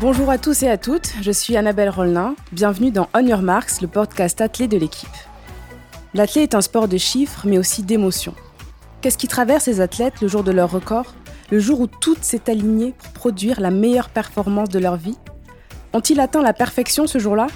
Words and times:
Bonjour 0.00 0.30
à 0.30 0.38
tous 0.38 0.62
et 0.62 0.70
à 0.70 0.78
toutes, 0.78 1.12
je 1.20 1.30
suis 1.30 1.58
Annabelle 1.58 1.90
Rollin. 1.90 2.34
Bienvenue 2.52 2.90
dans 2.90 3.10
On 3.14 3.26
Your 3.26 3.42
Marks, 3.42 3.82
le 3.82 3.86
podcast 3.88 4.40
athlé 4.40 4.66
de 4.66 4.78
l'équipe. 4.78 5.10
L'athlé 6.14 6.42
est 6.42 6.54
un 6.54 6.62
sport 6.62 6.88
de 6.88 6.96
chiffres, 6.96 7.42
mais 7.44 7.58
aussi 7.58 7.82
d'émotions. 7.82 8.34
Qu'est-ce 9.02 9.18
qui 9.18 9.28
traverse 9.28 9.66
les 9.66 9.82
athlètes 9.82 10.22
le 10.22 10.28
jour 10.28 10.42
de 10.42 10.52
leur 10.52 10.70
record 10.70 11.14
Le 11.50 11.60
jour 11.60 11.78
où 11.80 11.86
tout 11.86 12.16
s'est 12.22 12.48
aligné 12.48 12.94
pour 12.96 13.12
produire 13.12 13.60
la 13.60 13.70
meilleure 13.70 14.08
performance 14.08 14.70
de 14.70 14.78
leur 14.78 14.96
vie? 14.96 15.18
Ont-ils 15.92 16.20
atteint 16.20 16.42
la 16.42 16.54
perfection 16.54 17.06
ce 17.06 17.18
jour-là? 17.18 17.48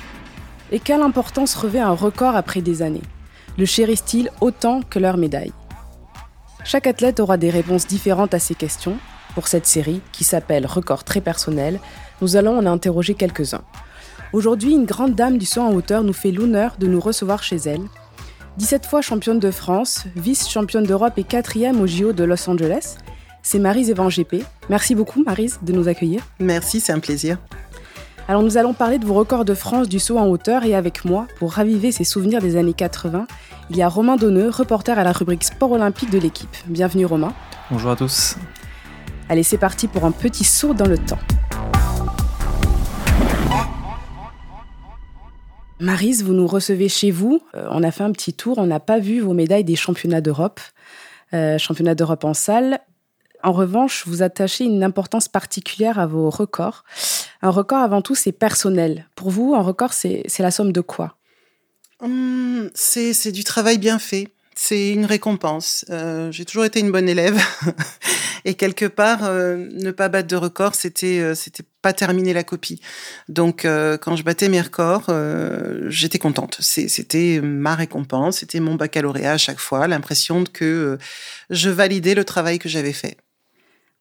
Et 0.71 0.81
quelle 0.81 1.01
importance 1.01 1.55
revêt 1.55 1.81
un 1.81 1.93
record 1.93 2.37
après 2.37 2.61
des 2.61 2.83
années? 2.83 3.03
Le 3.57 3.65
chérissent-ils 3.65 4.31
autant 4.43 4.83
que 4.83 4.99
leur 4.99 5.17
médaille? 5.17 5.53
Chaque 6.65 6.87
athlète 6.87 7.19
aura 7.21 7.37
des 7.37 7.51
réponses 7.51 7.87
différentes 7.87 8.35
à 8.35 8.39
ces 8.39 8.55
questions 8.55 8.97
pour 9.35 9.49
cette 9.49 9.67
série 9.67 10.01
qui 10.13 10.25
s'appelle 10.25 10.67
Record 10.67 11.05
très 11.05 11.21
personnel 11.21 11.81
nous 12.21 12.37
allons 12.37 12.57
en 12.57 12.67
interroger 12.67 13.15
quelques-uns. 13.15 13.65
Aujourd'hui, 14.33 14.73
une 14.73 14.85
grande 14.85 15.17
dame 15.17 15.39
du 15.39 15.45
saut 15.45 15.61
en 15.61 15.75
hauteur 15.75 16.05
nous 16.05 16.13
fait 16.13 16.31
l'honneur 16.31 16.77
de 16.79 16.87
nous 16.87 17.01
recevoir 17.01 17.43
chez 17.43 17.57
elle. 17.57 17.83
17 18.59 18.87
fois 18.87 19.03
championne 19.03 19.41
de 19.41 19.51
France, 19.51 20.05
vice-championne 20.15 20.85
d'Europe 20.85 21.15
et 21.17 21.25
quatrième 21.25 21.81
au 21.81 21.87
JO 21.87 22.13
de 22.13 22.23
Los 22.23 22.49
Angeles, 22.49 22.97
c'est 23.43 23.59
Marise 23.59 23.91
Evan 23.91 24.09
GP. 24.09 24.45
Merci 24.71 24.95
beaucoup 24.95 25.25
Marise 25.25 25.59
de 25.63 25.73
nous 25.73 25.89
accueillir. 25.89 26.23
Merci, 26.39 26.79
c'est 26.79 26.93
un 26.93 27.01
plaisir. 27.01 27.39
Alors 28.29 28.43
nous 28.43 28.57
allons 28.57 28.73
parler 28.73 28.99
de 28.99 29.05
vos 29.05 29.15
records 29.15 29.45
de 29.45 29.55
France 29.55 29.89
du 29.89 29.99
saut 29.99 30.17
en 30.17 30.29
hauteur 30.29 30.65
et 30.65 30.77
avec 30.77 31.05
moi, 31.05 31.27
pour 31.39 31.53
raviver 31.53 31.91
ces 31.91 32.05
souvenirs 32.05 32.41
des 32.41 32.57
années 32.57 32.73
80, 32.73 33.27
il 33.73 33.79
y 33.79 33.83
a 33.83 33.89
Romain 33.89 34.17
Donneux, 34.17 34.51
reporter 34.51 34.99
à 34.99 35.03
la 35.03 35.13
rubrique 35.13 35.45
Sport 35.45 35.73
olympique 35.73 36.11
de 36.11 36.19
l'équipe. 36.19 36.55
Bienvenue 36.67 37.07
Romain. 37.07 37.33
Bonjour 37.71 37.93
à 37.93 37.97
tous. 37.97 38.37
Allez, 39.31 39.43
c'est 39.43 39.57
parti 39.57 39.89
pour 39.89 40.05
un 40.05 40.11
petit 40.11 40.45
saut 40.45 40.75
dans 40.75 40.87
le 40.87 40.99
temps. 40.99 41.19
Marise, 45.81 46.23
vous 46.23 46.35
nous 46.35 46.47
recevez 46.47 46.91
chez 46.91 47.11
vous. 47.11 47.41
Euh, 47.55 47.67
on 47.71 47.83
a 47.83 47.91
fait 47.91 48.05
un 48.05 48.13
petit 48.13 48.35
tour. 48.35 48.59
On 48.59 48.67
n'a 48.67 48.79
pas 48.79 48.99
vu 48.99 49.21
vos 49.21 49.33
médailles 49.33 49.65
des 49.65 49.77
championnats 49.77 50.21
d'Europe, 50.21 50.61
euh, 51.33 51.57
championnats 51.57 51.95
d'Europe 51.95 52.27
en 52.27 52.35
salle. 52.35 52.79
En 53.43 53.53
revanche, 53.53 54.05
vous 54.07 54.23
attachez 54.23 54.65
une 54.65 54.85
importance 54.85 55.29
particulière 55.29 55.99
à 55.99 56.07
vos 56.07 56.29
records. 56.29 56.85
Un 57.41 57.49
record, 57.49 57.79
avant 57.79 58.03
tout, 58.03 58.15
c'est 58.15 58.33
personnel. 58.33 59.07
Pour 59.17 59.31
vous, 59.31 59.55
un 59.55 59.63
record, 59.63 59.95
c'est 59.95 60.29
la 60.39 60.51
somme 60.51 60.73
de 60.73 60.83
quoi? 60.83 61.17
Hum, 62.03 62.71
C'est 62.75 63.33
du 63.33 63.45
travail 63.45 63.79
bien 63.79 63.99
fait 63.99 64.29
c'est 64.55 64.91
une 64.91 65.07
récompense. 65.07 65.85
Euh, 65.91 66.31
j'ai 66.31 66.45
toujours 66.45 66.65
été 66.65 66.81
une 66.81 66.93
bonne 66.93 67.09
élève 67.09 67.41
et 68.45 68.55
quelque 68.55 68.85
part, 68.85 69.25
euh, 69.25 69.57
ne 69.57 69.91
pas 69.91 70.09
battre 70.09 70.29
de 70.29 70.37
record, 70.37 70.75
c'était 70.75 71.21
euh, 71.21 71.35
c'était 71.35 71.65
pas 71.81 71.93
terminer 71.93 72.33
la 72.33 72.45
copie. 72.45 72.81
Donc 73.29 73.63
quand 73.63 74.15
je 74.15 74.23
battais 74.23 74.49
mes 74.49 74.61
records, 74.61 75.13
j'étais 75.89 76.21
contente. 76.21 76.59
C'était 76.61 77.41
ma 77.43 77.75
récompense, 77.75 78.39
c'était 78.39 78.61
mon 78.61 78.77
baccalauréat 78.77 79.33
à 79.33 79.39
chaque 79.39 79.59
fois, 79.59 79.89
l'impression 79.89 80.45
que 80.45 80.97
je 81.51 81.71
validais 81.71 82.15
le 82.15 82.25
travail 82.25 82.61
que 82.61 82.69
j'avais 82.69 82.93
fait. 82.93 83.17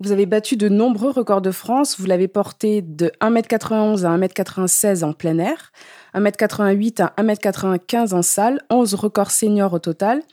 Vous 0.03 0.11
avez 0.11 0.25
battu 0.25 0.57
de 0.57 0.67
nombreux 0.67 1.11
records 1.11 1.43
de 1.43 1.51
France. 1.51 1.99
Vous 1.99 2.07
l'avez 2.07 2.27
porté 2.27 2.81
de 2.81 3.11
1m91 3.21 4.03
à 4.03 4.17
1m96 4.17 5.03
en 5.03 5.13
plein 5.13 5.37
air. 5.37 5.71
1m88 6.15 7.03
à 7.03 7.13
1m95 7.21 8.15
en 8.15 8.23
salle, 8.23 8.61
11 8.71 8.95
records 8.95 9.29
seniors 9.29 9.73
au 9.73 9.79
total. 9.79 10.23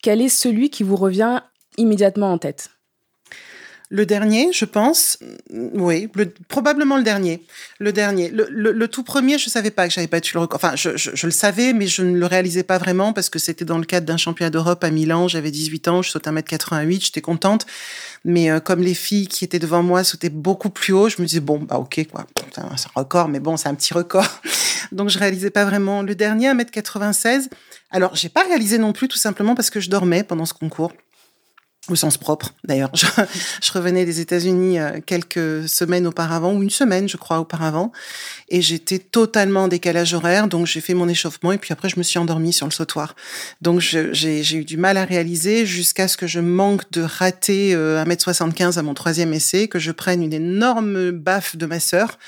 Quel 0.00 0.20
est 0.20 0.28
celui 0.28 0.70
qui 0.70 0.84
vous 0.84 0.94
revient 0.94 1.40
immédiatement 1.76 2.30
en 2.32 2.38
tête? 2.38 2.70
Le 3.92 4.06
dernier, 4.06 4.52
je 4.52 4.64
pense, 4.64 5.18
oui, 5.52 6.08
probablement 6.46 6.96
le 6.96 7.02
dernier. 7.02 7.42
Le 7.80 7.92
dernier. 7.92 8.30
Le, 8.30 8.86
tout 8.86 9.02
premier, 9.02 9.36
je 9.36 9.50
savais 9.50 9.72
pas 9.72 9.88
que 9.88 9.92
j'avais 9.92 10.06
battu 10.06 10.34
le 10.34 10.40
record. 10.42 10.60
Enfin, 10.62 10.76
je, 10.76 11.26
le 11.26 11.32
savais, 11.32 11.72
mais 11.72 11.88
je 11.88 12.02
ne 12.02 12.16
le 12.16 12.26
réalisais 12.26 12.62
pas 12.62 12.78
vraiment 12.78 13.12
parce 13.12 13.28
que 13.28 13.40
c'était 13.40 13.64
dans 13.64 13.78
le 13.78 13.84
cadre 13.84 14.06
d'un 14.06 14.16
championnat 14.16 14.50
d'Europe 14.50 14.84
à 14.84 14.90
Milan. 14.90 15.26
J'avais 15.26 15.50
18 15.50 15.88
ans, 15.88 16.02
je 16.02 16.10
sautais 16.10 16.30
1m88, 16.30 17.06
j'étais 17.06 17.20
contente. 17.20 17.66
Mais 18.24 18.48
euh, 18.48 18.60
comme 18.60 18.80
les 18.80 18.94
filles 18.94 19.26
qui 19.26 19.44
étaient 19.44 19.58
devant 19.58 19.82
moi 19.82 20.04
sautaient 20.04 20.30
beaucoup 20.30 20.70
plus 20.70 20.92
haut, 20.92 21.08
je 21.08 21.20
me 21.20 21.26
disais, 21.26 21.40
bon, 21.40 21.58
bah 21.58 21.78
ok, 21.78 22.06
quoi. 22.12 22.26
C'est 22.54 22.60
un 22.60 22.70
record, 22.94 23.26
mais 23.26 23.40
bon, 23.40 23.56
c'est 23.56 23.68
un 23.68 23.74
petit 23.74 23.92
record. 23.92 24.40
Donc, 24.92 25.08
je 25.08 25.18
réalisais 25.18 25.50
pas 25.50 25.64
vraiment. 25.64 26.02
Le 26.02 26.14
dernier, 26.14 26.52
1m96. 26.52 27.48
Alors, 27.90 28.14
j'ai 28.14 28.28
pas 28.28 28.44
réalisé 28.44 28.78
non 28.78 28.92
plus, 28.92 29.08
tout 29.08 29.18
simplement 29.18 29.56
parce 29.56 29.70
que 29.70 29.80
je 29.80 29.90
dormais 29.90 30.22
pendant 30.22 30.46
ce 30.46 30.54
concours 30.54 30.92
au 31.88 31.96
sens 31.96 32.18
propre 32.18 32.54
d'ailleurs. 32.64 32.90
Je, 33.62 33.72
revenais 33.72 34.04
des 34.04 34.20
États-Unis 34.20 34.78
euh, 34.78 35.00
quelques 35.04 35.68
semaines 35.68 36.06
auparavant, 36.06 36.52
ou 36.52 36.62
une 36.62 36.70
semaine 36.70 37.08
je 37.08 37.16
crois 37.16 37.40
auparavant, 37.40 37.90
et 38.48 38.60
j'étais 38.60 38.98
totalement 38.98 39.64
en 39.64 39.68
décalage 39.68 40.12
horaire, 40.12 40.46
donc 40.46 40.66
j'ai 40.66 40.80
fait 40.80 40.92
mon 40.92 41.08
échauffement 41.08 41.52
et 41.52 41.58
puis 41.58 41.72
après 41.72 41.88
je 41.88 41.98
me 41.98 42.02
suis 42.02 42.18
endormie 42.18 42.52
sur 42.52 42.66
le 42.66 42.72
sautoir. 42.72 43.14
Donc 43.62 43.80
j'ai 43.80 44.54
eu 44.54 44.64
du 44.64 44.76
mal 44.76 44.98
à 44.98 45.04
réaliser 45.04 45.64
jusqu'à 45.64 46.06
ce 46.06 46.16
que 46.16 46.26
je 46.26 46.40
manque 46.40 46.90
de 46.90 47.00
rater 47.00 47.74
euh, 47.74 48.04
1m75 48.04 48.78
à 48.78 48.82
mon 48.82 48.92
troisième 48.92 49.32
essai, 49.32 49.68
que 49.68 49.78
je 49.78 49.92
prenne 49.92 50.22
une 50.22 50.34
énorme 50.34 51.12
baffe 51.12 51.56
de 51.56 51.64
ma 51.64 51.80
sœur, 51.80 52.18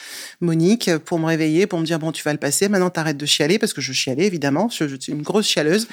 Monique, 0.41 0.97
pour 1.05 1.19
me 1.19 1.27
réveiller, 1.27 1.67
pour 1.67 1.79
me 1.79 1.85
dire 1.85 1.99
bon 1.99 2.12
tu 2.12 2.23
vas 2.23 2.33
le 2.33 2.39
passer, 2.39 2.69
maintenant 2.69 2.91
t'arrêtes 2.91 3.19
de 3.19 3.27
chialer, 3.27 3.59
parce 3.59 3.75
que 3.75 3.83
je 3.83 3.93
chialais 3.93 4.25
évidemment, 4.25 4.71
je, 4.71 4.97
suis 4.99 5.12
une 5.12 5.23
grosse 5.23 5.47
chialeuse. 5.47 5.89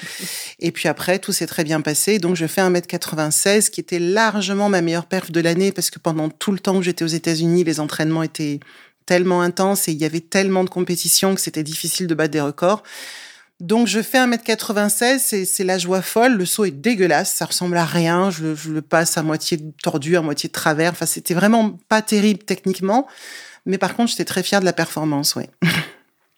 Et 0.60 0.72
puis 0.72 0.88
après 0.88 1.18
tout 1.18 1.32
s'est 1.32 1.46
très 1.46 1.64
bien 1.64 1.82
passé, 1.82 2.18
donc 2.18 2.36
je 2.36 2.46
fais 2.46 2.62
1m96 3.58 3.70
qui 3.70 3.80
était 3.80 3.98
largement 3.98 4.68
ma 4.68 4.80
meilleure 4.80 5.06
perf 5.06 5.30
de 5.30 5.40
l'année 5.40 5.72
parce 5.72 5.90
que 5.90 5.98
pendant 5.98 6.28
tout 6.28 6.52
le 6.52 6.58
temps 6.58 6.76
où 6.76 6.82
j'étais 6.82 7.04
aux 7.04 7.08
États-Unis, 7.08 7.64
les 7.64 7.80
entraînements 7.80 8.22
étaient 8.22 8.60
tellement 9.06 9.42
intenses 9.42 9.88
et 9.88 9.92
il 9.92 9.98
y 9.98 10.04
avait 10.04 10.20
tellement 10.20 10.64
de 10.64 10.70
compétitions 10.70 11.34
que 11.34 11.40
c'était 11.40 11.62
difficile 11.62 12.06
de 12.06 12.14
battre 12.14 12.32
des 12.32 12.40
records. 12.40 12.82
Donc 13.60 13.86
je 13.88 14.00
fais 14.00 14.18
1m96, 14.18 15.44
c'est 15.44 15.64
la 15.64 15.76
joie 15.76 16.00
folle, 16.00 16.36
le 16.36 16.46
saut 16.46 16.64
est 16.64 16.70
dégueulasse, 16.70 17.34
ça 17.34 17.44
ressemble 17.44 17.76
à 17.76 17.84
rien, 17.84 18.30
je, 18.30 18.70
le 18.70 18.80
passe 18.80 19.18
à 19.18 19.22
moitié 19.22 19.60
tordu, 19.82 20.16
à 20.16 20.22
moitié 20.22 20.48
de 20.48 20.52
travers, 20.54 20.92
enfin 20.92 21.04
c'était 21.04 21.34
vraiment 21.34 21.78
pas 21.88 22.00
terrible 22.00 22.42
techniquement, 22.42 23.06
mais 23.66 23.76
par 23.76 23.94
contre 23.94 24.12
j'étais 24.12 24.24
très 24.24 24.42
fière 24.42 24.60
de 24.60 24.64
la 24.64 24.72
performance, 24.72 25.36
oui. 25.36 25.44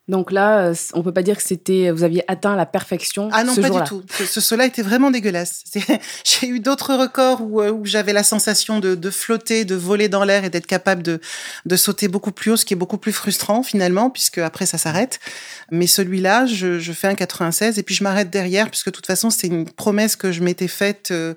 Donc 0.08 0.32
là, 0.32 0.66
euh, 0.66 0.74
on 0.94 1.02
peut 1.02 1.12
pas 1.12 1.22
dire 1.22 1.36
que 1.36 1.44
c'était, 1.44 1.92
vous 1.92 2.02
aviez 2.02 2.24
atteint 2.26 2.56
la 2.56 2.66
perfection. 2.66 3.28
Ah 3.32 3.44
non, 3.44 3.54
pas 3.54 3.70
du 3.70 3.84
tout. 3.84 4.02
Ce, 4.26 4.40
cela 4.40 4.66
était 4.66 4.82
vraiment 4.82 5.12
dégueulasse. 5.12 5.62
J'ai 6.24 6.48
eu 6.48 6.58
d'autres 6.58 6.94
records 6.94 7.40
où, 7.40 7.62
euh, 7.62 7.70
où 7.70 7.86
j'avais 7.86 8.12
la 8.12 8.24
sensation 8.24 8.80
de, 8.80 8.96
de, 8.96 9.10
flotter, 9.10 9.64
de 9.64 9.76
voler 9.76 10.08
dans 10.08 10.24
l'air 10.24 10.44
et 10.44 10.50
d'être 10.50 10.66
capable 10.66 11.04
de, 11.04 11.20
de 11.66 11.76
sauter 11.76 12.08
beaucoup 12.08 12.32
plus 12.32 12.50
haut, 12.50 12.56
ce 12.56 12.64
qui 12.64 12.74
est 12.74 12.76
beaucoup 12.76 12.98
plus 12.98 13.12
frustrant 13.12 13.62
finalement, 13.62 14.10
puisque 14.10 14.38
après 14.38 14.66
ça 14.66 14.76
s'arrête. 14.76 15.20
Mais 15.70 15.86
celui-là, 15.86 16.46
je, 16.46 16.80
je, 16.80 16.92
fais 16.92 17.06
un 17.06 17.14
96 17.14 17.78
et 17.78 17.84
puis 17.84 17.94
je 17.94 18.02
m'arrête 18.02 18.28
derrière, 18.28 18.70
puisque 18.70 18.86
de 18.86 18.92
toute 18.92 19.06
façon, 19.06 19.30
c'est 19.30 19.46
une 19.46 19.70
promesse 19.70 20.16
que 20.16 20.32
je 20.32 20.42
m'étais 20.42 20.68
faite 20.68 21.10
euh, 21.12 21.34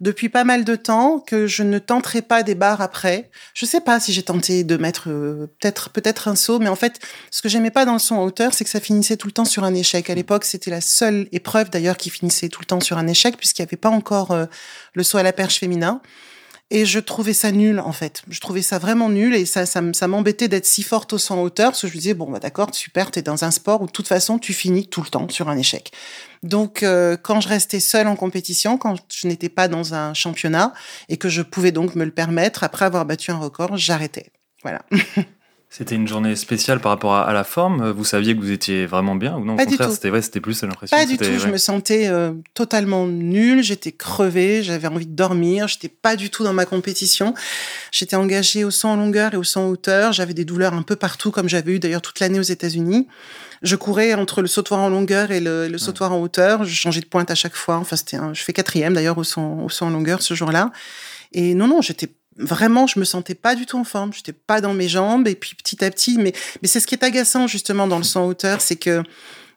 depuis 0.00 0.30
pas 0.30 0.44
mal 0.44 0.64
de 0.64 0.74
temps, 0.74 1.20
que 1.20 1.46
je 1.46 1.62
ne 1.62 1.78
tenterai 1.78 2.22
pas 2.22 2.42
des 2.42 2.54
barres 2.54 2.80
après. 2.80 3.30
Je 3.52 3.66
sais 3.66 3.80
pas 3.80 4.00
si 4.00 4.14
j'ai 4.14 4.22
tenté 4.22 4.64
de 4.64 4.78
mettre 4.78 5.04
peut-être 5.04 5.90
peut-être 5.90 6.28
un 6.28 6.34
saut, 6.34 6.58
mais 6.58 6.68
en 6.68 6.76
fait, 6.76 6.98
ce 7.30 7.42
que 7.42 7.50
j'aimais 7.50 7.70
pas 7.70 7.84
dans 7.84 7.92
le 7.92 8.05
en 8.10 8.22
hauteur, 8.22 8.54
c'est 8.54 8.64
que 8.64 8.70
ça 8.70 8.80
finissait 8.80 9.16
tout 9.16 9.26
le 9.28 9.32
temps 9.32 9.44
sur 9.44 9.64
un 9.64 9.74
échec. 9.74 10.10
À 10.10 10.14
l'époque, 10.14 10.44
c'était 10.44 10.70
la 10.70 10.80
seule 10.80 11.28
épreuve 11.32 11.70
d'ailleurs 11.70 11.96
qui 11.96 12.10
finissait 12.10 12.48
tout 12.48 12.60
le 12.60 12.66
temps 12.66 12.80
sur 12.80 12.98
un 12.98 13.06
échec, 13.06 13.36
puisqu'il 13.36 13.62
n'y 13.62 13.68
avait 13.68 13.76
pas 13.76 13.90
encore 13.90 14.32
euh, 14.32 14.46
le 14.94 15.02
saut 15.02 15.18
à 15.18 15.22
la 15.22 15.32
perche 15.32 15.58
féminin. 15.58 16.00
Et 16.70 16.84
je 16.84 16.98
trouvais 16.98 17.32
ça 17.32 17.52
nul, 17.52 17.78
en 17.78 17.92
fait. 17.92 18.22
Je 18.28 18.40
trouvais 18.40 18.62
ça 18.62 18.78
vraiment 18.78 19.08
nul 19.08 19.36
et 19.36 19.46
ça, 19.46 19.66
ça, 19.66 20.08
m'embêtait 20.08 20.48
d'être 20.48 20.66
si 20.66 20.82
forte 20.82 21.12
au 21.12 21.18
saut 21.18 21.34
en 21.34 21.42
hauteur 21.42 21.70
parce 21.70 21.82
que 21.82 21.86
je 21.86 21.92
me 21.92 21.98
disais, 21.98 22.14
bon, 22.14 22.28
bah, 22.28 22.40
d'accord, 22.40 22.74
super, 22.74 23.12
t'es 23.12 23.22
dans 23.22 23.44
un 23.44 23.52
sport 23.52 23.82
où 23.82 23.86
de 23.86 23.92
toute 23.92 24.08
façon, 24.08 24.40
tu 24.40 24.52
finis 24.52 24.88
tout 24.88 25.00
le 25.00 25.08
temps 25.08 25.28
sur 25.28 25.48
un 25.48 25.56
échec. 25.56 25.92
Donc, 26.42 26.82
euh, 26.82 27.16
quand 27.16 27.40
je 27.40 27.48
restais 27.48 27.78
seule 27.78 28.08
en 28.08 28.16
compétition, 28.16 28.78
quand 28.78 28.96
je 29.14 29.28
n'étais 29.28 29.48
pas 29.48 29.68
dans 29.68 29.94
un 29.94 30.12
championnat 30.12 30.72
et 31.08 31.18
que 31.18 31.28
je 31.28 31.42
pouvais 31.42 31.70
donc 31.70 31.94
me 31.94 32.04
le 32.04 32.10
permettre, 32.10 32.64
après 32.64 32.84
avoir 32.84 33.06
battu 33.06 33.30
un 33.30 33.38
record, 33.38 33.76
j'arrêtais. 33.76 34.32
Voilà. 34.62 34.82
C'était 35.68 35.96
une 35.96 36.06
journée 36.06 36.36
spéciale 36.36 36.80
par 36.80 36.92
rapport 36.92 37.14
à, 37.14 37.32
la 37.32 37.44
forme. 37.44 37.90
Vous 37.90 38.04
saviez 38.04 38.34
que 38.34 38.40
vous 38.40 38.52
étiez 38.52 38.86
vraiment 38.86 39.16
bien 39.16 39.36
ou 39.36 39.44
non 39.44 39.56
Pas 39.56 39.64
Au 39.64 39.66
contraire, 39.66 39.90
c'était 39.90 40.22
c'était 40.22 40.40
plus 40.40 40.62
l'impression. 40.62 40.96
Pas 40.96 41.04
du 41.04 41.18
tout. 41.18 41.24
Je 41.24 41.48
me 41.48 41.58
sentais 41.58 42.06
euh, 42.06 42.32
totalement 42.54 43.06
nulle. 43.06 43.62
J'étais 43.62 43.92
crevée. 43.92 44.62
J'avais 44.62 44.86
envie 44.86 45.06
de 45.06 45.14
dormir. 45.14 45.66
J'étais 45.66 45.88
pas 45.88 46.16
du 46.16 46.30
tout 46.30 46.44
dans 46.44 46.52
ma 46.52 46.66
compétition. 46.66 47.34
J'étais 47.90 48.16
engagée 48.16 48.64
au 48.64 48.70
saut 48.70 48.88
en 48.88 48.96
longueur 48.96 49.34
et 49.34 49.36
au 49.36 49.42
saut 49.42 49.60
en 49.60 49.66
hauteur. 49.66 50.12
J'avais 50.12 50.34
des 50.34 50.44
douleurs 50.44 50.72
un 50.72 50.82
peu 50.82 50.96
partout, 50.96 51.30
comme 51.30 51.48
j'avais 51.48 51.72
eu 51.72 51.78
d'ailleurs 51.78 52.02
toute 52.02 52.20
l'année 52.20 52.38
aux 52.38 52.42
États-Unis. 52.42 53.08
Je 53.62 53.74
courais 53.74 54.14
entre 54.14 54.42
le 54.42 54.46
sautoir 54.46 54.80
en 54.80 54.88
longueur 54.88 55.30
et 55.30 55.40
le, 55.40 55.68
le 55.68 55.78
sautoir 55.78 56.12
en 56.12 56.20
hauteur. 56.20 56.64
Je 56.64 56.74
changeais 56.74 57.00
de 57.00 57.06
pointe 57.06 57.30
à 57.30 57.34
chaque 57.34 57.56
fois. 57.56 57.76
Enfin, 57.76 57.96
c'était. 57.96 58.18
Je 58.32 58.42
fais 58.42 58.52
quatrième 58.52 58.94
d'ailleurs 58.94 59.18
au 59.18 59.24
saut, 59.24 59.58
au 59.64 59.68
saut 59.68 59.84
en 59.84 59.90
longueur 59.90 60.22
ce 60.22 60.32
jour-là. 60.32 60.70
Et 61.32 61.54
non, 61.54 61.66
non, 61.66 61.82
j'étais 61.82 62.08
vraiment, 62.38 62.86
je 62.86 62.98
me 62.98 63.04
sentais 63.04 63.34
pas 63.34 63.54
du 63.54 63.66
tout 63.66 63.78
en 63.78 63.84
forme. 63.84 64.12
J'étais 64.12 64.32
pas 64.32 64.60
dans 64.60 64.74
mes 64.74 64.88
jambes. 64.88 65.28
Et 65.28 65.34
puis 65.34 65.54
petit 65.54 65.84
à 65.84 65.90
petit, 65.90 66.18
mais, 66.18 66.32
mais 66.62 66.68
c'est 66.68 66.80
ce 66.80 66.86
qui 66.86 66.94
est 66.94 67.04
agaçant 67.04 67.46
justement 67.46 67.86
dans 67.86 67.98
le 67.98 68.16
en 68.16 68.26
hauteur, 68.26 68.60
c'est 68.60 68.76
que 68.76 69.02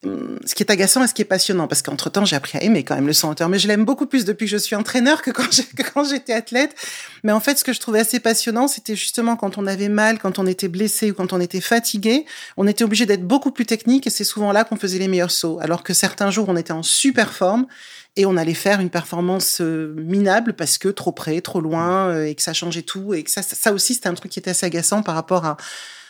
hum, 0.03 0.39
ce 0.45 0.55
qui 0.55 0.63
est 0.63 0.71
agaçant 0.71 1.03
et 1.03 1.07
ce 1.07 1.13
qui 1.13 1.21
est 1.21 1.25
passionnant, 1.25 1.67
parce 1.67 1.81
qu'entre 1.81 2.09
temps, 2.09 2.25
j'ai 2.25 2.35
appris 2.35 2.57
à 2.57 2.63
aimer 2.63 2.83
quand 2.83 2.95
même 2.95 3.07
le 3.07 3.13
en 3.23 3.29
hauteur, 3.29 3.47
mais 3.47 3.59
je 3.59 3.67
l'aime 3.67 3.85
beaucoup 3.85 4.05
plus 4.05 4.25
depuis 4.25 4.45
que 4.45 4.51
je 4.51 4.57
suis 4.57 4.75
entraîneur 4.75 5.21
que 5.23 5.31
quand 5.31 6.03
j'étais 6.03 6.33
athlète. 6.33 6.75
Mais 7.23 7.31
en 7.31 7.39
fait, 7.39 7.59
ce 7.59 7.63
que 7.63 7.73
je 7.73 7.79
trouvais 7.79 7.99
assez 7.99 8.19
passionnant, 8.19 8.67
c'était 8.67 8.95
justement 8.95 9.35
quand 9.35 9.57
on 9.57 9.67
avait 9.67 9.89
mal, 9.89 10.19
quand 10.19 10.39
on 10.39 10.47
était 10.47 10.67
blessé 10.69 11.11
ou 11.11 11.13
quand 11.13 11.31
on 11.31 11.39
était 11.39 11.61
fatigué, 11.61 12.25
on 12.57 12.67
était 12.67 12.83
obligé 12.83 13.05
d'être 13.05 13.25
beaucoup 13.25 13.51
plus 13.51 13.65
technique 13.65 14.07
et 14.07 14.09
c'est 14.09 14.23
souvent 14.23 14.51
là 14.51 14.63
qu'on 14.63 14.77
faisait 14.77 14.99
les 14.99 15.07
meilleurs 15.07 15.31
sauts. 15.31 15.59
Alors 15.61 15.83
que 15.83 15.93
certains 15.93 16.31
jours, 16.31 16.49
on 16.49 16.57
était 16.57 16.73
en 16.73 16.83
super 16.83 17.33
forme 17.33 17.67
et 18.15 18.25
on 18.25 18.37
allait 18.37 18.53
faire 18.53 18.79
une 18.79 18.89
performance 18.89 19.61
euh, 19.61 19.93
minable 19.97 20.53
parce 20.53 20.77
que 20.77 20.89
trop 20.89 21.11
près, 21.11 21.41
trop 21.41 21.61
loin 21.61 22.09
euh, 22.09 22.25
et 22.25 22.35
que 22.35 22.41
ça 22.41 22.53
changeait 22.53 22.81
tout 22.81 23.13
et 23.13 23.23
que 23.23 23.31
ça, 23.31 23.41
ça 23.41 23.71
aussi, 23.71 23.93
c'était 23.93 24.09
un 24.09 24.13
truc 24.13 24.31
qui 24.31 24.39
était 24.39 24.51
assez 24.51 24.65
agaçant 24.65 25.03
par 25.03 25.15
rapport 25.15 25.45
à 25.45 25.57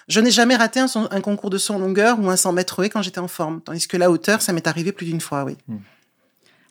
je 0.07 0.19
n'ai 0.19 0.31
jamais 0.31 0.55
raté 0.55 0.79
un, 0.79 0.87
un, 1.11 1.21
concours 1.21 1.51
de 1.51 1.59
saut 1.59 1.75
en 1.75 1.77
longueur 1.77 2.19
ou 2.19 2.29
un 2.31 2.35
100 2.35 2.53
mètres 2.53 2.83
quand 2.85 3.03
j'étais 3.03 3.19
en 3.19 3.27
forme. 3.27 3.61
Tandis 3.61 3.87
que 3.87 3.95
la 3.95 4.09
hauteur, 4.09 4.41
ça 4.41 4.53
m'est 4.53 4.65
arrivé 4.65 4.91
plus 4.91 5.05
d'une 5.05 5.21
fois, 5.21 5.43
oui. 5.43 5.55
Hmm. 5.67 5.77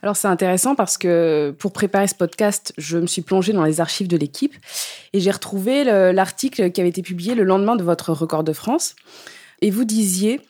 Alors 0.03 0.17
c'est 0.17 0.29
intéressant 0.29 0.75
parce 0.75 0.97
que 0.97 1.55
pour 1.59 1.73
préparer 1.73 2.07
ce 2.07 2.15
podcast, 2.15 2.73
je 2.79 2.99
me 2.99 3.07
suis 3.07 3.23
plongée 3.23 3.53
dans 3.53 3.65
les 3.65 3.81
archives 3.81 4.07
de 4.07 4.17
l'équipe 4.17 4.55
et 5.13 5.21
j'ai 5.21 5.31
retrouvé 5.31 5.85
l'article 6.13 6.71
qui 6.71 6.81
avait 6.81 6.91
été 6.91 7.03
publié 7.03 7.35
le 7.35 7.43
lendemain 7.45 7.77
de 7.77 7.83
votre 7.83 8.13
record 8.13 8.45
de 8.45 8.53
France. 8.53 8.95
Et 9.61 9.71
vous 9.71 9.85
disiez, 9.85 10.41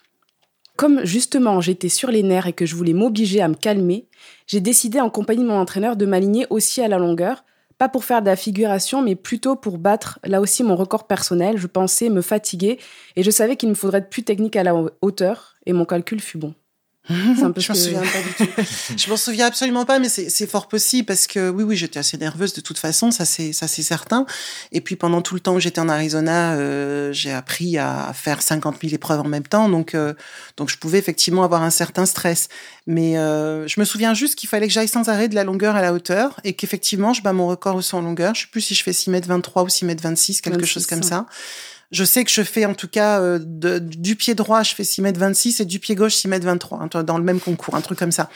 comme 0.79 1.05
justement 1.05 1.61
j'étais 1.61 1.89
sur 1.89 2.11
les 2.11 2.23
nerfs 2.23 2.47
et 2.47 2.53
que 2.53 2.65
je 2.65 2.77
voulais 2.77 2.93
m'obliger 2.93 3.43
à 3.43 3.49
me 3.49 3.55
calmer, 3.55 4.07
j'ai 4.47 4.61
décidé 4.61 5.01
en 5.01 5.11
compagnie 5.11 5.43
de 5.43 5.49
mon 5.49 5.59
entraîneur 5.59 5.97
de 5.97 6.07
m'aligner 6.07 6.47
aussi 6.51 6.81
à 6.81 6.89
la 6.89 6.99
longueur 6.99 7.45
pas 7.79 7.89
pour 7.89 8.05
faire 8.05 8.23
de 8.23 8.27
la 8.27 8.37
figuration, 8.37 9.03
mais 9.03 9.15
plutôt 9.15 9.55
pour 9.55 9.79
battre 9.79 10.19
là 10.25 10.41
aussi 10.41 10.65
mon 10.65 10.75
record 10.75 11.07
personnel. 11.07 11.59
Je 11.59 11.69
pensais 11.69 12.11
me 12.11 12.23
fatiguer 12.23 12.79
et 13.15 13.23
je 13.23 13.31
savais 13.31 13.57
qu'il 13.57 13.69
me 13.69 13.75
faudrait 13.75 13.99
être 13.99 14.11
plus 14.11 14.25
technique 14.25 14.57
à 14.57 14.65
la 14.65 14.75
hauteur 15.01 15.55
et 15.65 15.73
mon 15.73 15.85
calcul 15.85 16.21
fut 16.21 16.39
bon. 16.39 16.55
je 17.11 17.43
m'en 17.43 17.75
souviens 17.75 18.03
pas 18.03 18.23
du 18.23 18.35
tout. 18.35 18.63
je 18.97 19.09
m'en 19.09 19.17
souviens 19.17 19.47
absolument 19.47 19.85
pas, 19.87 19.99
mais 19.99 20.09
c'est 20.09 20.47
fort 20.47 20.69
possible 20.69 21.07
parce 21.07 21.27
que 21.27 21.49
oui, 21.49 21.65
oui, 21.65 21.77
j'étais 21.77 21.99
assez 21.99 22.19
nerveuse 22.19 22.53
de 22.53 22.61
toute 22.61 22.79
façon, 22.79 23.11
ça 23.11 23.25
c'est 23.25 23.53
ça 23.53 23.67
c'est 23.67 23.83
certain. 23.83 24.27
Et 24.73 24.81
puis 24.83 24.97
pendant 24.97 25.23
tout 25.23 25.35
le 25.35 25.41
temps 25.41 25.55
où 25.55 25.61
j'étais 25.61 25.81
en 25.81 25.89
Arizona, 25.89 26.55
euh, 26.55 27.13
j'ai 27.13 27.33
appris 27.33 27.79
à 27.79 28.13
faire 28.15 28.43
50 28.43 28.77
000 28.83 28.95
épreuves 28.95 29.21
en 29.21 29.29
même 29.29 29.47
temps, 29.47 29.69
donc 29.71 29.95
euh, 29.95 30.13
donc 30.59 30.69
je 30.69 30.77
pouvais 30.77 30.99
effectivement 30.99 31.45
avoir 31.45 31.63
un 31.63 31.71
certain 31.71 32.05
stress. 32.05 32.49
Mais 32.87 33.17
euh, 33.17 33.67
je 33.67 33.81
me 33.81 33.85
souviens 33.85 34.13
juste 34.13 34.35
qu'il 34.35 34.49
fallait 34.49 34.67
que 34.67 34.73
j'aille 34.73 34.89
sans 34.89 35.09
arrêt 35.09 35.29
de 35.29 35.35
la 35.35 35.45
longueur 35.45 35.77
à 35.77 35.83
la 35.83 35.95
hauteur 35.95 36.39
et 36.45 36.53
qu'effectivement 36.53 37.15
je 37.15 37.23
bats 37.23 37.33
mon 37.33 37.49
record 37.49 37.77
aussi 37.77 37.95
en 37.95 38.03
longueur. 38.03 38.35
Je 38.35 38.43
sais 38.43 38.49
plus 38.51 38.61
si 38.61 38.75
je 38.75 38.83
fais 38.83 38.93
6 38.93 39.11
mètres 39.11 39.29
23 39.29 39.63
ou 39.63 39.69
6 39.69 39.87
mètres 39.87 40.03
26, 40.03 40.43
quelque 40.43 40.67
chose 40.67 40.87
comme 40.87 41.03
ça. 41.03 41.27
Je 41.91 42.05
sais 42.05 42.23
que 42.23 42.31
je 42.31 42.43
fais 42.43 42.67
en 42.67 42.75
tout 42.75 42.89
cas 42.89 43.21
euh, 43.21 43.39
du 43.81 44.15
pied 44.15 44.35
droit, 44.35 44.63
je 44.63 44.75
fais 44.75 44.85
6 44.85 45.01
mètres 45.03 45.19
26 45.19 45.61
et 45.61 45.65
du 45.65 45.79
pied 45.79 45.95
gauche 45.95 46.15
6 46.15 46.29
mètres 46.29 46.45
23 46.45 46.81
hein, 46.83 47.03
dans 47.03 47.17
le 47.17 47.25
même 47.25 47.41
concours, 47.41 47.75
un 47.75 47.81
truc 47.81 47.99
comme 47.99 48.13
ça. 48.13 48.29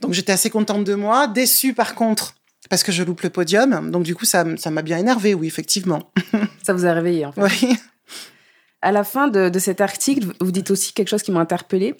Donc 0.00 0.12
j'étais 0.12 0.32
assez 0.32 0.50
contente 0.50 0.84
de 0.84 0.94
moi, 0.94 1.26
déçue 1.26 1.74
par 1.74 1.94
contre 1.94 2.34
parce 2.70 2.84
que 2.84 2.92
je 2.92 3.02
loupe 3.02 3.22
le 3.22 3.30
podium. 3.30 3.90
Donc 3.90 4.04
du 4.04 4.14
coup 4.14 4.24
ça 4.24 4.44
ça 4.56 4.70
m'a 4.70 4.82
bien 4.82 4.98
énervé, 4.98 5.34
oui 5.34 5.48
effectivement. 5.48 6.12
ça 6.62 6.72
vous 6.72 6.86
a 6.86 6.92
réveillé 6.92 7.26
en 7.26 7.32
fait. 7.32 7.42
Oui. 7.42 7.76
À 8.82 8.92
la 8.92 9.04
fin 9.04 9.28
de, 9.28 9.48
de 9.48 9.58
cet 9.58 9.80
article, 9.80 10.28
vous 10.40 10.50
dites 10.50 10.70
aussi 10.70 10.92
quelque 10.92 11.08
chose 11.08 11.22
qui 11.22 11.32
m'a 11.32 11.40
interpellée. 11.40 11.94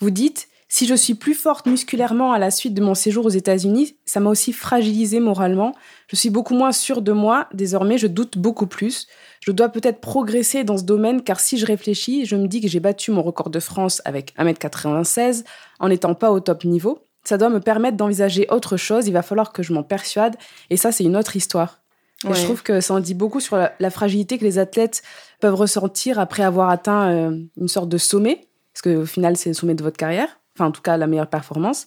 Vous 0.00 0.10
dites 0.10 0.48
si 0.68 0.86
je 0.86 0.94
suis 0.94 1.14
plus 1.14 1.34
forte 1.34 1.66
musculairement 1.66 2.32
à 2.32 2.38
la 2.38 2.50
suite 2.50 2.74
de 2.74 2.82
mon 2.82 2.94
séjour 2.94 3.24
aux 3.24 3.30
États-Unis, 3.30 3.96
ça 4.04 4.18
m'a 4.18 4.30
aussi 4.30 4.52
fragilisé 4.52 5.20
moralement. 5.20 5.72
Je 6.08 6.16
suis 6.16 6.30
beaucoup 6.30 6.54
moins 6.54 6.72
sûre 6.72 7.02
de 7.02 7.12
moi. 7.12 7.48
Désormais, 7.54 7.98
je 7.98 8.08
doute 8.08 8.36
beaucoup 8.36 8.66
plus. 8.66 9.06
Je 9.40 9.52
dois 9.52 9.68
peut-être 9.68 10.00
progresser 10.00 10.64
dans 10.64 10.76
ce 10.76 10.82
domaine 10.82 11.22
car 11.22 11.38
si 11.38 11.56
je 11.56 11.66
réfléchis, 11.66 12.26
je 12.26 12.34
me 12.34 12.48
dis 12.48 12.60
que 12.60 12.66
j'ai 12.66 12.80
battu 12.80 13.12
mon 13.12 13.22
record 13.22 13.50
de 13.50 13.60
France 13.60 14.02
avec 14.04 14.34
1m96 14.38 15.44
en 15.78 15.88
n'étant 15.88 16.14
pas 16.14 16.32
au 16.32 16.40
top 16.40 16.64
niveau. 16.64 16.98
Ça 17.22 17.38
doit 17.38 17.48
me 17.48 17.60
permettre 17.60 17.96
d'envisager 17.96 18.48
autre 18.50 18.76
chose. 18.76 19.06
Il 19.06 19.12
va 19.12 19.22
falloir 19.22 19.52
que 19.52 19.62
je 19.62 19.72
m'en 19.72 19.84
persuade. 19.84 20.36
Et 20.70 20.76
ça, 20.76 20.90
c'est 20.90 21.04
une 21.04 21.16
autre 21.16 21.36
histoire. 21.36 21.80
Et 22.28 22.34
je 22.34 22.42
trouve 22.42 22.62
que 22.62 22.80
ça 22.80 22.94
en 22.94 23.00
dit 23.00 23.14
beaucoup 23.14 23.40
sur 23.40 23.56
la, 23.56 23.90
fragilité 23.90 24.38
que 24.38 24.44
les 24.44 24.58
athlètes 24.58 25.02
peuvent 25.38 25.54
ressentir 25.54 26.18
après 26.18 26.42
avoir 26.42 26.70
atteint 26.70 27.10
euh, 27.10 27.38
une 27.56 27.68
sorte 27.68 27.88
de 27.88 27.98
sommet. 27.98 28.48
Parce 28.72 28.82
qu'au 28.82 29.06
final, 29.06 29.36
c'est 29.36 29.50
le 29.50 29.54
sommet 29.54 29.74
de 29.74 29.82
votre 29.82 29.96
carrière 29.96 30.38
enfin 30.56 30.66
en 30.66 30.72
tout 30.72 30.82
cas 30.82 30.96
la 30.96 31.06
meilleure 31.06 31.28
performance. 31.28 31.86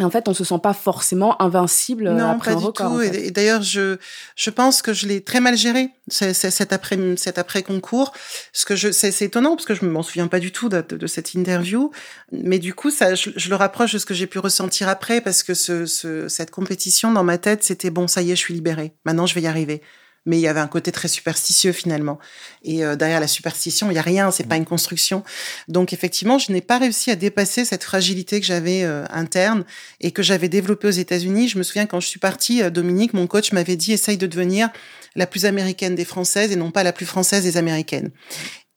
En 0.00 0.10
fait, 0.10 0.28
on 0.28 0.34
se 0.34 0.44
sent 0.44 0.60
pas 0.62 0.74
forcément 0.74 1.40
invincible 1.42 2.10
non, 2.12 2.30
après 2.30 2.54
pas 2.54 2.60
du 2.60 2.72
tout. 2.72 3.00
Et 3.00 3.32
d'ailleurs, 3.32 3.62
je 3.62 3.96
je 4.36 4.50
pense 4.50 4.80
que 4.80 4.92
je 4.92 5.08
l'ai 5.08 5.22
très 5.22 5.40
mal 5.40 5.56
géré 5.56 5.90
cet 6.08 6.72
après 6.72 6.96
cet 7.16 7.36
après 7.36 7.62
concours. 7.62 8.12
Ce 8.52 8.64
que 8.64 8.76
je 8.76 8.92
c'est 8.92 9.20
étonnant 9.22 9.56
parce 9.56 9.66
que 9.66 9.74
je 9.74 9.84
m'en 9.84 10.02
souviens 10.02 10.28
pas 10.28 10.38
du 10.38 10.52
tout 10.52 10.68
de, 10.68 10.82
de, 10.82 11.06
cette 11.08 11.34
interview. 11.34 11.90
Mais 12.30 12.60
du 12.60 12.74
coup, 12.74 12.90
ça, 12.90 13.16
je, 13.16 13.30
je 13.34 13.48
le 13.48 13.56
rapproche 13.56 13.92
de 13.92 13.98
ce 13.98 14.06
que 14.06 14.14
j'ai 14.14 14.28
pu 14.28 14.38
ressentir 14.38 14.88
après 14.88 15.20
parce 15.20 15.42
que 15.42 15.54
ce, 15.54 15.84
ce, 15.84 16.28
cette 16.28 16.52
compétition 16.52 17.10
dans 17.10 17.24
ma 17.24 17.38
tête, 17.38 17.64
c'était 17.64 17.90
bon, 17.90 18.06
ça 18.06 18.22
y 18.22 18.30
est, 18.30 18.36
je 18.36 18.40
suis 18.40 18.54
libérée. 18.54 18.94
Maintenant, 19.04 19.26
je 19.26 19.34
vais 19.34 19.42
y 19.42 19.46
arriver 19.48 19.82
mais 20.26 20.38
il 20.38 20.40
y 20.40 20.48
avait 20.48 20.60
un 20.60 20.68
côté 20.68 20.92
très 20.92 21.08
superstitieux 21.08 21.72
finalement. 21.72 22.18
Et 22.62 22.84
euh, 22.84 22.96
derrière 22.96 23.20
la 23.20 23.26
superstition, 23.26 23.90
il 23.90 23.94
y 23.94 23.98
a 23.98 24.02
rien, 24.02 24.30
c'est 24.30 24.46
pas 24.46 24.56
une 24.56 24.66
construction. 24.66 25.22
Donc 25.68 25.92
effectivement, 25.92 26.38
je 26.38 26.52
n'ai 26.52 26.60
pas 26.60 26.78
réussi 26.78 27.10
à 27.10 27.16
dépasser 27.16 27.64
cette 27.64 27.84
fragilité 27.84 28.40
que 28.40 28.46
j'avais 28.46 28.84
euh, 28.84 29.04
interne 29.10 29.64
et 30.00 30.10
que 30.10 30.22
j'avais 30.22 30.48
développée 30.48 30.88
aux 30.88 30.92
États-Unis. 30.92 31.48
Je 31.48 31.58
me 31.58 31.62
souviens 31.62 31.86
quand 31.86 32.00
je 32.00 32.06
suis 32.06 32.20
partie, 32.20 32.62
euh, 32.62 32.70
Dominique, 32.70 33.14
mon 33.14 33.26
coach 33.26 33.52
m'avait 33.52 33.76
dit 33.76 33.92
essaye 33.92 34.18
de 34.18 34.26
devenir 34.26 34.68
la 35.16 35.26
plus 35.26 35.46
américaine 35.46 35.94
des 35.94 36.04
Françaises 36.04 36.52
et 36.52 36.56
non 36.56 36.70
pas 36.70 36.82
la 36.82 36.92
plus 36.92 37.06
française 37.06 37.42
des 37.42 37.56
Américaines. 37.56 38.10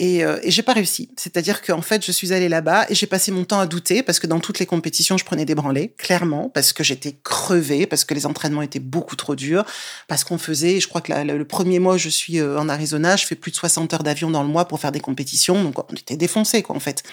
Et, 0.01 0.25
euh, 0.25 0.39
et 0.41 0.49
j'ai 0.49 0.63
pas 0.63 0.73
réussi. 0.73 1.11
C'est-à-dire 1.15 1.61
qu'en 1.61 1.83
fait, 1.83 2.03
je 2.03 2.11
suis 2.11 2.33
allée 2.33 2.49
là-bas 2.49 2.87
et 2.89 2.95
j'ai 2.95 3.05
passé 3.05 3.31
mon 3.31 3.45
temps 3.45 3.59
à 3.59 3.67
douter 3.67 4.01
parce 4.01 4.19
que 4.19 4.25
dans 4.25 4.39
toutes 4.39 4.57
les 4.57 4.65
compétitions, 4.65 5.15
je 5.15 5.23
prenais 5.23 5.45
des 5.45 5.53
branlées, 5.53 5.93
clairement, 5.95 6.49
parce 6.49 6.73
que 6.73 6.83
j'étais 6.83 7.15
crevée, 7.23 7.85
parce 7.85 8.03
que 8.03 8.15
les 8.15 8.25
entraînements 8.25 8.63
étaient 8.63 8.79
beaucoup 8.79 9.15
trop 9.15 9.35
durs, 9.35 9.63
parce 10.07 10.23
qu'on 10.23 10.39
faisait, 10.39 10.79
je 10.79 10.87
crois 10.87 11.01
que 11.01 11.13
le 11.13 11.45
premier 11.45 11.77
mois, 11.77 11.97
je 11.97 12.09
suis 12.09 12.39
euh, 12.39 12.57
en 12.57 12.67
Arizona, 12.67 13.15
je 13.15 13.27
fais 13.27 13.35
plus 13.35 13.51
de 13.51 13.57
60 13.57 13.93
heures 13.93 14.01
d'avion 14.01 14.31
dans 14.31 14.41
le 14.41 14.49
mois 14.49 14.67
pour 14.67 14.79
faire 14.79 14.91
des 14.91 14.99
compétitions, 14.99 15.63
donc 15.63 15.77
on 15.77 15.95
était 15.95 16.17
défoncés, 16.17 16.63
quoi, 16.63 16.75
en 16.75 16.79
fait. 16.79 17.03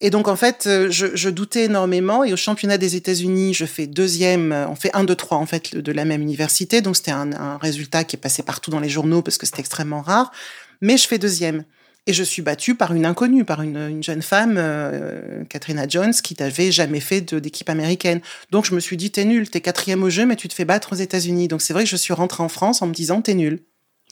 Et 0.00 0.08
donc, 0.08 0.26
en 0.26 0.36
fait, 0.36 0.64
euh, 0.66 0.90
je, 0.90 1.28
doutais 1.28 1.64
énormément. 1.64 2.24
Et 2.24 2.32
au 2.32 2.36
championnat 2.36 2.78
des 2.78 2.96
États-Unis, 2.96 3.52
je 3.52 3.66
fais 3.66 3.86
deuxième. 3.86 4.52
On 4.70 4.74
fait 4.74 4.90
un, 4.94 5.04
deux, 5.04 5.16
trois, 5.16 5.36
en 5.36 5.46
fait, 5.46 5.76
de 5.76 5.92
la 5.92 6.06
même 6.06 6.22
université. 6.22 6.80
Donc, 6.80 6.96
c'était 6.96 7.12
un, 7.12 7.32
un 7.32 7.58
résultat 7.58 8.04
qui 8.04 8.16
est 8.16 8.18
passé 8.18 8.42
partout 8.42 8.70
dans 8.70 8.80
les 8.80 8.90
journaux 8.90 9.20
parce 9.20 9.36
que 9.36 9.44
c'était 9.44 9.60
extrêmement 9.60 10.02
rare. 10.02 10.32
Mais 10.80 10.96
je 10.96 11.06
fais 11.08 11.18
deuxième. 11.18 11.64
Et 12.08 12.12
je 12.12 12.22
suis 12.22 12.42
battue 12.42 12.76
par 12.76 12.94
une 12.94 13.04
inconnue, 13.04 13.44
par 13.44 13.62
une, 13.62 13.78
une 13.78 14.02
jeune 14.02 14.22
femme, 14.22 14.54
euh, 14.58 15.42
Katrina 15.48 15.88
Jones, 15.88 16.12
qui 16.12 16.36
n'avait 16.38 16.70
jamais 16.70 17.00
fait 17.00 17.20
d'équipe 17.34 17.68
américaine. 17.68 18.20
Donc 18.52 18.64
je 18.64 18.74
me 18.74 18.80
suis 18.80 18.96
dit, 18.96 19.10
t'es 19.10 19.24
nul, 19.24 19.50
t'es 19.50 19.60
quatrième 19.60 20.04
au 20.04 20.10
jeu, 20.10 20.24
mais 20.24 20.36
tu 20.36 20.46
te 20.46 20.54
fais 20.54 20.64
battre 20.64 20.92
aux 20.92 20.96
États-Unis. 20.96 21.48
Donc 21.48 21.62
c'est 21.62 21.72
vrai 21.72 21.82
que 21.82 21.90
je 21.90 21.96
suis 21.96 22.14
rentrée 22.14 22.44
en 22.44 22.48
France 22.48 22.80
en 22.80 22.86
me 22.86 22.94
disant, 22.94 23.22
t'es 23.22 23.34
nul. 23.34 23.60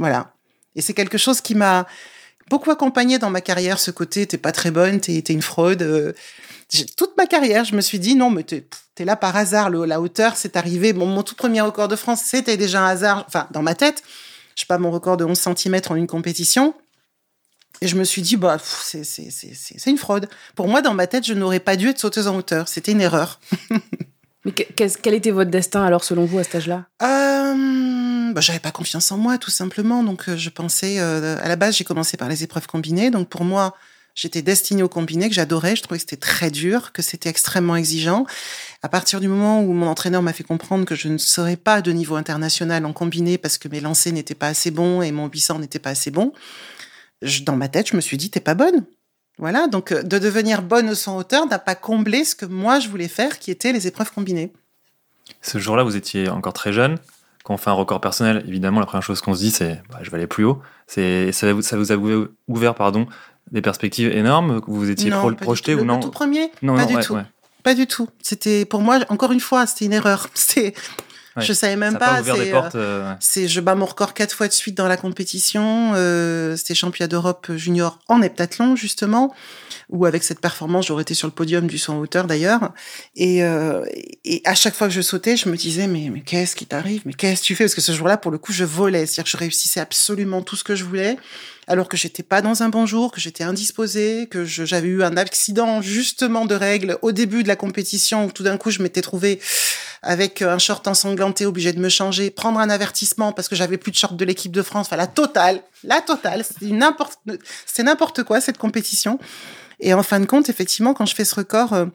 Voilà. 0.01 0.35
Et 0.75 0.81
c'est 0.81 0.93
quelque 0.93 1.19
chose 1.19 1.41
qui 1.41 1.55
m'a 1.55 1.87
beaucoup 2.51 2.73
accompagnée 2.73 3.19
dans 3.19 3.31
ma 3.31 3.41
carrière, 3.41 3.79
ce 3.79 3.93
côté, 3.93 4.27
t'es 4.27 4.39
pas 4.39 4.53
très 4.53 4.73
bonne, 4.73 5.01
t'es 5.01 5.15
es 5.15 5.33
une 5.33 5.43
fraude. 5.43 5.83
Euh, 5.83 6.13
toute 6.97 7.17
ma 7.17 7.27
carrière, 7.27 7.65
je 7.65 7.77
me 7.77 7.81
suis 7.81 8.01
dit, 8.01 8.17
non, 8.17 8.31
mais 8.31 8.43
t'es 8.43 8.67
es 8.99 9.05
là 9.05 9.15
par 9.15 9.37
hasard, 9.37 9.71
le, 9.71 9.85
la 9.85 10.01
hauteur, 10.01 10.37
c'est 10.37 10.57
arrivé. 10.57 10.93
Bon, 10.93 11.07
mon 11.07 11.23
tout 11.23 11.37
premier 11.37 11.61
record 11.61 11.89
de 11.89 11.97
France, 11.97 12.23
c'était 12.25 12.57
déjà 12.57 12.83
un 12.83 12.89
hasard, 12.89 13.25
enfin, 13.29 13.47
dans 13.53 13.63
ma 13.63 13.75
tête. 13.75 14.03
Je 14.57 14.63
sais 14.63 14.67
pas, 14.67 14.79
mon 14.79 14.91
record 14.91 15.17
de 15.17 15.25
11 15.25 15.39
cm 15.39 15.81
en 15.91 15.95
une 15.95 16.07
compétition. 16.07 16.75
Et 17.81 17.89
je 17.89 17.97
me 17.97 18.05
suis 18.05 18.23
dit, 18.23 18.37
bah, 18.37 18.59
c'est 18.63 19.87
une 19.87 19.99
fraude. 19.99 20.29
Pour 20.55 20.69
moi, 20.69 20.81
dans 20.81 20.95
ma 20.95 21.07
tête, 21.07 21.27
je 21.27 21.35
n'aurais 21.35 21.61
pas 21.61 21.77
dû 21.77 21.89
être 21.89 21.99
sauteuse 21.99 22.29
en 22.29 22.37
hauteur. 22.37 22.69
C'était 22.69 22.93
une 22.93 23.01
erreur. 23.01 23.41
Mais 24.45 24.53
quel 24.53 25.15
était 25.15 25.31
votre 25.31 25.51
destin 25.51 25.83
alors, 25.83 26.05
selon 26.05 26.27
vous, 26.27 26.39
à 26.39 26.45
cet 26.45 26.57
âge-là? 26.57 26.85
Euh, 27.03 28.33
bah, 28.33 28.41
J'avais 28.41 28.59
pas 28.59 28.73
confiance 28.73 29.11
en 29.11 29.17
moi, 29.17 29.39
tout 29.39 29.51
simplement. 29.51 30.03
Donc, 30.03 30.29
euh, 30.29 30.37
je 30.37 30.51
pensais, 30.51 30.97
euh, 30.99 31.39
à 31.43 31.49
la 31.49 31.57
base, 31.57 31.77
j'ai 31.77 31.85
commencé 31.85 32.17
par 32.17 32.29
les 32.29 32.43
épreuves 32.43 32.67
combinées. 32.67 33.11
Donc, 33.11 33.31
pour 33.31 33.45
moi, 33.45 33.75
j'étais 34.15 34.43
destinée 34.43 34.83
au 34.83 34.89
combiné, 34.89 35.29
que 35.31 35.35
j'adorais. 35.35 35.77
Je 35.77 35.83
trouvais 35.83 35.99
que 35.99 36.03
c'était 36.03 36.17
très 36.17 36.51
dur, 36.51 36.93
que 36.93 37.01
c'était 37.01 37.31
extrêmement 37.31 37.75
exigeant. 37.75 38.27
À 38.83 38.91
partir 38.91 39.19
du 39.19 39.29
moment 39.29 39.63
où 39.63 39.73
mon 39.73 39.87
entraîneur 39.87 40.21
m'a 40.21 40.35
fait 40.35 40.45
comprendre 40.45 40.85
que 40.85 40.95
je 40.95 41.09
ne 41.09 41.17
serais 41.17 41.57
pas 41.57 41.81
de 41.81 41.91
niveau 41.93 42.17
international 42.17 42.85
en 42.85 42.93
combiné 42.93 43.39
parce 43.39 43.57
que 43.57 43.69
mes 43.69 43.81
lancers 43.81 44.13
n'étaient 44.13 44.35
pas 44.35 44.49
assez 44.49 44.71
bons 44.71 45.01
et 45.01 45.11
mon 45.11 45.29
bissant 45.29 45.59
n'était 45.59 45.79
pas 45.79 45.91
assez 45.91 46.11
bon, 46.11 46.35
dans 47.45 47.57
ma 47.57 47.69
tête, 47.69 47.89
je 47.89 47.97
me 47.97 48.01
suis 48.01 48.17
dit, 48.17 48.31
t'es 48.31 48.41
pas 48.41 48.55
bonne. 48.55 48.85
Voilà, 49.39 49.67
donc 49.67 49.93
euh, 49.93 50.03
de 50.03 50.19
devenir 50.19 50.63
bonne 50.63 50.91
au 50.91 50.95
sans 50.95 51.19
hauteur 51.19 51.47
n'a 51.47 51.59
pas 51.59 51.75
comblé 51.75 52.25
ce 52.25 52.35
que 52.35 52.47
moi 52.47 52.79
je 52.79 52.89
voulais 52.89 53.09
faire, 53.09 53.39
qui 53.39 53.51
était 53.51 53.73
les 53.73 53.87
épreuves 53.87 54.13
combinées. 54.13 54.53
Ce 55.43 55.59
jour-là, 55.59 55.83
vous 55.83 55.97
étiez 55.97 56.29
encore 56.29 56.53
très 56.53 56.73
jeune. 56.73 56.99
Quand 57.43 57.55
on 57.55 57.57
fait 57.57 57.71
un 57.71 57.75
record 57.75 58.01
personnel, 58.01 58.45
évidemment, 58.47 58.81
la 58.81 58.87
première 58.87 59.03
chose 59.03 59.21
qu'on 59.21 59.35
se 59.35 59.41
dit, 59.41 59.51
c'est 59.51 59.83
bah, 59.91 59.99
je 60.03 60.11
vais 60.11 60.17
aller 60.17 60.27
plus 60.27 60.45
haut. 60.45 60.63
C'est 60.87 61.33
ça, 61.33 61.49
ça, 61.63 61.77
vous 61.77 61.93
a 61.93 61.97
ouvert 62.49 62.75
pardon, 62.75 63.07
des 63.51 63.61
perspectives 63.61 64.11
énormes 64.11 64.61
vous 64.67 64.89
étiez 64.89 65.11
projeté 65.11 65.75
ou 65.75 65.85
non 65.85 65.97
Le 65.97 66.03
tout 66.03 66.11
premier 66.11 66.51
Non, 66.63 66.77
pas 66.77 66.87
du 66.87 66.97
tout. 66.99 67.17
Pas 67.63 67.75
du 67.75 67.87
tout. 67.87 68.09
C'était 68.23 68.65
pour 68.65 68.83
moi 68.83 69.01
encore 69.09 69.33
une 69.33 69.41
fois, 69.41 69.67
c'était 69.67 69.87
une 69.87 69.93
erreur. 69.93 70.29
Je 71.37 71.53
savais 71.53 71.77
même 71.77 71.99
pas. 71.99 72.23
C'est, 73.21 73.49
je 73.49 73.61
bats 73.61 73.75
mon 73.75 73.87
record 73.87 74.15
quatre 74.15 74.35
fois 74.35 74.49
de 74.49 74.53
suite 74.53 74.77
dans 74.77 74.89
la 74.89 74.97
compétition. 74.97 75.93
c'était 76.57 76.75
championnat 76.75 77.09
d'Europe 77.09 77.51
junior 77.57 77.99
en 78.09 78.23
heptathlon 78.23 78.77
justement, 78.77 79.35
où 79.91 80.07
avec 80.07 80.23
cette 80.25 80.41
performance, 80.41 80.87
j'aurais 80.87 81.03
été 81.03 81.15
sur 81.15 81.29
le 81.29 81.33
podium 81.33 81.67
du 81.67 81.79
saut 81.79 81.93
en 81.93 81.99
hauteur 81.99 82.27
d'ailleurs. 82.27 82.73
Et, 83.17 83.43
et 84.25 84.43
à 84.45 84.55
chaque 84.55 84.75
fois 84.75 84.89
que 84.89 84.95
je 84.95 85.01
sautais, 85.01 85.37
je 85.37 85.49
me 85.49 85.57
disais 85.57 85.87
mais 85.87 86.11
mais 86.13 86.21
qu'est-ce 86.21 86.57
qui 86.57 86.67
t'arrive? 86.67 87.03
Mais 87.05 87.13
qu'est-ce 87.13 87.43
que 87.43 87.47
tu 87.47 87.55
fais? 87.57 87.65
Parce 87.65 87.75
que 87.75 87.81
ce 87.81 87.93
jour-là, 87.93 88.17
pour 88.17 88.31
le 88.31 88.39
coup, 88.39 88.53
je 88.53 88.65
volais, 88.65 89.07
c'est-à-dire 89.07 89.25
que 89.25 89.31
je 89.31 89.37
réussissais 89.37 89.81
absolument 89.81 90.43
tout 90.43 90.57
ce 90.57 90.65
que 90.65 90.75
je 90.75 90.85
voulais 90.85 91.17
alors 91.67 91.89
que 91.89 91.97
j'étais 91.97 92.23
pas 92.23 92.43
dans 92.43 92.63
un 92.63 92.69
bon 92.69 92.87
jour, 92.87 93.11
que 93.11 93.21
j'étais 93.21 93.45
indisposée, 93.45 94.27
que 94.31 94.45
j'avais 94.45 94.89
eu 94.89 95.03
un 95.03 95.17
accident 95.17 95.81
justement 95.83 96.45
de 96.45 96.55
règles 96.55 96.99
au 97.03 97.13
début 97.13 97.43
de 97.43 97.49
la 97.49 97.57
compétition 97.57 98.27
où 98.27 98.33
tout 98.33 98.43
d'un 98.43 98.57
coup 98.57 98.71
je 98.71 98.83
m'étais 98.83 99.01
trouvée 99.01 99.41
avec 100.05 100.43
un 100.43 100.59
short 100.59 100.87
ensanglanté, 100.87 101.47
obligée 101.47 101.73
de 101.73 101.81
me 101.81 101.89
changer, 101.89 102.31
prendre 102.31 102.61
un 102.61 102.71
avertissement 102.71 103.33
parce 103.33 103.49
que 103.49 103.57
j'avais 103.57 103.79
plus 103.79 103.91
de 103.91 103.97
short 103.97 104.17
de 104.17 104.25
l'équipe 104.25 104.53
de 104.53 104.63
France, 104.63 104.87
enfin 104.87 104.97
la 104.97 105.07
totale, 105.07 105.63
la 105.83 106.01
totale, 106.01 106.45
c'est 107.67 107.83
n'importe, 107.83 108.23
quoi 108.23 108.41
cette 108.41 108.59
compétition. 108.59 109.19
Et 109.81 109.95
en 109.95 110.03
fin 110.03 110.21
de 110.21 110.27
compte, 110.27 110.49
effectivement, 110.49 110.95
quand 110.95 111.07
je 111.07 111.15
fais 111.15 111.25
ce 111.25 111.35
record, 111.35 111.73
euh, 111.73 111.87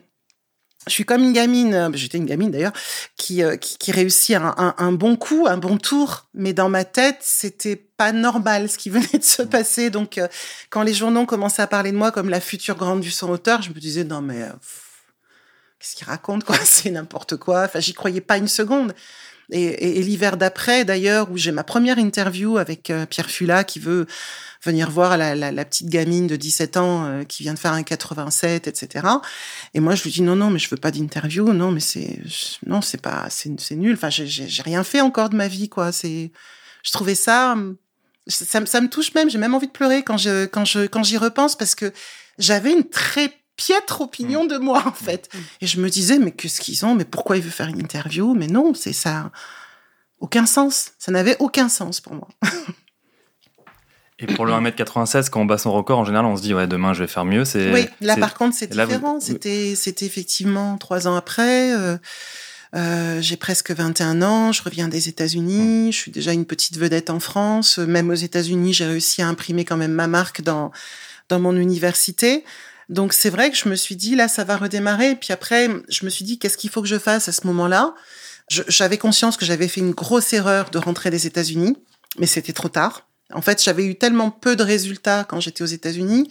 je 0.88 0.94
suis 0.94 1.06
comme 1.06 1.24
une 1.24 1.34
gamine, 1.34 1.74
euh, 1.74 1.89
j'étais 1.94 2.18
une 2.18 2.25
gamine 2.25 2.51
d'ailleurs, 2.51 2.74
qui, 3.16 3.44
euh, 3.44 3.56
réussit 3.88 4.36
un, 4.36 4.92
bon 4.92 5.16
coup, 5.16 5.46
un 5.48 5.58
bon 5.58 5.78
tour, 5.78 6.28
mais 6.34 6.54
dans 6.54 6.70
ma 6.70 6.86
tête, 6.86 7.18
c'était 7.22 7.75
pas 7.75 8.12
normal 8.12 8.70
ce 8.70 8.78
qui 8.78 8.89
venait 8.89 9.20
de 9.20 9.24
se 9.24 9.44
passer. 9.44 9.89
Donc, 9.89 10.20
quand 10.70 10.82
les 10.82 10.94
journaux 10.94 11.25
commençaient 11.25 11.62
à 11.62 11.68
parler 11.68 11.92
de 11.92 11.98
moi 11.98 12.12
comme 12.12 12.30
la 12.30 12.42
future 12.42 12.75
grande 12.75 13.01
du 13.01 13.12
son 13.12 13.30
auteur, 13.30 13.62
je 13.62 13.70
me 13.70 13.80
disais 13.80 14.04
non 14.04 14.22
mais 14.22 14.46
qu'est-ce 15.79 15.95
qu'il 15.95 16.07
raconte 16.07 16.43
quoi? 16.43 16.57
C'est 16.63 16.91
n'importe 16.91 17.38
quoi. 17.38 17.63
Enfin, 17.63 17.79
j'y 17.79 17.93
croyais 17.93 18.21
pas 18.21 18.38
une 18.38 18.48
seconde. 18.48 18.93
Et, 19.51 19.98
et, 19.98 20.03
l'hiver 20.03 20.38
d'après, 20.38 20.86
d'ailleurs, 20.86 21.31
où 21.31 21.38
j'ai 21.38 21.51
ma 21.51 21.63
première 21.63 21.98
interview 21.98 22.59
avec 22.59 22.93
Pierre 23.09 23.31
Fula 23.31 23.63
qui 23.63 23.79
veut 23.79 24.05
venir 24.63 24.91
voir 24.91 25.17
la, 25.17 25.36
la, 25.36 25.51
la 25.51 25.65
petite 25.65 25.88
gamine 25.88 26.27
de 26.27 26.36
17 26.36 26.77
ans 26.77 27.05
euh, 27.05 27.24
qui 27.24 27.43
vient 27.43 27.53
de 27.53 27.59
faire 27.59 27.74
un 27.74 27.83
87, 27.83 28.67
etc. 28.67 29.07
Et 29.74 29.79
moi, 29.79 29.95
je 29.95 30.03
lui 30.03 30.12
dis 30.12 30.21
non, 30.21 30.36
non, 30.36 30.50
mais 30.50 30.59
je 30.59 30.69
veux 30.69 30.77
pas 30.77 30.91
d'interview. 30.91 31.53
Non, 31.53 31.71
mais 31.71 31.79
c'est 31.79 32.19
non, 32.65 32.81
c'est 32.81 33.01
pas, 33.01 33.27
c'est 33.29 33.75
nul. 33.75 33.93
Enfin, 33.93 34.09
j'ai 34.09 34.62
rien 34.62 34.83
fait 34.83 35.01
encore 35.01 35.29
de 35.29 35.36
ma 35.36 35.48
vie, 35.48 35.69
quoi. 35.69 35.91
C'est, 35.91 36.31
je 36.83 36.91
trouvais 36.91 37.15
ça, 37.15 37.55
ça, 38.27 38.65
ça 38.65 38.81
me 38.81 38.89
touche 38.89 39.13
même. 39.13 39.29
J'ai 39.29 39.38
même 39.38 39.55
envie 39.55 39.67
de 39.67 39.71
pleurer 39.71 40.03
quand 40.03 40.17
je 40.17 40.45
quand 40.45 40.65
je 40.65 40.88
quand 40.88 41.03
j'y 41.03 41.17
repense 41.17 41.55
parce 41.55 41.75
que 41.75 41.93
j'avais 42.38 42.71
une 42.71 42.88
très 42.88 43.33
piètre 43.60 44.00
opinion 44.00 44.46
de 44.46 44.58
moi 44.58 44.82
en 44.88 44.94
fait. 44.94 45.30
Et 45.60 45.68
je 45.68 45.82
me 45.82 45.89
disais 45.89 46.18
mais 46.18 46.32
qu'est-ce 46.32 46.62
qu'ils 46.62 46.86
ont? 46.86 46.96
Mais 46.96 47.06
pourquoi 47.06 47.36
il 47.36 47.44
veut 47.44 47.50
faire 47.50 47.68
une 47.68 47.80
interview? 47.80 48.34
Mais 48.34 48.48
non, 48.48 48.74
c'est 48.74 48.94
ça. 48.94 49.32
Aucun 50.22 50.46
sens. 50.46 50.92
Ça 50.98 51.12
n'avait 51.12 51.36
aucun 51.39 51.68
sens 51.68 52.00
pour 52.00 52.13
moi. 52.13 52.28
Et 54.22 54.28
pour 54.28 54.46
le 54.46 54.51
1m96, 54.51 55.30
quand 55.30 55.42
on 55.42 55.46
bat 55.46 55.58
son 55.58 55.72
record, 55.72 56.00
en 56.00 56.04
général, 56.04 56.25
on 56.25 56.36
se 56.36 56.42
dit, 56.42 56.54
ouais, 56.54 56.68
demain, 56.68 56.92
je 56.94 57.04
vais 57.04 57.08
faire 57.08 57.24
mieux. 57.24 57.46
C'est, 57.46 57.72
oui, 57.72 57.88
là, 58.01 58.18
par 58.18 58.34
contre, 58.34 58.54
c'est 58.54 58.68
différent. 58.68 59.22
C'était, 59.22 59.75
c'était 59.75 60.06
effectivement 60.06 60.78
trois 60.78 61.08
ans 61.08 61.16
après. 61.16 61.74
Euh, 61.74 61.98
euh, 62.75 63.22
j'ai 63.22 63.38
presque 63.38 63.72
21 63.72 64.22
ans, 64.22 64.51
je 64.51 64.62
reviens 64.62 64.89
des 64.89 65.08
États-Unis, 65.08 65.94
je 65.94 65.98
suis 65.98 66.12
déjà 66.12 66.34
une 66.34 66.46
petite 66.46 66.78
vedette 66.78 67.10
en 67.10 67.22
France. 67.22 67.78
Même 67.78 68.10
aux 68.10 68.16
États-Unis, 68.16 68.74
j'ai 68.74 68.88
réussi 68.88 69.22
à 69.22 69.28
imprimer 69.30 69.63
quand 69.63 69.78
même 69.78 69.94
ma 69.94 70.08
marque 70.08 70.42
dans, 70.42 70.72
dans 71.30 71.39
mon 71.39 71.56
université. 71.56 72.44
Donc 72.89 73.13
c'est 73.13 73.29
vrai 73.29 73.51
que 73.51 73.58
je 73.58 73.69
me 73.69 73.75
suis 73.75 73.96
dit, 73.96 74.15
là, 74.15 74.27
ça 74.27 74.43
va 74.43 74.58
redémarrer. 74.58 75.15
Puis 75.15 75.31
après, 75.31 75.69
je 75.88 76.05
me 76.05 76.10
suis 76.10 76.25
dit, 76.25 76.39
qu'est-ce 76.39 76.58
qu'il 76.58 76.69
faut 76.69 76.81
que 76.81 76.88
je 76.88 76.98
fasse 76.98 77.29
à 77.29 77.31
ce 77.31 77.46
moment-là? 77.48 77.93
J'avais 78.50 78.98
conscience 78.98 79.38
que 79.38 79.46
j'avais 79.46 79.67
fait 79.67 79.79
une 79.79 79.91
grosse 79.91 80.34
erreur 80.34 80.72
de 80.72 80.79
rentrer 80.79 81.12
des 81.12 81.27
États-Unis, 81.27 81.77
mais 82.17 82.25
c'était 82.25 82.53
trop 82.53 82.69
tard. 82.69 83.08
En 83.31 83.41
fait, 83.41 83.63
j'avais 83.63 83.86
eu 83.86 83.96
tellement 83.96 84.31
peu 84.31 84.55
de 84.55 84.63
résultats 84.63 85.24
quand 85.24 85.39
j'étais 85.39 85.62
aux 85.62 85.67
États-Unis 85.67 86.27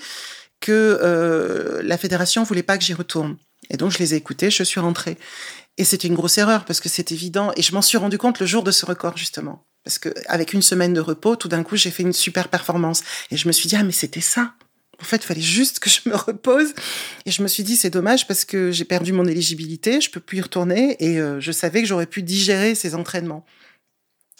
que 0.60 0.98
euh, 1.00 1.80
la 1.84 1.96
fédération 1.96 2.42
voulait 2.42 2.64
pas 2.64 2.76
que 2.76 2.82
j'y 2.82 2.94
retourne. 2.94 3.36
Et 3.70 3.76
donc, 3.76 3.92
je 3.92 3.98
les 3.98 4.14
ai 4.14 4.16
écoutés, 4.16 4.50
je 4.50 4.64
suis 4.64 4.80
rentrée. 4.80 5.16
Et 5.76 5.84
c'était 5.84 6.08
une 6.08 6.16
grosse 6.16 6.38
erreur 6.38 6.64
parce 6.64 6.80
que 6.80 6.88
c'est 6.88 7.12
évident. 7.12 7.52
Et 7.54 7.62
je 7.62 7.72
m'en 7.72 7.82
suis 7.82 7.98
rendu 7.98 8.18
compte 8.18 8.40
le 8.40 8.46
jour 8.46 8.64
de 8.64 8.72
ce 8.72 8.84
record, 8.84 9.16
justement. 9.16 9.64
Parce 9.84 10.00
que 10.00 10.12
avec 10.26 10.52
une 10.52 10.62
semaine 10.62 10.92
de 10.92 11.00
repos, 11.00 11.36
tout 11.36 11.46
d'un 11.46 11.62
coup, 11.62 11.76
j'ai 11.76 11.92
fait 11.92 12.02
une 12.02 12.12
super 12.12 12.48
performance. 12.48 13.04
Et 13.30 13.36
je 13.36 13.46
me 13.46 13.52
suis 13.52 13.68
dit, 13.68 13.76
ah, 13.76 13.84
mais 13.84 13.92
c'était 13.92 14.20
ça. 14.20 14.54
En 15.00 15.04
fait, 15.04 15.16
il 15.18 15.22
fallait 15.26 15.40
juste 15.40 15.78
que 15.78 15.88
je 15.90 16.00
me 16.06 16.16
repose. 16.16 16.74
Et 17.24 17.30
je 17.30 17.42
me 17.42 17.48
suis 17.48 17.62
dit, 17.62 17.76
c'est 17.76 17.90
dommage 17.90 18.26
parce 18.26 18.44
que 18.44 18.72
j'ai 18.72 18.84
perdu 18.84 19.12
mon 19.12 19.26
éligibilité, 19.26 20.00
je 20.00 20.10
peux 20.10 20.20
plus 20.20 20.38
y 20.38 20.40
retourner. 20.40 20.96
Et 20.98 21.20
euh, 21.20 21.40
je 21.40 21.52
savais 21.52 21.82
que 21.82 21.88
j'aurais 21.88 22.06
pu 22.06 22.22
digérer 22.22 22.74
ces 22.74 22.94
entraînements. 22.94 23.44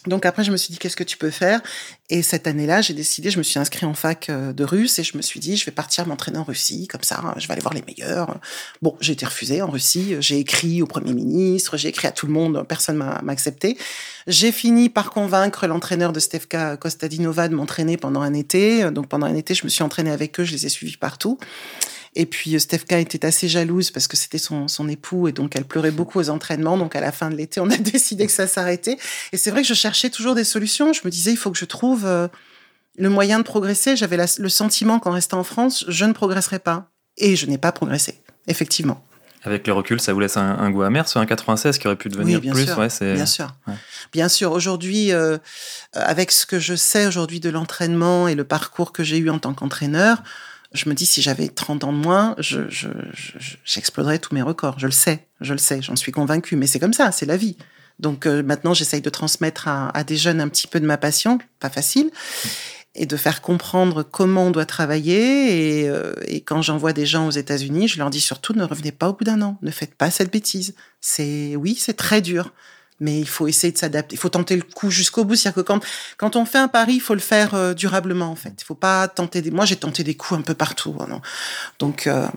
Donc 0.07 0.25
après, 0.25 0.45
je 0.45 0.51
me 0.51 0.57
suis 0.57 0.71
dit, 0.71 0.77
qu'est-ce 0.77 0.95
que 0.95 1.03
tu 1.03 1.17
peux 1.17 1.29
faire? 1.29 1.61
Et 2.09 2.21
cette 2.23 2.47
année-là, 2.47 2.81
j'ai 2.81 2.93
décidé, 2.93 3.31
je 3.31 3.37
me 3.37 3.43
suis 3.43 3.59
inscrit 3.59 3.85
en 3.85 3.93
fac 3.93 4.29
euh, 4.29 4.53
de 4.53 4.63
russe 4.63 4.97
et 4.97 5.03
je 5.03 5.17
me 5.17 5.21
suis 5.21 5.41
dit, 5.41 5.57
je 5.57 5.65
vais 5.65 5.73
partir 5.73 6.07
m'entraîner 6.07 6.37
en 6.37 6.43
Russie, 6.43 6.87
comme 6.87 7.03
ça, 7.03 7.21
je 7.37 7.47
vais 7.47 7.51
aller 7.51 7.61
voir 7.61 7.73
les 7.73 7.83
meilleurs. 7.85 8.39
Bon, 8.81 8.95
j'ai 9.01 9.13
été 9.13 9.25
refusée 9.25 9.61
en 9.61 9.69
Russie, 9.69 10.15
j'ai 10.21 10.39
écrit 10.39 10.81
au 10.81 10.87
Premier 10.87 11.13
ministre, 11.13 11.75
j'ai 11.75 11.89
écrit 11.89 12.07
à 12.07 12.11
tout 12.11 12.27
le 12.27 12.31
monde, 12.31 12.65
personne 12.67 12.95
m'a 12.95 13.21
accepté. 13.27 13.77
J'ai 14.25 14.53
fini 14.53 14.89
par 14.89 15.11
convaincre 15.11 15.67
l'entraîneur 15.67 16.13
de 16.13 16.19
Stefka 16.19 16.77
Kostadinova 16.77 17.49
de 17.49 17.55
m'entraîner 17.55 17.97
pendant 17.97 18.21
un 18.21 18.33
été. 18.33 18.89
Donc 18.91 19.07
pendant 19.07 19.25
un 19.25 19.35
été, 19.35 19.53
je 19.53 19.65
me 19.65 19.69
suis 19.69 19.83
entraînée 19.83 20.11
avec 20.11 20.39
eux, 20.39 20.45
je 20.45 20.53
les 20.53 20.65
ai 20.65 20.69
suivis 20.69 20.97
partout. 20.97 21.37
Et 22.15 22.25
puis 22.25 22.55
euh, 22.55 22.59
Stefka 22.59 22.99
était 22.99 23.25
assez 23.25 23.47
jalouse 23.47 23.91
parce 23.91 24.07
que 24.07 24.17
c'était 24.17 24.37
son, 24.37 24.67
son 24.67 24.87
époux 24.87 25.27
et 25.27 25.31
donc 25.31 25.55
elle 25.55 25.65
pleurait 25.65 25.91
beaucoup 25.91 26.19
aux 26.19 26.29
entraînements. 26.29 26.77
Donc 26.77 26.95
à 26.95 27.01
la 27.01 27.11
fin 27.11 27.29
de 27.29 27.35
l'été, 27.35 27.59
on 27.59 27.69
a 27.69 27.77
décidé 27.77 28.25
que 28.25 28.31
ça 28.31 28.47
s'arrêtait. 28.47 28.97
Et 29.31 29.37
c'est 29.37 29.51
vrai 29.51 29.61
que 29.61 29.67
je 29.67 29.73
cherchais 29.73 30.09
toujours 30.09 30.35
des 30.35 30.43
solutions. 30.43 30.93
Je 30.93 31.01
me 31.05 31.09
disais, 31.09 31.31
il 31.31 31.37
faut 31.37 31.51
que 31.51 31.57
je 31.57 31.65
trouve 31.65 32.05
euh, 32.05 32.27
le 32.97 33.09
moyen 33.09 33.39
de 33.39 33.43
progresser. 33.43 33.95
J'avais 33.95 34.17
le 34.17 34.49
sentiment 34.49 34.99
qu'en 34.99 35.11
restant 35.11 35.39
en 35.39 35.43
France, 35.43 35.85
je 35.87 36.05
ne 36.05 36.13
progresserais 36.13 36.59
pas. 36.59 36.89
Et 37.17 37.35
je 37.35 37.45
n'ai 37.47 37.57
pas 37.57 37.73
progressé, 37.73 38.21
effectivement. 38.47 39.03
Avec 39.43 39.67
le 39.67 39.73
recul, 39.73 40.01
ça 40.01 40.11
vous 40.11 40.19
laisse 40.19 40.35
un, 40.35 40.69
goût 40.69 40.81
amer 40.81 41.07
sur 41.07 41.21
un 41.21 41.25
96 41.25 41.77
qui 41.77 41.87
aurait 41.87 41.95
pu 41.95 42.09
devenir 42.09 42.41
bien 42.41 42.51
plus. 42.51 42.65
Sûr, 42.65 42.75
bien 42.75 43.25
sûr. 43.25 43.47
Bien 44.11 44.27
sûr. 44.27 44.51
Aujourd'hui, 44.51 45.13
euh, 45.13 45.37
avec 45.93 46.31
ce 46.31 46.45
que 46.45 46.59
je 46.59 46.75
sais 46.75 47.05
aujourd'hui 47.05 47.39
de 47.39 47.49
l'entraînement 47.49 48.27
et 48.27 48.35
le 48.35 48.43
parcours 48.43 48.91
que 48.91 49.03
j'ai 49.03 49.17
eu 49.17 49.29
en 49.29 49.39
tant 49.39 49.53
qu'entraîneur, 49.53 50.23
je 50.73 50.87
me 50.87 50.93
dis, 50.93 51.05
si 51.05 51.21
j'avais 51.21 51.47
30 51.47 51.83
ans 51.83 51.93
de 51.93 51.97
moins, 51.97 52.35
j'exploserais 52.37 54.15
je, 54.15 54.19
tous 54.19 54.35
mes 54.35 54.41
records. 54.41 54.77
Je 54.77 54.85
le 54.85 54.91
sais, 54.91 55.27
je 55.41 55.53
le 55.53 55.59
sais, 55.59 55.81
j'en 55.81 55.95
suis 55.95 56.11
convaincue. 56.11 56.55
Mais 56.55 56.67
c'est 56.67 56.79
comme 56.79 56.93
ça, 56.93 57.11
c'est 57.11 57.25
la 57.25 57.37
vie. 57.37 57.57
Donc 57.99 58.25
euh, 58.25 58.43
maintenant, 58.43 58.73
j'essaye 58.73 59.01
de 59.01 59.09
transmettre 59.09 59.67
à, 59.67 59.89
à, 59.89 60.03
des 60.03 60.15
jeunes 60.15 60.41
un 60.41 60.47
petit 60.47 60.67
peu 60.67 60.79
de 60.79 60.85
ma 60.85 60.97
passion, 60.97 61.39
pas 61.59 61.69
facile, 61.69 62.11
et 62.95 63.05
de 63.05 63.17
faire 63.17 63.41
comprendre 63.41 64.03
comment 64.03 64.45
on 64.45 64.51
doit 64.51 64.65
travailler. 64.65 65.81
Et, 65.81 65.89
euh, 65.89 66.13
et 66.25 66.41
quand 66.41 66.61
j'envoie 66.61 66.93
des 66.93 67.05
gens 67.05 67.27
aux 67.27 67.31
États-Unis, 67.31 67.87
je 67.87 67.97
leur 67.97 68.09
dis 68.09 68.21
surtout 68.21 68.53
ne 68.53 68.63
revenez 68.63 68.91
pas 68.91 69.09
au 69.09 69.13
bout 69.13 69.25
d'un 69.25 69.41
an, 69.41 69.57
ne 69.61 69.71
faites 69.71 69.95
pas 69.95 70.11
cette 70.11 70.31
bêtise. 70.31 70.75
C'est 71.01 71.55
oui, 71.55 71.75
c'est 71.79 71.97
très 71.97 72.21
dur 72.21 72.53
mais 72.99 73.19
il 73.19 73.27
faut 73.27 73.47
essayer 73.47 73.71
de 73.71 73.77
s'adapter. 73.77 74.15
Il 74.15 74.19
faut 74.19 74.29
tenter 74.29 74.55
le 74.55 74.63
coup 74.63 74.91
jusqu'au 74.91 75.23
bout. 75.23 75.35
C'est-à-dire 75.35 75.63
que 75.63 75.67
quand, 75.67 75.83
quand 76.17 76.35
on 76.35 76.45
fait 76.45 76.57
un 76.57 76.67
pari, 76.67 76.95
il 76.95 77.01
faut 77.01 77.13
le 77.13 77.19
faire 77.19 77.53
euh, 77.53 77.73
durablement, 77.73 78.27
en 78.27 78.35
fait. 78.35 78.53
Il 78.59 78.63
faut 78.65 78.75
pas 78.75 79.07
tenter 79.07 79.41
des... 79.41 79.51
Moi, 79.51 79.65
j'ai 79.65 79.77
tenté 79.77 80.03
des 80.03 80.15
coups 80.15 80.39
un 80.39 80.43
peu 80.43 80.53
partout. 80.53 80.95
Hein, 80.99 81.21
Donc, 81.79 82.07
euh, 82.07 82.27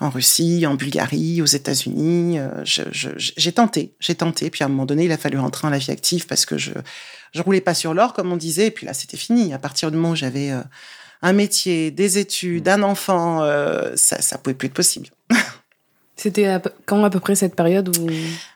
en 0.00 0.10
Russie, 0.10 0.66
en 0.66 0.74
Bulgarie, 0.74 1.42
aux 1.42 1.46
États-Unis, 1.46 2.38
euh, 2.38 2.48
j'ai 2.64 3.52
tenté, 3.52 3.94
j'ai 4.00 4.14
tenté. 4.14 4.50
Puis 4.50 4.62
à 4.62 4.66
un 4.66 4.68
moment 4.68 4.86
donné, 4.86 5.04
il 5.04 5.12
a 5.12 5.18
fallu 5.18 5.38
rentrer 5.38 5.66
en 5.66 5.70
la 5.70 5.78
vie 5.78 5.90
active 5.90 6.26
parce 6.26 6.46
que 6.46 6.58
je 6.58 6.72
je 7.32 7.42
roulais 7.42 7.60
pas 7.60 7.74
sur 7.74 7.94
l'or, 7.94 8.12
comme 8.12 8.30
on 8.30 8.36
disait. 8.36 8.68
Et 8.68 8.70
puis 8.70 8.86
là, 8.86 8.94
c'était 8.94 9.16
fini. 9.16 9.52
À 9.52 9.58
partir 9.58 9.90
du 9.90 9.96
moment 9.96 10.10
où 10.10 10.16
j'avais 10.16 10.52
un 11.20 11.32
métier, 11.32 11.90
des 11.90 12.18
études, 12.18 12.68
un 12.68 12.84
enfant, 12.84 13.40
ça, 13.96 14.22
ça 14.22 14.38
pouvait 14.38 14.54
plus 14.54 14.66
être 14.66 14.74
possible. 14.74 15.08
C'était 16.24 16.58
quand 16.86 17.04
à 17.04 17.10
peu 17.10 17.20
près 17.20 17.34
cette 17.34 17.54
période 17.54 17.94
où 17.94 18.06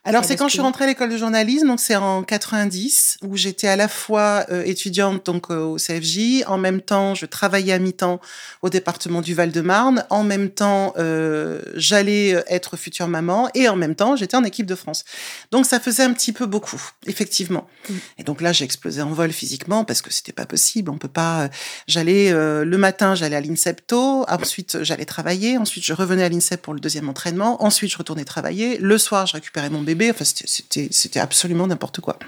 Alors 0.03 0.25
c'est 0.25 0.37
quand 0.37 0.49
je 0.49 0.55
suis 0.55 0.63
rentrée 0.63 0.85
à 0.85 0.87
l'école 0.87 1.11
de 1.11 1.19
journalisme, 1.19 1.67
donc 1.67 1.81
c'est 1.81 1.97
en 1.97 2.23
90 2.23 3.19
où 3.25 3.37
j'étais 3.37 3.69
à 3.69 3.77
la 3.77 3.89
fois 3.89 4.47
euh, 4.51 4.63
étudiante 4.65 5.27
donc 5.27 5.51
euh, 5.51 5.61
au 5.65 5.77
CFJ, 5.77 6.45
en 6.47 6.57
même 6.57 6.81
temps 6.81 7.15
je 7.15 7.27
travaillais 7.27 7.75
à 7.75 7.79
mi-temps 7.79 8.23
au 8.63 8.71
département 8.71 9.21
du 9.21 9.35
Val-de-Marne, 9.35 10.07
en 10.09 10.25
même 10.25 10.49
temps 10.49 10.95
euh, 10.97 11.61
j'allais 11.75 12.43
être 12.49 12.79
future 12.79 13.07
maman 13.07 13.51
et 13.55 13.69
en 13.69 13.77
même 13.77 13.95
temps 13.95 14.17
j'étais 14.17 14.39
en 14.39 14.45
équipe 14.45 14.65
de 14.65 14.75
France. 14.75 15.05
Donc 15.51 15.67
ça 15.67 15.79
faisait 15.79 16.05
un 16.05 16.15
petit 16.15 16.33
peu 16.33 16.47
beaucoup, 16.47 16.81
effectivement. 17.05 17.69
Mm. 17.91 17.95
Et 18.21 18.23
donc 18.23 18.41
là 18.41 18.53
j'ai 18.53 18.65
explosé 18.65 19.03
en 19.03 19.11
vol 19.11 19.31
physiquement 19.31 19.85
parce 19.85 20.01
que 20.01 20.11
c'était 20.11 20.33
pas 20.33 20.47
possible, 20.47 20.91
on 20.91 20.97
peut 20.97 21.07
pas. 21.07 21.51
J'allais 21.87 22.33
le 22.33 22.79
matin 22.79 23.15
j'allais 23.15 23.37
à 23.37 23.43
l'Incepto, 23.43 24.25
ensuite 24.27 24.83
j'allais 24.83 25.05
travailler, 25.05 25.59
ensuite 25.59 25.85
je 25.85 25.93
revenais 25.93 26.25
à 26.25 26.31
l'Incep 26.31 26.63
pour 26.63 26.73
le 26.73 26.81
deuxième 26.81 27.11
entraînement 27.11 27.58
Ensuite, 27.59 27.91
je 27.91 27.99
retournais 27.99 28.25
travailler. 28.25 28.79
Le 28.79 28.99
soir, 28.99 29.27
je 29.27 29.35
récupérais 29.35 29.71
mon 29.71 29.83
bébé. 29.83 30.11
Enfin, 30.11 30.25
c'était 30.25 31.21
absolument 31.21 31.67
n'importe 31.67 32.01
quoi. 32.01 32.19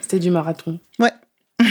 c'était 0.00 0.18
du 0.18 0.30
marathon. 0.30 0.78
Ouais. 0.98 1.12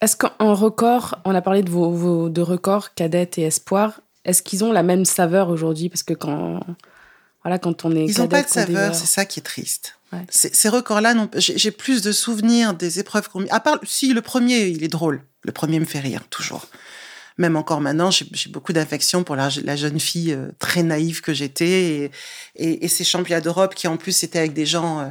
Est-ce 0.00 0.16
qu'en 0.16 0.54
record, 0.54 1.18
on 1.24 1.34
a 1.34 1.42
parlé 1.42 1.62
de 1.62 1.70
vos, 1.70 2.28
deux 2.28 2.42
records, 2.42 2.94
cadette 2.94 3.38
et 3.38 3.42
espoir, 3.42 4.00
est-ce 4.24 4.42
qu'ils 4.42 4.62
ont 4.62 4.72
la 4.72 4.82
même 4.82 5.04
saveur 5.04 5.48
aujourd'hui? 5.48 5.88
Parce 5.88 6.02
que 6.02 6.14
quand, 6.14 6.60
voilà, 7.42 7.58
quand 7.58 7.84
on 7.84 7.96
est 7.96 8.04
Ils 8.04 8.18
n'ont 8.18 8.28
pas 8.28 8.42
de 8.42 8.48
saveur, 8.48 8.94
c'est 8.94 9.06
ça 9.06 9.24
qui 9.24 9.40
est 9.40 9.42
triste. 9.42 9.94
Ces, 10.30 10.68
records-là, 10.68 11.14
j'ai 11.36 11.70
plus 11.70 12.02
de 12.02 12.12
souvenirs 12.12 12.74
des 12.74 12.98
épreuves 12.98 13.28
qu'on... 13.28 13.46
À 13.48 13.60
part, 13.60 13.78
si 13.84 14.12
le 14.14 14.22
premier, 14.22 14.68
il 14.68 14.82
est 14.82 14.88
drôle. 14.88 15.22
Le 15.42 15.52
premier 15.52 15.80
me 15.80 15.84
fait 15.84 16.00
rire, 16.00 16.22
toujours. 16.30 16.66
Même 17.38 17.56
encore 17.56 17.80
maintenant, 17.80 18.10
j'ai 18.10 18.26
beaucoup 18.50 18.72
d'affection 18.72 19.22
pour 19.22 19.36
la, 19.36 19.48
jeune 19.48 20.00
fille 20.00 20.32
euh, 20.32 20.48
très 20.58 20.82
naïve 20.82 21.20
que 21.20 21.32
j'étais. 21.32 22.10
Et, 22.56 22.88
ces 22.88 23.04
championnats 23.04 23.40
d'Europe 23.40 23.74
qui, 23.74 23.86
en 23.86 23.96
plus, 23.96 24.22
étaient 24.22 24.38
avec 24.38 24.52
des 24.52 24.66
gens... 24.66 25.00
Euh, 25.00 25.08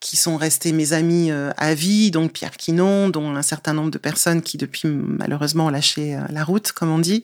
qui 0.00 0.16
sont 0.16 0.36
restés 0.36 0.72
mes 0.72 0.94
amis 0.94 1.30
euh, 1.30 1.52
à 1.56 1.74
vie, 1.74 2.10
donc 2.10 2.32
Pierre 2.32 2.56
Quinon, 2.56 3.08
dont 3.08 3.36
un 3.36 3.42
certain 3.42 3.72
nombre 3.72 3.92
de 3.92 3.98
personnes 3.98 4.42
qui 4.42 4.58
depuis 4.58 4.88
malheureusement 4.88 5.66
ont 5.66 5.70
lâché 5.70 6.18
la 6.28 6.42
route, 6.42 6.72
comme 6.72 6.90
on 6.90 6.98
dit 6.98 7.22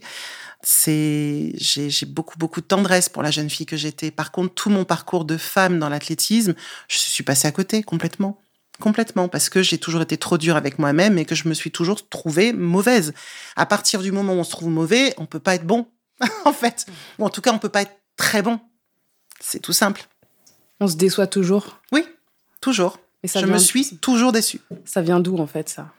c'est 0.62 1.52
j'ai 1.56 2.06
beaucoup 2.06 2.38
beaucoup 2.38 2.60
de 2.60 2.66
tendresse 2.66 3.08
pour 3.08 3.24
la 3.24 3.32
jeune 3.32 3.50
fille 3.50 3.66
que 3.66 3.76
j'étais. 3.76 4.12
Par 4.12 4.30
contre, 4.30 4.54
tout 4.54 4.70
mon 4.70 4.84
parcours 4.84 5.24
de 5.24 5.36
femme 5.36 5.80
dans 5.80 5.88
l'athlétisme, 5.88 6.54
je 6.86 6.98
suis 6.98 7.24
passée 7.24 7.48
à 7.48 7.52
côté 7.52 7.82
complètement. 7.82 8.40
Complètement, 8.80 9.28
parce 9.28 9.48
que 9.48 9.62
j'ai 9.62 9.78
toujours 9.78 10.02
été 10.02 10.16
trop 10.16 10.38
dure 10.38 10.56
avec 10.56 10.78
moi-même 10.78 11.18
et 11.18 11.24
que 11.24 11.34
je 11.34 11.48
me 11.48 11.54
suis 11.54 11.72
toujours 11.72 12.08
trouvée 12.08 12.52
mauvaise. 12.52 13.12
À 13.56 13.66
partir 13.66 14.00
du 14.00 14.12
moment 14.12 14.34
où 14.34 14.36
on 14.36 14.44
se 14.44 14.50
trouve 14.50 14.68
mauvais, 14.68 15.14
on 15.18 15.26
peut 15.26 15.40
pas 15.40 15.54
être 15.54 15.66
bon, 15.66 15.88
en 16.44 16.52
fait. 16.52 16.86
Ou 17.18 17.24
en 17.24 17.30
tout 17.30 17.40
cas, 17.40 17.52
on 17.52 17.58
peut 17.58 17.68
pas 17.68 17.82
être 17.82 17.96
très 18.16 18.42
bon. 18.42 18.60
C'est 19.40 19.60
tout 19.60 19.72
simple. 19.72 20.06
On 20.80 20.86
se 20.86 20.96
déçoit 20.96 21.26
toujours 21.26 21.80
Oui, 21.92 22.04
toujours. 22.60 22.98
Et 23.24 23.28
ça 23.28 23.40
je 23.40 23.46
me 23.46 23.58
suis 23.58 23.96
toujours 23.96 24.30
déçue. 24.30 24.60
Ça 24.84 25.02
vient 25.02 25.18
d'où, 25.18 25.38
en 25.38 25.46
fait, 25.46 25.68
ça? 25.68 25.92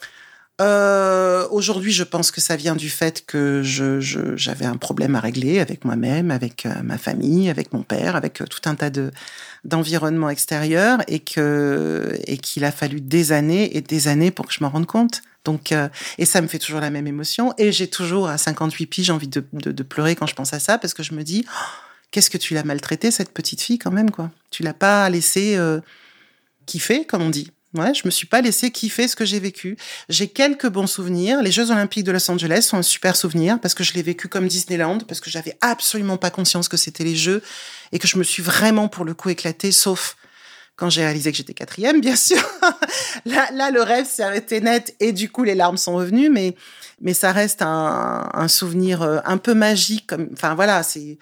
Euh, 0.59 1.47
Aujourd'hui, 1.51 1.91
je 1.91 2.03
pense 2.03 2.31
que 2.31 2.41
ça 2.41 2.55
vient 2.55 2.75
du 2.75 2.89
fait 2.89 3.25
que 3.25 3.61
je, 3.63 3.99
j'avais 4.35 4.65
un 4.65 4.77
problème 4.77 5.15
à 5.15 5.19
régler 5.19 5.59
avec 5.59 5.85
moi-même, 5.85 6.31
avec 6.31 6.65
euh, 6.65 6.73
ma 6.83 6.97
famille, 6.97 7.49
avec 7.49 7.73
mon 7.73 7.83
père, 7.83 8.15
avec 8.15 8.41
euh, 8.41 8.45
tout 8.45 8.67
un 8.69 8.75
tas 8.75 8.89
de 8.89 9.11
d'environnements 9.65 10.29
extérieurs, 10.29 10.99
et 11.07 11.19
que 11.19 12.17
et 12.25 12.37
qu'il 12.37 12.63
a 12.63 12.71
fallu 12.71 13.01
des 13.01 13.31
années 13.31 13.75
et 13.75 13.81
des 13.81 14.07
années 14.07 14.31
pour 14.31 14.47
que 14.47 14.53
je 14.53 14.63
m'en 14.63 14.69
rende 14.69 14.85
compte. 14.85 15.21
Donc, 15.45 15.71
euh, 15.71 15.89
et 16.17 16.25
ça 16.25 16.41
me 16.41 16.47
fait 16.47 16.59
toujours 16.59 16.81
la 16.81 16.89
même 16.89 17.07
émotion. 17.07 17.53
Et 17.57 17.71
j'ai 17.71 17.87
toujours 17.87 18.27
à 18.27 18.37
58 18.37 18.85
piges 18.85 19.09
envie 19.09 19.27
de, 19.27 19.43
de, 19.53 19.71
de, 19.71 19.83
pleurer 19.83 20.15
quand 20.15 20.27
je 20.27 20.35
pense 20.35 20.53
à 20.53 20.59
ça, 20.59 20.77
parce 20.77 20.93
que 20.93 21.03
je 21.03 21.13
me 21.13 21.23
dis, 21.23 21.45
oh, 21.47 21.65
qu'est-ce 22.11 22.29
que 22.29 22.37
tu 22.37 22.53
l'as 22.53 22.63
maltraité 22.63 23.11
cette 23.11 23.33
petite 23.33 23.61
fille 23.61 23.79
quand 23.79 23.91
même 23.91 24.11
quoi? 24.11 24.31
Tu 24.51 24.63
l'as 24.63 24.73
pas 24.73 25.09
laissée 25.09 25.55
euh, 25.55 25.79
kiffer, 26.65 27.05
comme 27.05 27.21
on 27.21 27.29
dit. 27.29 27.51
Ouais, 27.75 27.93
je 27.93 28.01
me 28.05 28.09
suis 28.09 28.25
pas 28.25 28.41
laissé 28.41 28.71
kiffer 28.71 29.07
ce 29.07 29.15
que 29.15 29.25
j'ai 29.25 29.39
vécu. 29.39 29.77
J'ai 30.09 30.27
quelques 30.27 30.67
bons 30.67 30.87
souvenirs. 30.87 31.43
Les 31.43 31.51
Jeux 31.51 31.69
Olympiques 31.69 32.03
de 32.03 32.11
Los 32.11 32.29
Angeles 32.31 32.63
sont 32.63 32.77
un 32.77 32.81
super 32.81 33.15
souvenir 33.15 33.59
parce 33.59 33.75
que 33.75 33.83
je 33.83 33.93
l'ai 33.93 34.01
vécu 34.01 34.27
comme 34.27 34.47
Disneyland, 34.47 34.99
parce 35.07 35.19
que 35.19 35.29
j'avais 35.29 35.55
absolument 35.61 36.17
pas 36.17 36.31
conscience 36.31 36.67
que 36.67 36.77
c'était 36.77 37.03
les 37.03 37.15
Jeux 37.15 37.43
et 37.91 37.99
que 37.99 38.07
je 38.07 38.17
me 38.17 38.23
suis 38.23 38.41
vraiment 38.41 38.87
pour 38.87 39.05
le 39.05 39.13
coup 39.13 39.29
éclatée, 39.29 39.71
sauf 39.71 40.17
quand 40.77 40.89
j'ai 40.89 41.03
réalisé 41.03 41.31
que 41.31 41.37
j'étais 41.37 41.53
quatrième, 41.53 42.01
bien 42.01 42.15
sûr. 42.15 42.41
là, 43.25 43.47
là, 43.53 43.69
le 43.69 43.83
rêve 43.83 44.07
s'est 44.07 44.23
arrêté 44.23 44.61
net 44.61 44.95
et 44.99 45.11
du 45.11 45.29
coup 45.29 45.43
les 45.43 45.53
larmes 45.55 45.77
sont 45.77 45.95
revenues, 45.95 46.29
mais 46.29 46.55
mais 47.01 47.13
ça 47.13 47.31
reste 47.31 47.61
un, 47.61 48.47
souvenir 48.47 49.01
euh, 49.03 49.19
un 49.25 49.37
peu 49.37 49.53
magique. 49.53 50.11
Enfin 50.33 50.55
voilà, 50.55 50.83
c'est 50.83 51.17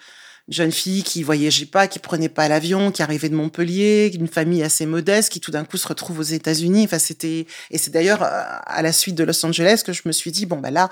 jeune 0.48 0.72
fille 0.72 1.02
qui 1.02 1.22
voyageait 1.22 1.66
pas, 1.66 1.86
qui 1.88 1.98
prenait 1.98 2.28
pas 2.28 2.48
l'avion, 2.48 2.90
qui 2.90 3.02
arrivait 3.02 3.28
de 3.28 3.34
Montpellier, 3.34 4.10
une 4.14 4.28
famille 4.28 4.62
assez 4.62 4.86
modeste, 4.86 5.30
qui 5.30 5.40
tout 5.40 5.50
d'un 5.50 5.64
coup 5.64 5.76
se 5.76 5.86
retrouve 5.86 6.18
aux 6.20 6.22
États-Unis. 6.22 6.84
Enfin, 6.84 6.98
c'était 6.98 7.46
et 7.70 7.78
c'est 7.78 7.90
d'ailleurs 7.90 8.22
euh, 8.22 8.42
à 8.66 8.82
la 8.82 8.92
suite 8.92 9.14
de 9.14 9.24
Los 9.24 9.44
Angeles 9.44 9.82
que 9.84 9.92
je 9.92 10.02
me 10.06 10.12
suis 10.12 10.32
dit 10.32 10.46
bon 10.46 10.58
bah 10.58 10.70
là, 10.70 10.88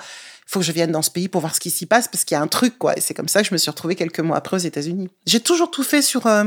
faut 0.46 0.60
que 0.60 0.66
je 0.66 0.72
vienne 0.72 0.92
dans 0.92 1.02
ce 1.02 1.10
pays 1.10 1.28
pour 1.28 1.40
voir 1.40 1.54
ce 1.54 1.60
qui 1.60 1.70
s'y 1.70 1.86
passe 1.86 2.08
parce 2.08 2.24
qu'il 2.24 2.34
y 2.34 2.38
a 2.38 2.42
un 2.42 2.48
truc 2.48 2.78
quoi. 2.78 2.96
Et 2.96 3.00
c'est 3.00 3.14
comme 3.14 3.28
ça 3.28 3.42
que 3.42 3.48
je 3.48 3.54
me 3.54 3.58
suis 3.58 3.70
retrouvée 3.70 3.94
quelques 3.94 4.20
mois 4.20 4.36
après 4.36 4.56
aux 4.56 4.60
États-Unis. 4.60 5.08
J'ai 5.26 5.40
toujours 5.40 5.70
tout 5.70 5.82
fait 5.82 6.02
sur 6.02 6.26
euh, 6.26 6.44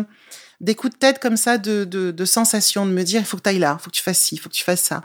des 0.62 0.76
coups 0.76 0.94
de 0.94 1.00
tête 1.00 1.20
comme 1.20 1.38
ça 1.38 1.58
de, 1.58 1.86
de, 1.86 2.12
de 2.12 2.26
sensations, 2.26 2.86
de 2.86 2.92
me 2.92 3.04
dire 3.04 3.22
il 3.22 3.26
faut 3.26 3.38
que 3.38 3.44
tu 3.44 3.50
ailles 3.50 3.60
là, 3.60 3.78
il 3.80 3.84
faut 3.84 3.90
que 3.90 3.96
tu 3.96 4.04
fasses 4.04 4.20
ci, 4.20 4.36
il 4.36 4.40
faut 4.40 4.50
que 4.50 4.54
tu 4.54 4.64
fasses 4.64 4.82
ça, 4.82 5.02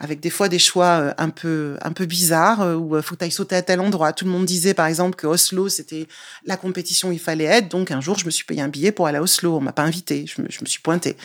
avec 0.00 0.18
des 0.18 0.30
fois 0.30 0.48
des 0.48 0.58
choix 0.58 1.00
euh, 1.00 1.14
un 1.16 1.30
peu 1.30 1.76
un 1.82 1.92
peu 1.92 2.06
bizarres 2.06 2.60
euh, 2.62 2.74
où 2.74 2.96
il 2.96 2.98
euh, 2.98 3.02
faut 3.02 3.14
que 3.14 3.20
tu 3.20 3.24
ailles 3.24 3.30
sauter 3.30 3.54
à 3.54 3.62
tel 3.62 3.80
endroit. 3.80 4.12
Tout 4.12 4.24
le 4.24 4.32
monde 4.32 4.46
disait 4.46 4.74
par 4.74 4.86
exemple 4.86 5.14
que 5.14 5.28
Oslo 5.28 5.68
c'était 5.68 6.08
la 6.44 6.56
compétition 6.56 7.10
où 7.10 7.12
il 7.12 7.20
fallait 7.20 7.44
être, 7.44 7.68
donc 7.68 7.92
un 7.92 8.00
jour 8.00 8.18
je 8.18 8.26
me 8.26 8.30
suis 8.30 8.44
payé 8.44 8.62
un 8.62 8.68
billet 8.68 8.90
pour 8.90 9.06
aller 9.06 9.18
à 9.18 9.22
Oslo, 9.22 9.56
on 9.56 9.60
m'a 9.60 9.72
pas 9.72 9.84
invité, 9.84 10.26
je 10.26 10.42
me, 10.42 10.48
je 10.50 10.60
me 10.60 10.66
suis 10.66 10.80
pointée 10.80 11.16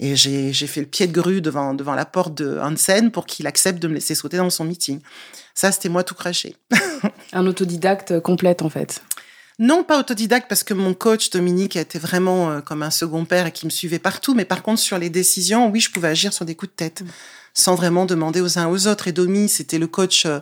et 0.00 0.16
j'ai 0.16 0.54
j'ai 0.54 0.66
fait 0.66 0.80
le 0.80 0.86
pied 0.86 1.06
de 1.06 1.12
grue 1.12 1.42
devant 1.42 1.74
devant 1.74 1.94
la 1.94 2.06
porte 2.06 2.34
de 2.34 2.58
Hansen 2.58 3.10
pour 3.10 3.26
qu'il 3.26 3.46
accepte 3.46 3.80
de 3.80 3.88
me 3.88 3.94
laisser 3.94 4.14
sauter 4.14 4.38
dans 4.38 4.48
son 4.48 4.64
meeting. 4.64 5.00
Ça 5.54 5.72
c'était 5.72 5.90
moi 5.90 6.04
tout 6.04 6.14
craché. 6.14 6.56
un 7.34 7.46
autodidacte 7.46 8.20
complète 8.20 8.62
en 8.62 8.70
fait. 8.70 9.02
Non, 9.58 9.84
pas 9.84 9.98
autodidacte 9.98 10.48
parce 10.48 10.62
que 10.62 10.74
mon 10.74 10.92
coach 10.92 11.30
Dominique 11.30 11.76
était 11.76 11.98
vraiment 11.98 12.50
euh, 12.50 12.60
comme 12.60 12.82
un 12.82 12.90
second 12.90 13.24
père 13.24 13.46
et 13.46 13.52
qui 13.52 13.64
me 13.64 13.70
suivait 13.70 13.98
partout. 13.98 14.34
Mais 14.34 14.44
par 14.44 14.62
contre, 14.62 14.80
sur 14.80 14.98
les 14.98 15.08
décisions, 15.08 15.70
oui, 15.70 15.80
je 15.80 15.90
pouvais 15.90 16.08
agir 16.08 16.32
sur 16.34 16.44
des 16.44 16.54
coups 16.54 16.72
de 16.72 16.76
tête, 16.76 17.02
mm. 17.02 17.06
sans 17.54 17.74
vraiment 17.74 18.04
demander 18.04 18.42
aux 18.42 18.58
uns 18.58 18.68
aux 18.68 18.86
autres. 18.86 19.08
Et 19.08 19.12
Domi, 19.12 19.48
c'était 19.48 19.78
le 19.78 19.86
coach 19.86 20.26
euh, 20.26 20.40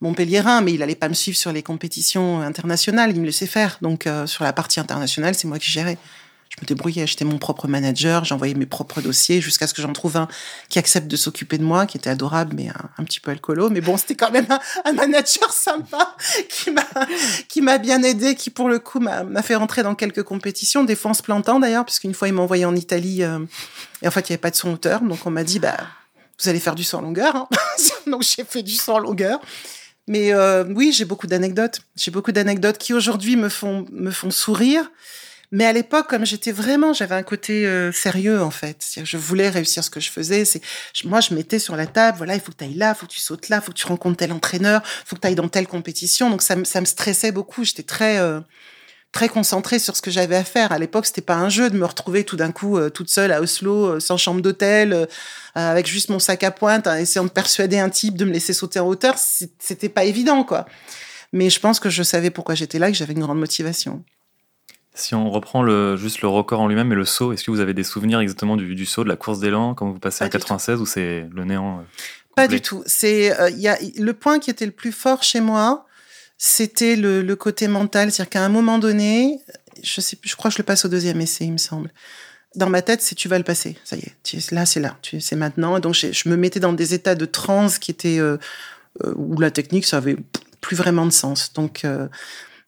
montpelliérain, 0.00 0.60
mais 0.60 0.72
il 0.74 0.82
allait 0.82 0.96
pas 0.96 1.08
me 1.08 1.14
suivre 1.14 1.38
sur 1.38 1.52
les 1.52 1.62
compétitions 1.62 2.40
internationales. 2.40 3.12
Il 3.14 3.20
me 3.20 3.26
laissait 3.26 3.46
faire. 3.46 3.78
Donc 3.80 4.08
euh, 4.08 4.26
sur 4.26 4.42
la 4.42 4.52
partie 4.52 4.80
internationale, 4.80 5.36
c'est 5.36 5.46
moi 5.46 5.60
qui 5.60 5.70
gérais 5.70 5.98
je 6.48 6.56
me 6.62 6.66
débrouillais, 6.66 7.06
j'étais 7.06 7.24
mon 7.24 7.38
propre 7.38 7.68
manager, 7.68 8.24
j'envoyais 8.24 8.54
mes 8.54 8.66
propres 8.66 9.00
dossiers 9.00 9.40
jusqu'à 9.40 9.66
ce 9.66 9.74
que 9.74 9.82
j'en 9.82 9.92
trouve 9.92 10.16
un 10.16 10.28
qui 10.68 10.78
accepte 10.78 11.06
de 11.06 11.16
s'occuper 11.16 11.58
de 11.58 11.62
moi, 11.62 11.86
qui 11.86 11.98
était 11.98 12.10
adorable, 12.10 12.54
mais 12.56 12.68
un, 12.98 13.04
petit 13.04 13.20
peu 13.20 13.30
alcoolo. 13.30 13.70
Mais 13.70 13.80
bon, 13.80 13.96
c'était 13.96 14.14
quand 14.14 14.30
même 14.30 14.46
un, 14.84 14.92
manager 14.92 15.52
sympa 15.52 16.16
qui 16.48 16.70
m'a, 16.70 16.86
qui 17.48 17.60
m'a 17.60 17.78
bien 17.78 18.02
aidé, 18.02 18.34
qui 18.34 18.50
pour 18.50 18.68
le 18.68 18.78
coup 18.78 18.98
m'a, 18.98 19.42
fait 19.42 19.56
rentrer 19.56 19.82
dans 19.82 19.94
quelques 19.94 20.22
compétitions, 20.22 20.84
des 20.84 20.96
fois 20.96 21.10
en 21.10 21.14
se 21.14 21.22
plantant 21.22 21.60
d'ailleurs, 21.60 21.84
puisqu'une 21.84 22.14
fois 22.14 22.28
il 22.28 22.34
m'a 22.34 22.42
envoyé 22.42 22.64
en 22.64 22.74
Italie, 22.74 23.22
euh, 23.22 23.38
et 24.02 24.08
en 24.08 24.10
fait 24.10 24.28
il 24.28 24.32
n'y 24.32 24.34
avait 24.34 24.40
pas 24.40 24.50
de 24.50 24.56
son 24.56 24.72
auteur, 24.72 25.02
donc 25.02 25.18
on 25.26 25.30
m'a 25.30 25.44
dit, 25.44 25.58
bah, 25.58 25.76
vous 26.40 26.48
allez 26.48 26.60
faire 26.60 26.74
du 26.74 26.84
son 26.84 27.02
longueur. 27.02 27.36
Hein. 27.36 27.48
donc 28.06 28.22
j'ai 28.22 28.44
fait 28.44 28.62
du 28.62 28.74
son 28.74 28.98
longueur. 28.98 29.40
Mais 30.06 30.32
euh, 30.32 30.64
oui, 30.64 30.92
j'ai 30.92 31.04
beaucoup 31.04 31.26
d'anecdotes. 31.26 31.82
J'ai 31.94 32.10
beaucoup 32.10 32.32
d'anecdotes 32.32 32.78
qui 32.78 32.94
aujourd'hui 32.94 33.36
me 33.36 33.50
font 33.50 33.84
me 33.92 34.10
font 34.10 34.30
sourire 34.30 34.90
mais 35.50 35.64
à 35.64 35.72
l'époque, 35.72 36.08
comme 36.08 36.26
j'étais 36.26 36.52
vraiment, 36.52 36.92
j'avais 36.92 37.14
un 37.14 37.22
côté 37.22 37.66
euh, 37.66 37.90
sérieux 37.90 38.42
en 38.42 38.50
fait. 38.50 38.84
Je 39.02 39.16
voulais 39.16 39.48
réussir 39.48 39.82
ce 39.82 39.88
que 39.88 40.00
je 40.00 40.10
faisais. 40.10 40.44
C'est 40.44 40.60
moi, 41.04 41.20
je 41.20 41.32
mettais 41.32 41.58
sur 41.58 41.74
la 41.74 41.86
table, 41.86 42.18
voilà, 42.18 42.34
il 42.34 42.40
faut 42.40 42.52
que 42.52 42.58
tu 42.58 42.64
ailles 42.64 42.74
là, 42.74 42.94
il 42.94 42.98
faut 42.98 43.06
que 43.06 43.12
tu 43.12 43.20
sautes 43.20 43.48
là, 43.48 43.56
il 43.56 43.62
faut 43.62 43.72
que 43.72 43.78
tu 43.78 43.86
rencontres 43.86 44.18
tel 44.18 44.32
entraîneur, 44.32 44.82
il 44.84 45.08
faut 45.08 45.16
que 45.16 45.22
tu 45.22 45.26
ailles 45.26 45.34
dans 45.34 45.48
telle 45.48 45.66
compétition. 45.66 46.28
Donc 46.28 46.42
ça, 46.42 46.54
ça 46.64 46.80
me 46.80 46.86
stressait 46.86 47.32
beaucoup. 47.32 47.64
J'étais 47.64 47.82
très 47.82 48.18
euh, 48.18 48.40
très 49.10 49.30
concentrée 49.30 49.78
sur 49.78 49.96
ce 49.96 50.02
que 50.02 50.10
j'avais 50.10 50.36
à 50.36 50.44
faire. 50.44 50.70
À 50.70 50.78
l'époque, 50.78 51.06
c'était 51.06 51.22
pas 51.22 51.36
un 51.36 51.48
jeu 51.48 51.70
de 51.70 51.78
me 51.78 51.86
retrouver 51.86 52.24
tout 52.24 52.36
d'un 52.36 52.52
coup 52.52 52.76
euh, 52.76 52.90
toute 52.90 53.08
seule 53.08 53.32
à 53.32 53.40
Oslo, 53.40 54.00
sans 54.00 54.18
chambre 54.18 54.42
d'hôtel, 54.42 55.08
avec 55.54 55.86
juste 55.86 56.10
mon 56.10 56.18
sac 56.18 56.42
à 56.44 56.50
pointe, 56.50 56.86
hein, 56.86 56.98
essayant 56.98 57.24
de 57.24 57.30
persuader 57.30 57.78
un 57.78 57.88
type 57.88 58.18
de 58.18 58.26
me 58.26 58.32
laisser 58.32 58.52
sauter 58.52 58.80
en 58.80 58.86
hauteur. 58.86 59.14
C'était 59.16 59.88
pas 59.88 60.04
évident, 60.04 60.44
quoi. 60.44 60.66
Mais 61.32 61.48
je 61.48 61.58
pense 61.58 61.80
que 61.80 61.90
je 61.90 62.02
savais 62.02 62.30
pourquoi 62.30 62.54
j'étais 62.54 62.78
là, 62.78 62.90
que 62.90 62.96
j'avais 62.96 63.14
une 63.14 63.20
grande 63.20 63.38
motivation. 63.38 64.04
Si 64.98 65.14
on 65.14 65.30
reprend 65.30 65.62
le, 65.62 65.96
juste 65.96 66.22
le 66.22 66.28
record 66.28 66.60
en 66.60 66.66
lui-même 66.66 66.90
et 66.90 66.96
le 66.96 67.04
saut, 67.04 67.32
est-ce 67.32 67.44
que 67.44 67.52
vous 67.52 67.60
avez 67.60 67.72
des 67.72 67.84
souvenirs 67.84 68.18
exactement 68.18 68.56
du, 68.56 68.74
du 68.74 68.84
saut, 68.84 69.04
de 69.04 69.08
la 69.08 69.14
course 69.14 69.38
d'élan, 69.38 69.74
quand 69.74 69.88
vous 69.88 70.00
passez 70.00 70.24
à 70.24 70.28
96 70.28 70.80
ou 70.80 70.86
c'est 70.86 71.28
le 71.32 71.44
néant 71.44 71.78
euh, 71.78 71.82
Pas 72.34 72.48
du 72.48 72.60
tout. 72.60 72.82
C'est 72.84 73.38
euh, 73.40 73.48
il 73.48 74.04
le 74.04 74.12
point 74.12 74.40
qui 74.40 74.50
était 74.50 74.66
le 74.66 74.72
plus 74.72 74.90
fort 74.90 75.22
chez 75.22 75.40
moi, 75.40 75.86
c'était 76.36 76.96
le, 76.96 77.22
le, 77.22 77.36
côté 77.36 77.68
mental, 77.68 78.10
c'est-à-dire 78.10 78.30
qu'à 78.30 78.44
un 78.44 78.48
moment 78.48 78.80
donné, 78.80 79.38
je 79.84 80.00
sais 80.00 80.16
plus, 80.16 80.30
je 80.30 80.34
crois 80.34 80.50
que 80.50 80.56
je 80.56 80.62
le 80.62 80.66
passe 80.66 80.84
au 80.84 80.88
deuxième 80.88 81.20
essai, 81.20 81.44
il 81.44 81.52
me 81.52 81.58
semble. 81.58 81.92
Dans 82.56 82.68
ma 82.68 82.82
tête, 82.82 83.00
c'est 83.00 83.14
tu 83.14 83.28
vas 83.28 83.38
le 83.38 83.44
passer. 83.44 83.76
Ça 83.84 83.94
y 83.94 84.00
est, 84.00 84.50
là, 84.50 84.66
c'est 84.66 84.80
là, 84.80 84.96
c'est 85.20 85.36
maintenant. 85.36 85.78
Donc 85.78 85.94
je, 85.94 86.28
me 86.28 86.36
mettais 86.36 86.58
dans 86.58 86.72
des 86.72 86.94
états 86.94 87.14
de 87.14 87.24
transe 87.24 87.78
qui 87.78 87.92
étaient 87.92 88.18
euh, 88.18 88.36
où 89.14 89.38
la 89.40 89.52
technique, 89.52 89.86
ça 89.86 89.98
avait 89.98 90.16
plus 90.60 90.74
vraiment 90.74 91.06
de 91.06 91.12
sens. 91.12 91.52
Donc 91.52 91.84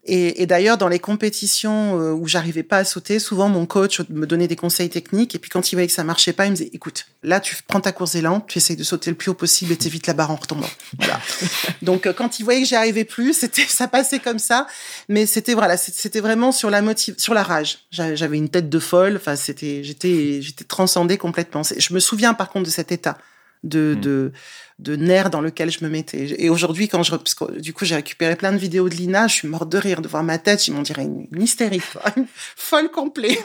et, 0.05 0.43
et 0.43 0.47
d'ailleurs, 0.47 0.79
dans 0.79 0.89
les 0.89 0.99
compétitions 0.99 2.01
euh, 2.01 2.13
où 2.13 2.27
j'arrivais 2.27 2.63
pas 2.63 2.79
à 2.79 2.85
sauter, 2.85 3.19
souvent 3.19 3.51
mon 3.51 3.67
coach 3.67 4.01
me 4.09 4.27
donnait 4.27 4.49
des 4.49 4.57
conseils 4.57 4.89
techniques. 4.89 5.35
Et 5.35 5.39
puis 5.39 5.51
quand 5.51 5.71
il 5.71 5.75
voyait 5.75 5.89
que 5.89 5.93
ça 5.93 6.05
marchait 6.05 6.33
pas, 6.33 6.47
il 6.47 6.53
me 6.53 6.57
disait 6.57 6.71
"Écoute, 6.73 7.07
là, 7.23 7.39
tu 7.39 7.55
prends 7.69 7.83
ta 7.83 7.93
course 7.93 8.13
d'élan, 8.13 8.41
tu 8.41 8.57
essayes 8.57 8.77
de 8.77 8.83
sauter 8.83 9.11
le 9.11 9.17
plus 9.17 9.31
haut 9.31 9.35
possible 9.35 9.73
et 9.73 9.77
t'évites 9.77 10.07
la 10.07 10.15
barre 10.15 10.31
en 10.31 10.37
retombant." 10.37 10.71
Voilà. 10.99 11.21
Donc 11.83 12.07
euh, 12.07 12.15
quand 12.15 12.41
il 12.41 12.45
voyait 12.45 12.63
que 12.63 12.67
j'y 12.67 12.77
arrivais 12.77 13.05
plus, 13.05 13.35
c'était 13.35 13.67
ça 13.69 13.89
passait 13.89 14.21
comme 14.21 14.39
ça. 14.39 14.67
Mais 15.11 15.27
c'était 15.27 15.53
voilà, 15.53 15.77
c'était 15.77 16.21
vraiment 16.21 16.51
sur 16.51 16.71
la 16.71 16.81
motive, 16.81 17.17
sur 17.19 17.35
la 17.35 17.43
rage. 17.43 17.81
J'avais 17.91 18.39
une 18.39 18.49
tête 18.49 18.71
de 18.71 18.79
folle. 18.79 19.17
Enfin, 19.17 19.37
c'était, 19.37 19.85
j'étais, 19.85 20.41
j'étais 20.41 20.65
transcendée 20.65 21.19
complètement. 21.19 21.63
Je 21.63 21.93
me 21.93 22.01
souviens 22.01 22.33
par 22.33 22.49
contre 22.49 22.65
de 22.65 22.71
cet 22.71 22.91
état 22.91 23.19
de, 23.65 23.95
mm. 23.97 24.01
de, 24.01 24.33
de 24.81 24.97
nerfs 24.97 25.31
dans 25.31 25.41
lequel 25.41 25.71
je 25.71 25.85
me 25.85 25.91
mettais. 25.91 26.35
Et 26.43 26.49
aujourd'hui, 26.49 26.89
quand 26.89 27.03
je, 27.03 27.11
parce 27.11 27.35
que, 27.35 27.59
du 27.61 27.73
coup, 27.73 27.85
j'ai 27.85 27.97
récupéré 27.97 28.35
plein 28.37 28.53
de 28.53 28.59
vidéos 28.59 28.89
de 28.89 28.95
Lina, 28.95 29.29
je 29.29 29.35
suis 29.35 29.49
morte 29.49 29.69
de 29.69 29.79
rire 29.79 30.01
de 30.01 30.09
voir 30.09 30.23
ma 30.23 30.39
tête, 30.39 30.67
ils 30.67 30.73
m'ont 30.73 30.83
dirait 30.83 31.05
une, 31.05 31.27
hystérique, 31.41 31.83
une 32.17 32.27
folle 32.57 32.91
complète. 32.91 33.45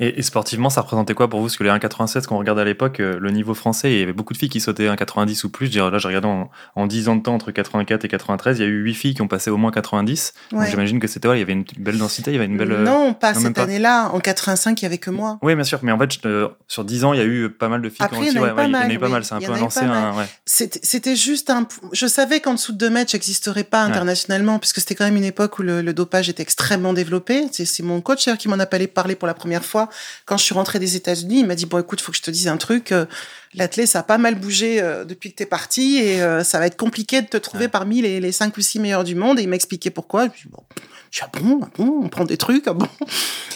Et, 0.00 0.22
sportivement, 0.22 0.70
ça 0.70 0.80
représentait 0.80 1.14
quoi 1.14 1.28
pour 1.28 1.40
vous? 1.40 1.46
Parce 1.46 1.56
que 1.56 1.64
les 1.64 1.70
1,87, 1.70 2.26
quand 2.26 2.36
on 2.36 2.38
regardait 2.38 2.62
à 2.62 2.64
l'époque, 2.64 3.00
euh, 3.00 3.18
le 3.20 3.30
niveau 3.30 3.52
français, 3.54 3.92
il 3.92 3.98
y 4.00 4.02
avait 4.02 4.12
beaucoup 4.12 4.32
de 4.32 4.38
filles 4.38 4.48
qui 4.48 4.60
sautaient 4.60 4.88
1,90 4.88 5.44
ou 5.44 5.50
plus. 5.50 5.66
Je 5.66 5.72
dirais, 5.72 5.90
là, 5.90 5.98
j'ai 5.98 6.08
regardé 6.08 6.28
en, 6.74 6.86
10 6.86 7.08
ans 7.08 7.16
de 7.16 7.22
temps, 7.22 7.34
entre 7.34 7.50
84 7.50 8.04
et 8.04 8.08
93, 8.08 8.58
il 8.58 8.62
y 8.62 8.64
a 8.64 8.68
eu 8.68 8.82
8 8.82 8.94
filles 8.94 9.14
qui 9.14 9.22
ont 9.22 9.28
passé 9.28 9.50
au 9.50 9.58
moins 9.58 9.70
90. 9.70 10.32
J'imagine 10.68 11.00
que 11.00 11.06
c'était, 11.06 11.28
il 11.28 11.38
y 11.38 11.42
avait 11.42 11.52
une 11.52 11.64
belle 11.78 11.98
densité, 11.98 12.30
il 12.30 12.34
y 12.34 12.36
avait 12.36 12.46
une 12.46 12.56
belle. 12.56 12.72
Euh, 12.72 12.84
non, 12.84 13.12
pas 13.12 13.34
cette 13.34 13.58
année-là. 13.58 14.10
En 14.12 14.20
85, 14.20 14.80
il 14.80 14.84
y 14.84 14.86
avait 14.86 14.98
que 14.98 15.10
moi. 15.10 15.38
Oui, 15.42 15.54
bien 15.54 15.64
sûr. 15.64 15.80
Mais 15.82 15.92
en 15.92 15.98
fait, 15.98 16.18
sur 16.66 16.84
10 16.84 17.04
ans, 17.04 17.12
il 17.12 17.18
y 17.18 17.22
a 17.22 17.26
eu 17.26 17.50
pas 17.50 17.68
mal 17.68 17.82
de 17.82 17.88
filles 17.88 18.06
qui 18.08 18.14
ont 18.14 18.20
aussi. 18.20 18.30
Il 18.30 18.36
y 18.36 18.38
en 18.38 18.44
a 18.44 18.88
eu 18.88 18.98
pas 18.98 19.08
mal. 19.08 19.24
C'est 19.24 19.34
un 19.34 19.40
peu 19.40 19.52
un 19.52 19.60
ancien. 19.60 20.14
C'était 20.46 21.16
juste 21.16 21.50
un. 21.50 21.66
Je 21.92 22.06
savais 22.06 22.40
qu'en 22.40 22.54
dessous 22.54 22.72
de 22.72 22.78
2 22.78 22.90
mètres, 22.90 23.10
j'existerais 23.10 23.64
pas 23.64 23.82
internationalement, 23.82 24.58
puisque 24.58 24.80
c'était 24.80 24.94
quand 24.94 25.04
même 25.04 25.16
une 25.16 25.24
époque 25.24 25.58
où 25.58 25.62
le, 25.62 25.92
dopage 25.92 26.28
était 26.28 26.42
extrêmement 26.42 26.92
développé. 26.92 27.46
C'est 27.52 27.82
mon 27.82 28.00
coach 28.00 28.28
qui 28.38 28.48
m'en 28.48 28.58
a 28.58 28.66
parlé 28.66 28.86
pour 28.86 29.26
la 29.26 29.34
première 29.40 29.64
fois 29.64 29.88
quand 30.26 30.36
je 30.36 30.44
suis 30.44 30.54
rentrée 30.54 30.78
des 30.78 30.96
États-Unis, 30.96 31.40
il 31.40 31.46
m'a 31.46 31.54
dit 31.54 31.66
bon 31.66 31.78
écoute, 31.78 32.00
faut 32.00 32.12
que 32.12 32.18
je 32.18 32.22
te 32.22 32.30
dise 32.30 32.48
un 32.48 32.58
truc. 32.58 32.92
Euh, 32.92 33.06
L'athlète, 33.54 33.88
ça 33.88 34.00
a 34.00 34.02
pas 34.04 34.18
mal 34.18 34.36
bougé 34.36 34.80
euh, 34.80 35.04
depuis 35.04 35.32
que 35.32 35.36
tu 35.36 35.42
es 35.42 35.46
parti 35.46 35.96
et 35.96 36.22
euh, 36.22 36.44
ça 36.44 36.60
va 36.60 36.66
être 36.66 36.76
compliqué 36.76 37.20
de 37.20 37.26
te 37.26 37.36
trouver 37.36 37.66
parmi 37.66 38.00
les, 38.00 38.20
les 38.20 38.30
5 38.30 38.56
ou 38.56 38.60
6 38.60 38.78
meilleurs 38.78 39.02
du 39.02 39.16
monde. 39.16 39.40
Et 39.40 39.42
il 39.42 39.48
m'a 39.48 39.56
expliqué 39.56 39.90
pourquoi. 39.90 40.26
Je 40.26 40.48
bon, 40.48 40.62
je 41.10 41.20
ah 41.24 41.30
bon, 41.40 41.60
ah 41.64 41.68
bon, 41.76 42.00
on 42.04 42.08
prend 42.08 42.24
des 42.24 42.36
trucs, 42.36 42.68
ah 42.68 42.74
bon. 42.74 42.86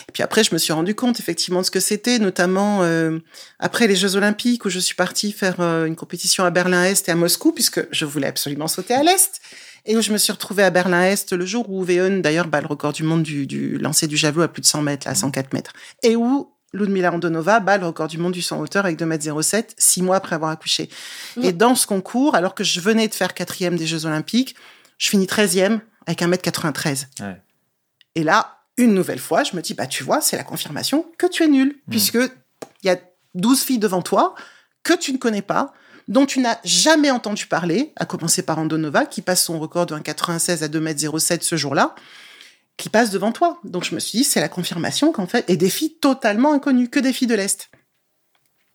Et 0.09 0.13
puis 0.13 0.23
après, 0.25 0.43
je 0.43 0.53
me 0.53 0.59
suis 0.59 0.73
rendu 0.73 0.95
compte 0.97 1.21
effectivement 1.21 1.61
de 1.61 1.67
ce 1.67 1.71
que 1.71 1.81
c'était, 1.81 2.19
notamment 2.19 2.83
après 3.59 3.87
les 3.87 3.97
Jeux 3.97 4.17
Olympiques 4.17 4.65
où 4.65 4.71
je 4.71 4.81
suis 4.81 4.95
partie 4.95 5.33
faire 5.33 5.61
une 5.61 5.97
compétition 5.97 6.45
à 6.45 6.51
Berlin-Est 6.51 7.09
et 7.09 7.13
à 7.13 7.17
Moscou 7.17 7.53
puisque 7.53 7.87
je 7.93 8.05
voulais 8.05 8.29
absolument 8.29 8.69
sauter 8.69 8.95
à 8.95 9.03
l'Est 9.03 9.41
et 9.87 9.97
où 9.97 10.01
je 10.01 10.13
me 10.13 10.19
suis 10.19 10.33
retrouvée 10.33 10.63
à 10.63 10.71
Berlin-Est 10.71 11.33
le 11.33 11.45
jour 11.45 11.69
où 11.71 11.83
Veon, 11.85 12.21
d'ailleurs, 12.21 12.49
bat 12.49 12.61
le 12.61 12.67
record 12.67 12.93
du 12.93 13.03
monde 13.03 13.23
du, 13.23 13.47
du 13.47 13.79
lancer 13.79 14.07
du 14.07 14.17
javelot 14.17 14.43
à 14.43 14.49
plus 14.49 14.63
de 14.63 14.67
100 14.67 14.83
mètres, 14.83 15.07
à 15.07 15.15
104 15.15 15.53
mètres. 15.53 15.73
Et 16.03 16.17
où 16.17 16.51
Ludmila 16.73 17.13
Andonova 17.13 17.61
bat 17.61 17.79
le 17.79 17.87
record 17.87 18.09
du 18.09 18.19
monde 18.19 18.33
du 18.33 18.43
100 18.43 18.61
hauteur 18.61 18.85
avec 18.85 18.99
2,07 18.99 19.57
m, 19.57 19.65
six 19.79 20.03
mois 20.03 20.17
après 20.17 20.35
avoir 20.35 20.51
accouché. 20.51 20.91
Et 21.43 21.53
dans 21.53 21.75
ce 21.75 21.87
concours, 21.87 22.35
alors 22.35 22.55
que 22.55 22.65
je 22.65 22.81
venais 22.81 23.09
de 23.09 23.15
faire 23.15 23.33
quatrième 23.35 23.77
des 23.77 23.87
Jeux 23.87 24.07
Olympiques, 24.07 24.57
je 24.99 25.09
finis 25.09 25.27
13e 25.27 25.81
avec 26.07 26.21
1m93. 26.21 27.07
Ouais. 27.21 27.41
Et 28.15 28.25
là, 28.25 28.59
une 28.77 28.95
nouvelle 28.95 29.19
fois, 29.19 29.45
je 29.45 29.57
me 29.57 29.63
dis, 29.63 29.75
bah, 29.75 29.87
tu 29.87 30.03
vois, 30.03 30.21
c'est 30.21 30.37
la 30.37 30.45
confirmation 30.45 31.07
que 31.17 31.27
tu 31.27 31.45
es 31.45 31.49
nul, 31.49 31.69
hmm. 31.69 31.91
puisque 31.91 32.19
il 32.83 32.87
y 32.87 32.91
a 32.91 32.99
12 33.35 33.63
filles 33.63 33.79
devant 33.79 34.03
toi 34.03 34.35
que 34.83 34.95
tu 34.95 35.13
ne 35.13 35.19
connais 35.19 35.43
pas, 35.43 35.73
dont 36.09 36.27
tu 36.27 36.41
n'as 36.41 36.59
jamais 36.65 37.11
entendu 37.11 37.47
parler, 37.47 37.93
à 37.97 38.05
commencer 38.05 38.43
par 38.43 38.59
Andonova, 38.59 39.07
qui 39.07 39.23
passe 39.23 39.45
son 39.45 39.59
record 39.59 39.87
de 39.87 39.95
1,96 39.95 40.63
à 40.63 40.69
2,07 40.69 41.33
m 41.33 41.39
ce 41.41 41.57
jour-là 41.57 41.95
qui 42.77 42.89
passe 42.89 43.11
devant 43.11 43.33
toi. 43.33 43.61
Donc 43.65 43.85
je 43.85 43.95
me 43.95 44.01
suis 44.01 44.19
dit, 44.19 44.25
c'est 44.25 44.41
la 44.41 44.49
confirmation 44.49 45.13
qu'en 45.13 45.27
fait, 45.27 45.45
et 45.49 45.57
des 45.57 45.71
filles 45.71 45.95
totalement 46.01 46.53
inconnues, 46.53 46.89
que 46.89 47.01
des 47.01 47.13
filles 47.13 47.29
de 47.29 47.35
l'Est. 47.35 47.71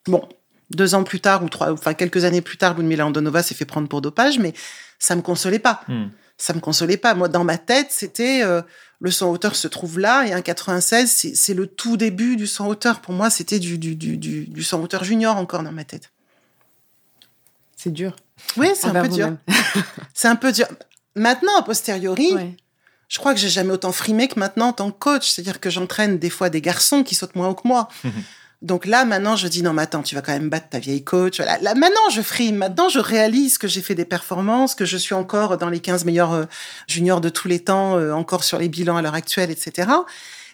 Bon, 0.08 0.28
deux 0.72 0.96
ans 0.96 1.04
plus 1.04 1.20
tard, 1.20 1.44
ou 1.44 1.50
trois, 1.50 1.72
enfin 1.72 1.94
quelques 1.94 2.24
années 2.24 2.42
plus 2.42 2.58
tard, 2.58 2.76
Ludmila 2.76 3.06
Andonova 3.06 3.44
s'est 3.44 3.56
fait 3.56 3.66
prendre 3.66 3.88
pour 3.88 4.02
dopage, 4.02 4.40
mais 4.40 4.54
ça 5.00 5.16
me 5.16 5.22
consolait 5.22 5.60
pas. 5.60 5.82
Hmm. 5.88 6.08
Ça 6.38 6.54
me 6.54 6.62
consolait 6.62 6.98
pas. 6.98 7.14
Moi, 7.16 7.28
dans 7.28 7.44
ma 7.44 7.58
tête, 7.58 7.88
c'était 7.90 8.44
euh, 8.44 8.62
le 9.02 9.12
son 9.12 9.28
hauteur 9.28 9.56
se 9.56 9.68
trouve 9.68 10.00
là, 10.00 10.26
et 10.26 10.32
un 10.32 10.42
96, 10.42 11.34
c'est 11.34 11.54
le 11.54 11.68
tout 11.68 11.98
début 11.98 12.38
du 12.38 12.48
son 12.48 12.68
hauteur. 12.68 13.02
Pour 13.02 13.14
moi, 13.14 13.30
c'était 13.30 13.60
du, 13.60 13.78
du, 13.78 13.96
du, 13.96 14.18
du, 14.18 14.48
du 14.48 14.64
son 14.64 14.82
hauteur 14.82 15.04
junior 15.04 15.36
encore 15.36 15.64
dans 15.64 15.74
ma 15.74 15.84
tête. 15.84 16.12
C'est 17.82 17.94
dur. 17.94 18.14
Oui, 18.58 18.68
c'est 18.76 18.88
un 18.88 19.02
peu 19.02 19.08
dur. 19.08 19.38
c'est 20.14 20.28
un 20.28 20.36
peu 20.36 20.52
dur. 20.52 20.68
Maintenant, 21.16 21.58
a 21.58 21.62
posteriori, 21.62 22.36
je 23.08 23.18
crois 23.20 23.34
que 23.34 23.40
j'ai 23.40 23.48
jamais 23.48 23.72
autant 23.72 23.94
frimé 23.94 24.28
que 24.28 24.38
maintenant 24.38 24.68
en 24.68 24.74
tant 24.74 24.92
que 24.92 25.00
coach. 25.00 25.30
C'est-à-dire 25.30 25.62
que 25.62 25.70
j'entraîne 25.70 26.20
des 26.20 26.30
fois 26.30 26.50
des 26.50 26.60
garçons 26.60 27.04
qui 27.04 27.16
sautent 27.16 27.36
moins 27.36 27.48
haut 27.48 27.56
que 27.56 27.66
moi. 27.66 27.88
Donc 28.62 28.86
là, 28.86 29.06
maintenant, 29.06 29.38
je 29.38 29.48
dis 29.48 29.64
non, 29.64 29.72
mais 29.72 29.84
attends, 29.84 30.04
tu 30.04 30.14
vas 30.14 30.22
quand 30.22 30.34
même 30.34 30.50
battre 30.50 30.68
ta 30.68 30.80
vieille 30.80 31.06
coach. 31.06 31.38
Là, 31.38 31.58
là 31.62 31.74
maintenant, 31.74 32.10
je 32.12 32.22
frime. 32.22 32.58
Maintenant, 32.58 32.90
je 32.90 33.00
réalise 33.00 33.58
que 33.58 33.70
j'ai 33.70 33.82
fait 33.82 33.96
des 33.96 34.04
performances, 34.04 34.76
que 34.76 34.84
je 34.84 34.98
suis 34.98 35.16
encore 35.16 35.58
dans 35.58 35.70
les 35.70 35.80
15 35.80 36.04
meilleurs 36.04 36.34
euh, 36.34 36.46
juniors 36.86 37.22
de 37.22 37.30
tous 37.30 37.48
les 37.48 37.64
temps, 37.64 37.98
euh, 37.98 38.12
encore 38.12 38.44
sur 38.44 38.58
les 38.58 38.68
bilans 38.68 38.98
à 38.98 39.02
l'heure 39.02 39.16
actuelle, 39.16 39.52
etc. 39.52 39.88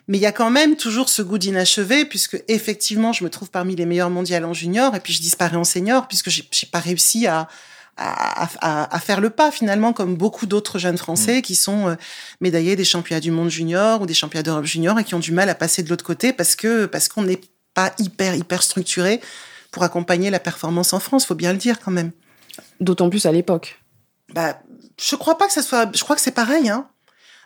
Mais 0.08 0.18
il 0.18 0.22
y 0.22 0.28
a 0.28 0.32
quand 0.32 0.52
même 0.52 0.76
toujours 0.76 1.10
ce 1.10 1.22
goût 1.22 1.38
d'inachevé, 1.38 2.06
puisque 2.06 2.44
effectivement, 2.48 3.12
je 3.12 3.24
me 3.24 3.30
trouve 3.30 3.50
parmi 3.50 3.76
les 3.76 3.86
meilleurs 3.86 4.10
mondiaux 4.10 4.38
en 4.44 4.54
junior, 4.54 4.96
et 4.96 5.00
puis 5.00 5.14
je 5.14 5.22
disparais 5.22 5.58
en 5.58 5.64
senior, 5.64 6.08
puisque 6.08 6.30
j'ai 6.30 6.68
pas 6.72 6.80
réussi 6.80 7.26
à, 7.28 7.48
à, 7.98 9.00
faire 9.00 9.22
le 9.22 9.30
pas 9.30 9.52
finalement 9.52 9.94
comme 9.94 10.16
beaucoup 10.16 10.46
d'autres 10.46 10.80
jeunes 10.80 10.98
Français 10.98 11.40
mm. 11.40 11.42
qui 11.42 11.56
sont 11.56 11.90
euh, 11.90 11.96
médaillés 12.42 12.76
des 12.76 12.84
championnats 12.84 13.22
du 13.22 13.32
monde 13.32 13.50
junior 13.50 14.02
ou 14.02 14.06
des 14.06 14.14
championnats 14.14 14.44
d'Europe 14.44 14.66
junior 14.66 15.00
et 15.00 15.04
qui 15.04 15.16
ont 15.16 15.20
du 15.20 15.32
mal 15.32 15.50
à 15.50 15.56
passer 15.56 15.82
de 15.82 15.90
l'autre 15.90 16.04
côté 16.04 16.34
parce 16.34 16.56
que 16.56 16.86
parce 16.86 17.08
qu'on 17.08 17.24
n'est 17.24 17.40
pas 17.74 17.94
hyper 18.00 18.36
hyper 18.36 18.64
structuré 18.64 19.22
pour 19.72 19.84
accompagner 19.84 20.30
la 20.30 20.40
performance 20.40 20.94
en 20.94 21.00
France, 21.00 21.26
faut 21.26 21.36
bien 21.36 21.52
le 21.52 21.58
dire 21.58 21.80
quand 21.80 21.92
même. 21.92 22.12
D'autant 22.80 23.10
plus 23.10 23.26
à 23.26 23.32
l'époque. 23.32 23.80
Bah, 24.34 24.60
je 25.00 25.16
crois 25.16 25.38
pas 25.38 25.48
que 25.48 25.54
ça 25.54 25.62
soit. 25.62 25.90
Je 25.96 26.04
crois 26.04 26.16
que 26.16 26.22
c'est 26.22 26.32
pareil. 26.32 26.70
Hein. 26.70 26.88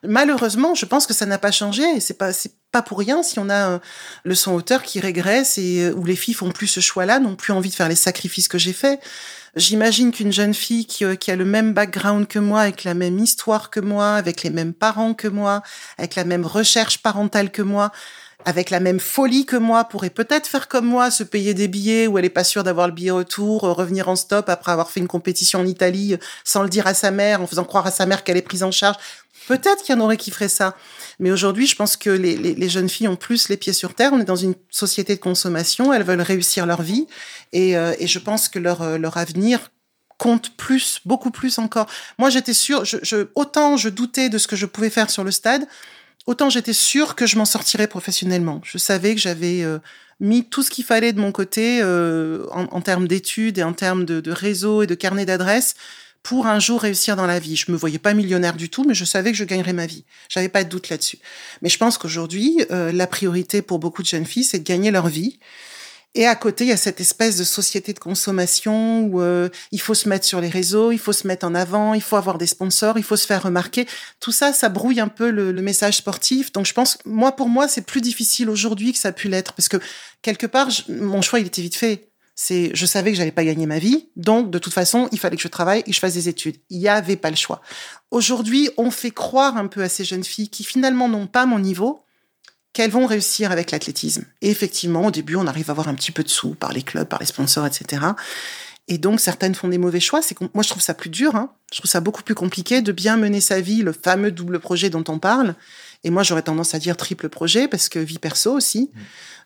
Malheureusement, 0.03 0.75
je 0.75 0.85
pense 0.85 1.05
que 1.05 1.13
ça 1.13 1.25
n'a 1.25 1.37
pas 1.37 1.51
changé 1.51 1.83
et 1.95 1.99
c'est 1.99 2.17
pas 2.17 2.31
c'est 2.31 2.53
pas 2.71 2.81
pour 2.81 2.99
rien 2.99 3.23
si 3.23 3.39
on 3.39 3.49
a 3.49 3.69
euh, 3.71 3.79
le 4.23 4.35
son 4.35 4.53
hauteur 4.53 4.83
qui 4.83 4.99
régresse 4.99 5.57
et 5.57 5.81
euh, 5.81 5.93
où 5.93 6.05
les 6.05 6.15
filles 6.15 6.33
font 6.33 6.51
plus 6.51 6.67
ce 6.67 6.79
choix-là, 6.79 7.19
n'ont 7.19 7.35
plus 7.35 7.51
envie 7.53 7.69
de 7.69 7.75
faire 7.75 7.89
les 7.89 7.95
sacrifices 7.95 8.47
que 8.47 8.57
j'ai 8.57 8.73
faits. 8.73 8.99
J'imagine 9.55 10.11
qu'une 10.11 10.31
jeune 10.31 10.53
fille 10.53 10.85
qui, 10.85 11.03
euh, 11.03 11.15
qui, 11.15 11.31
a 11.31 11.35
le 11.35 11.45
même 11.45 11.73
background 11.73 12.27
que 12.27 12.39
moi, 12.39 12.61
avec 12.61 12.83
la 12.83 12.93
même 12.93 13.17
histoire 13.17 13.71
que 13.71 13.79
moi, 13.79 14.13
avec 14.13 14.43
les 14.43 14.51
mêmes 14.51 14.73
parents 14.73 15.13
que 15.13 15.27
moi, 15.27 15.63
avec 15.97 16.15
la 16.15 16.23
même 16.23 16.45
recherche 16.45 16.99
parentale 16.99 17.51
que 17.51 17.63
moi, 17.63 17.91
avec 18.45 18.69
la 18.69 18.79
même 18.79 18.99
folie 18.99 19.45
que 19.45 19.57
moi, 19.57 19.83
pourrait 19.83 20.09
peut-être 20.09 20.47
faire 20.47 20.67
comme 20.67 20.85
moi, 20.85 21.11
se 21.11 21.23
payer 21.23 21.53
des 21.53 21.67
billets 21.67 22.07
où 22.07 22.17
elle 22.17 22.25
est 22.25 22.29
pas 22.29 22.43
sûre 22.43 22.63
d'avoir 22.63 22.87
le 22.87 22.93
billet 22.93 23.11
retour, 23.11 23.65
euh, 23.65 23.73
revenir 23.73 24.07
en 24.07 24.15
stop 24.15 24.47
après 24.49 24.71
avoir 24.71 24.89
fait 24.91 25.01
une 25.01 25.07
compétition 25.07 25.59
en 25.59 25.65
Italie 25.65 26.13
euh, 26.13 26.17
sans 26.45 26.63
le 26.63 26.69
dire 26.69 26.87
à 26.87 26.93
sa 26.93 27.11
mère, 27.11 27.41
en 27.41 27.47
faisant 27.47 27.65
croire 27.65 27.85
à 27.85 27.91
sa 27.91 28.05
mère 28.05 28.23
qu'elle 28.23 28.37
est 28.37 28.41
prise 28.41 28.63
en 28.63 28.71
charge. 28.71 28.95
Peut-être 29.47 29.83
qu'il 29.83 29.95
y 29.95 29.97
en 29.97 30.01
aurait 30.01 30.17
qui 30.17 30.31
feraient 30.31 30.47
ça. 30.47 30.75
Mais 31.19 31.31
aujourd'hui, 31.31 31.65
je 31.65 31.75
pense 31.75 31.97
que 31.97 32.09
les, 32.09 32.69
jeunes 32.69 32.87
filles 32.87 33.07
ont 33.07 33.15
plus 33.15 33.49
les 33.49 33.57
pieds 33.57 33.73
sur 33.73 33.95
terre. 33.95 34.11
On 34.13 34.19
est 34.19 34.25
dans 34.25 34.35
une 34.35 34.53
société 34.69 35.15
de 35.15 35.19
consommation. 35.19 35.91
Elles 35.91 36.03
veulent 36.03 36.21
réussir 36.21 36.67
leur 36.67 36.83
vie. 36.83 37.07
Et, 37.51 37.75
euh, 37.75 37.93
je 37.99 38.19
pense 38.19 38.47
que 38.47 38.59
leur, 38.59 39.17
avenir 39.17 39.71
compte 40.19 40.55
plus, 40.55 41.01
beaucoup 41.03 41.31
plus 41.31 41.57
encore. 41.57 41.87
Moi, 42.19 42.29
j'étais 42.29 42.53
sûre, 42.53 42.83
autant 43.35 43.75
je 43.75 43.89
doutais 43.89 44.29
de 44.29 44.37
ce 44.37 44.47
que 44.47 44.55
je 44.55 44.67
pouvais 44.67 44.89
faire 44.89 45.09
sur 45.09 45.23
le 45.23 45.31
stade, 45.31 45.65
autant 46.29 46.51
j'étais 46.51 46.73
sûre 46.73 47.15
que 47.15 47.25
je 47.25 47.37
m'en 47.37 47.45
sortirais 47.45 47.87
professionnellement. 47.87 48.61
Je 48.63 48.77
savais 48.77 49.15
que 49.15 49.19
j'avais 49.19 49.63
euh, 49.63 49.79
mis 50.19 50.45
tout 50.45 50.61
ce 50.61 50.69
qu'il 50.69 50.85
fallait 50.85 51.11
de 51.11 51.19
mon 51.19 51.31
côté 51.31 51.79
euh, 51.81 52.45
en, 52.51 52.65
en, 52.65 52.81
termes 52.81 53.07
d'études 53.07 53.57
et 53.57 53.63
en 53.63 53.73
termes 53.73 54.05
de, 54.05 54.21
de 54.21 54.31
réseau 54.31 54.83
et 54.83 54.87
de 54.87 54.93
carnet 54.93 55.25
d'adresses 55.25 55.73
pour 56.21 56.45
un 56.45 56.59
jour 56.59 56.81
réussir 56.81 57.15
dans 57.15 57.25
la 57.25 57.39
vie. 57.39 57.55
Je 57.55 57.71
me 57.71 57.77
voyais 57.77 57.97
pas 57.97 58.13
millionnaire 58.13 58.55
du 58.55 58.69
tout, 58.69 58.83
mais 58.83 58.93
je 58.93 59.05
savais 59.05 59.31
que 59.31 59.37
je 59.37 59.43
gagnerais 59.43 59.73
ma 59.73 59.87
vie. 59.87 60.05
J'avais 60.29 60.49
pas 60.49 60.63
de 60.63 60.69
doute 60.69 60.89
là-dessus. 60.89 61.17
Mais 61.63 61.69
je 61.69 61.79
pense 61.79 61.97
qu'aujourd'hui, 61.97 62.63
euh, 62.69 62.91
la 62.91 63.07
priorité 63.07 63.63
pour 63.63 63.79
beaucoup 63.79 64.03
de 64.03 64.07
jeunes 64.07 64.27
filles, 64.27 64.43
c'est 64.43 64.59
de 64.59 64.63
gagner 64.63 64.91
leur 64.91 65.07
vie. 65.07 65.39
Et 66.15 66.25
à 66.25 66.35
côté, 66.35 66.63
il 66.63 66.69
y 66.69 66.73
a 66.73 66.77
cette 66.77 66.99
espèce 66.99 67.37
de 67.37 67.43
société 67.43 67.93
de 67.93 67.99
consommation 67.99 69.01
où 69.03 69.21
euh, 69.21 69.47
il 69.71 69.79
faut 69.79 69.93
se 69.93 70.09
mettre 70.09 70.25
sur 70.25 70.41
les 70.41 70.49
réseaux, 70.49 70.91
il 70.91 70.97
faut 70.97 71.13
se 71.13 71.27
mettre 71.27 71.45
en 71.45 71.53
avant, 71.53 71.93
il 71.93 72.01
faut 72.01 72.15
avoir 72.15 72.39
des 72.39 72.47
sponsors, 72.47 72.97
il 72.97 73.03
faut 73.03 73.15
se 73.15 73.27
faire 73.27 73.43
remarquer. 73.43 73.87
Tout 74.19 74.31
ça, 74.31 74.51
ça 74.51 74.69
brouille 74.69 74.99
un 74.99 75.07
peu 75.07 75.29
le, 75.29 75.51
le 75.51 75.61
message 75.61 75.97
sportif. 75.97 76.51
Donc 76.51 76.65
je 76.65 76.73
pense, 76.73 76.97
moi 77.05 77.33
pour 77.33 77.47
moi, 77.47 77.67
c'est 77.67 77.83
plus 77.85 78.01
difficile 78.01 78.49
aujourd'hui 78.49 78.91
que 78.91 78.97
ça 78.97 79.09
a 79.09 79.11
pu 79.11 79.29
l'être 79.29 79.53
parce 79.53 79.69
que 79.69 79.77
quelque 80.23 80.47
part, 80.47 80.69
mon 80.89 81.21
choix 81.21 81.39
il 81.39 81.47
était 81.47 81.61
vite 81.61 81.75
fait. 81.75 82.09
C'est, 82.33 82.71
je 82.73 82.85
savais 82.85 83.11
que 83.11 83.17
j'allais 83.17 83.33
pas 83.33 83.43
gagner 83.43 83.65
ma 83.65 83.79
vie, 83.79 84.07
donc 84.15 84.49
de 84.49 84.59
toute 84.59 84.71
façon, 84.71 85.09
il 85.11 85.19
fallait 85.19 85.35
que 85.35 85.41
je 85.41 85.49
travaille 85.49 85.81
et 85.81 85.83
que 85.83 85.91
je 85.91 85.99
fasse 85.99 86.13
des 86.13 86.29
études. 86.29 86.55
Il 86.69 86.79
y 86.79 86.87
avait 86.87 87.17
pas 87.17 87.29
le 87.29 87.35
choix. 87.35 87.61
Aujourd'hui, 88.11 88.69
on 88.77 88.91
fait 88.91 89.11
croire 89.11 89.57
un 89.57 89.67
peu 89.67 89.83
à 89.83 89.89
ces 89.89 90.05
jeunes 90.05 90.23
filles 90.23 90.47
qui 90.47 90.63
finalement 90.63 91.09
n'ont 91.09 91.27
pas 91.27 91.45
mon 91.45 91.59
niveau, 91.59 92.05
qu'elles 92.73 92.91
vont 92.91 93.05
réussir 93.05 93.51
avec 93.51 93.71
l'athlétisme. 93.71 94.25
Et 94.41 94.49
effectivement, 94.49 95.07
au 95.07 95.11
début, 95.11 95.35
on 95.35 95.47
arrive 95.47 95.69
à 95.69 95.71
avoir 95.71 95.87
un 95.87 95.95
petit 95.95 96.11
peu 96.11 96.23
de 96.23 96.29
sous 96.29 96.55
par 96.55 96.71
les 96.71 96.83
clubs, 96.83 97.07
par 97.07 97.19
les 97.19 97.25
sponsors, 97.25 97.65
etc. 97.65 98.05
Et 98.87 98.97
donc, 98.97 99.19
certaines 99.19 99.55
font 99.55 99.67
des 99.67 99.77
mauvais 99.77 99.99
choix. 99.99 100.21
C'est 100.21 100.39
moi, 100.39 100.63
je 100.63 100.69
trouve 100.69 100.81
ça 100.81 100.93
plus 100.93 101.09
dur. 101.09 101.35
Hein. 101.35 101.51
Je 101.71 101.79
trouve 101.79 101.89
ça 101.89 101.99
beaucoup 101.99 102.23
plus 102.23 102.35
compliqué 102.35 102.81
de 102.81 102.91
bien 102.91 103.17
mener 103.17 103.41
sa 103.41 103.61
vie, 103.61 103.81
le 103.81 103.93
fameux 103.93 104.31
double 104.31 104.59
projet 104.59 104.89
dont 104.89 105.03
on 105.07 105.19
parle. 105.19 105.55
Et 106.03 106.09
moi, 106.09 106.23
j'aurais 106.23 106.41
tendance 106.41 106.73
à 106.73 106.79
dire 106.79 106.97
triple 106.97 107.29
projet 107.29 107.67
parce 107.67 107.89
que 107.89 107.99
vie 107.99 108.19
perso 108.19 108.51
aussi. 108.51 108.89
Mmh. 108.93 108.99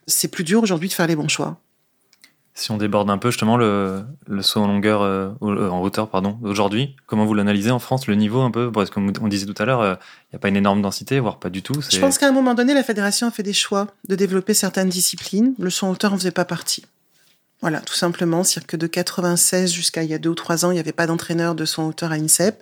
C'est 0.07 0.27
plus 0.27 0.43
dur 0.43 0.63
aujourd'hui 0.63 0.89
de 0.89 0.93
faire 0.93 1.07
les 1.07 1.15
bons 1.15 1.27
choix. 1.27 1.59
Si 2.55 2.69
on 2.69 2.77
déborde 2.77 3.09
un 3.09 3.17
peu 3.17 3.31
justement 3.31 3.57
le, 3.57 4.03
le 4.27 4.41
saut 4.43 4.61
en 4.61 4.67
longueur, 4.67 5.01
euh, 5.01 5.29
euh, 5.41 5.69
en 5.69 5.81
hauteur, 5.81 6.07
pardon, 6.07 6.37
aujourd'hui, 6.43 6.95
comment 7.07 7.25
vous 7.25 7.33
l'analysez 7.33 7.71
en 7.71 7.79
France, 7.79 8.05
le 8.05 8.13
niveau 8.13 8.41
un 8.41 8.51
peu? 8.51 8.71
Parce 8.71 8.89
que 8.89 8.95
comme 8.95 9.11
on 9.21 9.27
disait 9.27 9.47
tout 9.47 9.59
à 9.59 9.65
l'heure, 9.65 9.81
il 9.81 9.87
euh, 9.87 9.95
n'y 10.33 10.35
a 10.35 10.39
pas 10.39 10.49
une 10.49 10.55
énorme 10.55 10.81
densité, 10.81 11.19
voire 11.19 11.39
pas 11.39 11.49
du 11.49 11.63
tout. 11.63 11.73
Je 11.89 11.99
pense 11.99 12.19
qu'à 12.19 12.27
un 12.27 12.31
moment 12.31 12.53
donné, 12.53 12.75
la 12.75 12.83
fédération 12.83 13.27
a 13.27 13.31
fait 13.31 13.41
des 13.41 13.53
choix 13.53 13.87
de 14.07 14.15
développer 14.15 14.53
certaines 14.53 14.89
disciplines. 14.89 15.55
Le 15.57 15.71
saut 15.71 15.87
en 15.87 15.91
hauteur 15.91 16.13
en 16.13 16.17
faisait 16.17 16.31
pas 16.31 16.45
partie. 16.45 16.85
Voilà, 17.63 17.79
tout 17.79 17.93
simplement. 17.93 18.43
C'est-à-dire 18.43 18.67
que 18.67 18.75
de 18.75 18.87
96 18.87 19.71
jusqu'à 19.71 20.03
il 20.03 20.09
y 20.09 20.13
a 20.13 20.17
deux 20.17 20.31
ou 20.31 20.35
trois 20.35 20.65
ans, 20.65 20.71
il 20.71 20.73
n'y 20.73 20.81
avait 20.81 20.91
pas 20.91 21.07
d'entraîneur 21.07 21.55
de 21.55 21.63
son 21.63 21.83
hauteur 21.83 22.11
à 22.11 22.15
INSEP. 22.15 22.61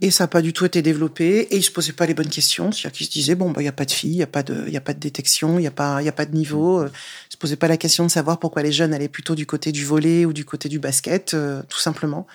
Et 0.00 0.10
ça 0.10 0.24
n'a 0.24 0.28
pas 0.28 0.42
du 0.42 0.52
tout 0.52 0.64
été 0.64 0.82
développé. 0.82 1.42
Et 1.52 1.56
ils 1.56 1.62
se 1.62 1.70
posaient 1.70 1.92
pas 1.92 2.04
les 2.04 2.14
bonnes 2.14 2.28
questions. 2.28 2.72
C'est-à-dire 2.72 2.98
qu'ils 2.98 3.06
se 3.06 3.12
disaient, 3.12 3.36
bon, 3.36 3.52
bah, 3.52 3.60
il 3.60 3.62
n'y 3.66 3.68
a 3.68 3.72
pas 3.72 3.84
de 3.84 3.92
filles, 3.92 4.10
il 4.10 4.16
n'y 4.16 4.24
a 4.24 4.26
pas 4.26 4.42
de, 4.42 4.64
il 4.66 4.76
a 4.76 4.80
pas 4.80 4.92
de 4.92 4.98
détection, 4.98 5.60
il 5.60 5.60
n'y 5.60 5.68
a 5.68 5.70
pas, 5.70 6.02
il 6.02 6.04
y 6.04 6.08
a 6.08 6.12
pas 6.12 6.26
de 6.26 6.34
niveau. 6.34 6.84
Ils 6.84 6.90
se 7.32 7.36
posaient 7.36 7.54
pas 7.54 7.68
la 7.68 7.76
question 7.76 8.04
de 8.06 8.10
savoir 8.10 8.40
pourquoi 8.40 8.64
les 8.64 8.72
jeunes 8.72 8.92
allaient 8.92 9.06
plutôt 9.06 9.36
du 9.36 9.46
côté 9.46 9.70
du 9.70 9.84
volet 9.84 10.24
ou 10.24 10.32
du 10.32 10.44
côté 10.44 10.68
du 10.68 10.80
basket, 10.80 11.34
euh, 11.34 11.62
tout 11.68 11.78
simplement. 11.78 12.26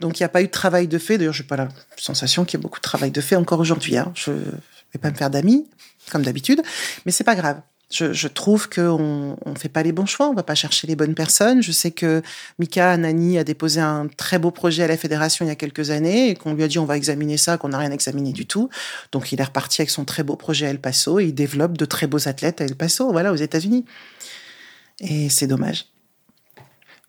Donc, 0.00 0.18
il 0.18 0.24
n'y 0.24 0.26
a 0.26 0.30
pas 0.30 0.42
eu 0.42 0.46
de 0.46 0.50
travail 0.50 0.88
de 0.88 0.98
fait. 0.98 1.16
D'ailleurs, 1.16 1.32
j'ai 1.32 1.44
pas 1.44 1.56
la 1.56 1.68
sensation 1.96 2.44
qu'il 2.44 2.58
y 2.58 2.60
ait 2.60 2.64
beaucoup 2.64 2.80
de 2.80 2.82
travail 2.82 3.12
de 3.12 3.20
fait 3.20 3.36
encore 3.36 3.60
aujourd'hui. 3.60 3.96
Hein. 3.96 4.10
Je 4.16 4.32
vais 4.32 4.98
pas 5.00 5.12
me 5.12 5.16
faire 5.16 5.30
d'amis, 5.30 5.68
comme 6.10 6.24
d'habitude. 6.24 6.60
Mais 7.06 7.12
c'est 7.12 7.22
pas 7.22 7.36
grave. 7.36 7.60
Je, 7.90 8.12
je, 8.12 8.28
trouve 8.28 8.68
qu'on 8.68 9.36
ne 9.44 9.58
fait 9.58 9.68
pas 9.68 9.82
les 9.82 9.90
bons 9.90 10.06
choix, 10.06 10.28
on 10.28 10.34
va 10.34 10.44
pas 10.44 10.54
chercher 10.54 10.86
les 10.86 10.94
bonnes 10.94 11.14
personnes. 11.14 11.60
Je 11.60 11.72
sais 11.72 11.90
que 11.90 12.22
Mika 12.60 12.92
Anani 12.92 13.36
a 13.36 13.42
déposé 13.42 13.80
un 13.80 14.06
très 14.06 14.38
beau 14.38 14.52
projet 14.52 14.84
à 14.84 14.86
la 14.86 14.96
fédération 14.96 15.44
il 15.44 15.48
y 15.48 15.50
a 15.50 15.56
quelques 15.56 15.90
années 15.90 16.30
et 16.30 16.34
qu'on 16.36 16.54
lui 16.54 16.62
a 16.62 16.68
dit 16.68 16.78
on 16.78 16.84
va 16.84 16.96
examiner 16.96 17.36
ça, 17.36 17.58
qu'on 17.58 17.70
n'a 17.70 17.78
rien 17.78 17.90
examiné 17.90 18.32
du 18.32 18.46
tout. 18.46 18.70
Donc 19.10 19.32
il 19.32 19.40
est 19.40 19.44
reparti 19.44 19.80
avec 19.80 19.90
son 19.90 20.04
très 20.04 20.22
beau 20.22 20.36
projet 20.36 20.66
à 20.66 20.70
El 20.70 20.80
Paso 20.80 21.18
et 21.18 21.24
il 21.24 21.34
développe 21.34 21.76
de 21.76 21.84
très 21.84 22.06
beaux 22.06 22.28
athlètes 22.28 22.60
à 22.60 22.64
El 22.64 22.76
Paso, 22.76 23.10
voilà, 23.10 23.32
aux 23.32 23.36
États-Unis. 23.36 23.84
Et 25.00 25.28
c'est 25.28 25.48
dommage. 25.48 25.86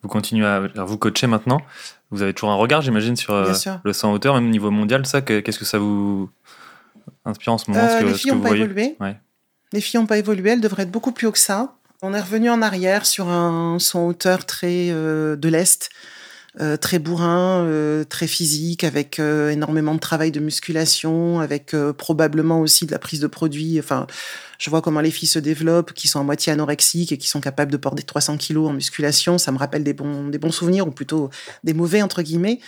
Vous 0.02 0.10
continuez 0.10 0.48
à 0.48 0.84
vous 0.84 0.98
coacher 0.98 1.28
maintenant. 1.28 1.62
Vous 2.10 2.22
avez 2.22 2.34
toujours 2.34 2.52
un 2.52 2.56
regard, 2.56 2.82
j'imagine, 2.82 3.16
sur 3.16 3.34
euh, 3.34 3.54
le 3.84 3.94
100 3.94 4.14
hauteur, 4.14 4.36
même 4.36 4.48
au 4.48 4.50
niveau 4.50 4.72
mondial. 4.72 5.06
Ça, 5.06 5.22
qu'est-ce 5.22 5.60
que 5.60 5.66
ça 5.66 5.78
vous 5.78 6.30
inspire 7.24 7.54
en 7.54 7.58
ce 7.58 7.70
moment 7.70 7.84
euh, 7.84 8.00
ce 8.00 8.04
que, 8.04 8.08
Les 8.08 8.14
filles 8.16 8.32
n'ont 8.32 8.42
pas 8.42 8.56
évolué. 8.56 8.96
Ouais. 9.00 9.16
Les 9.74 9.82
filles 9.82 10.00
n'ont 10.00 10.06
pas 10.06 10.18
évolué, 10.18 10.52
elles 10.52 10.62
devraient 10.62 10.84
être 10.84 10.92
beaucoup 10.92 11.12
plus 11.12 11.28
haut 11.28 11.32
que 11.32 11.40
ça. 11.40 11.76
On 12.02 12.14
est 12.14 12.20
revenu 12.20 12.50
en 12.50 12.62
arrière 12.62 13.06
sur 13.06 13.30
un 13.30 13.78
son 13.80 14.08
hauteur 14.08 14.46
très 14.46 14.90
euh, 14.90 15.36
de 15.36 15.50
l'Est, 15.50 15.92
euh, 16.60 16.76
très 16.76 16.98
bourrin, 16.98 17.64
euh, 17.64 18.04
très 18.04 18.26
physique, 18.26 18.84
avec 18.84 19.20
énormément 19.20 19.94
de 19.94 20.00
travail 20.00 20.32
de 20.32 20.40
musculation, 20.40 21.40
avec 21.40 21.76
probablement 21.98 22.60
aussi 22.60 22.88
de 22.88 22.92
la 22.92 23.00
prise 23.00 23.20
de 23.20 23.28
produits. 23.28 23.80
Enfin, 23.80 24.08
je 24.58 24.70
vois 24.72 24.82
comment 24.82 25.00
les 25.00 25.12
filles 25.12 25.30
se 25.30 25.40
développent, 25.40 25.94
qui 25.94 26.08
sont 26.08 26.20
à 26.20 26.24
moitié 26.24 26.52
anorexiques 26.52 27.12
et 27.12 27.18
qui 27.18 27.30
sont 27.30 27.40
capables 27.40 27.72
de 27.72 27.78
porter 27.78 28.04
300 28.04 28.38
kilos 28.38 28.68
en 28.68 28.74
musculation. 28.74 29.38
Ça 29.38 29.52
me 29.52 29.60
rappelle 29.60 29.84
des 29.84 29.94
bons, 29.94 30.28
des 30.30 30.40
bons 30.40 30.52
souvenirs, 30.52 30.88
ou 30.88 30.92
plutôt 30.92 31.30
des 31.64 31.74
mauvais, 31.74 32.02
entre 32.02 32.24
guillemets. 32.24 32.60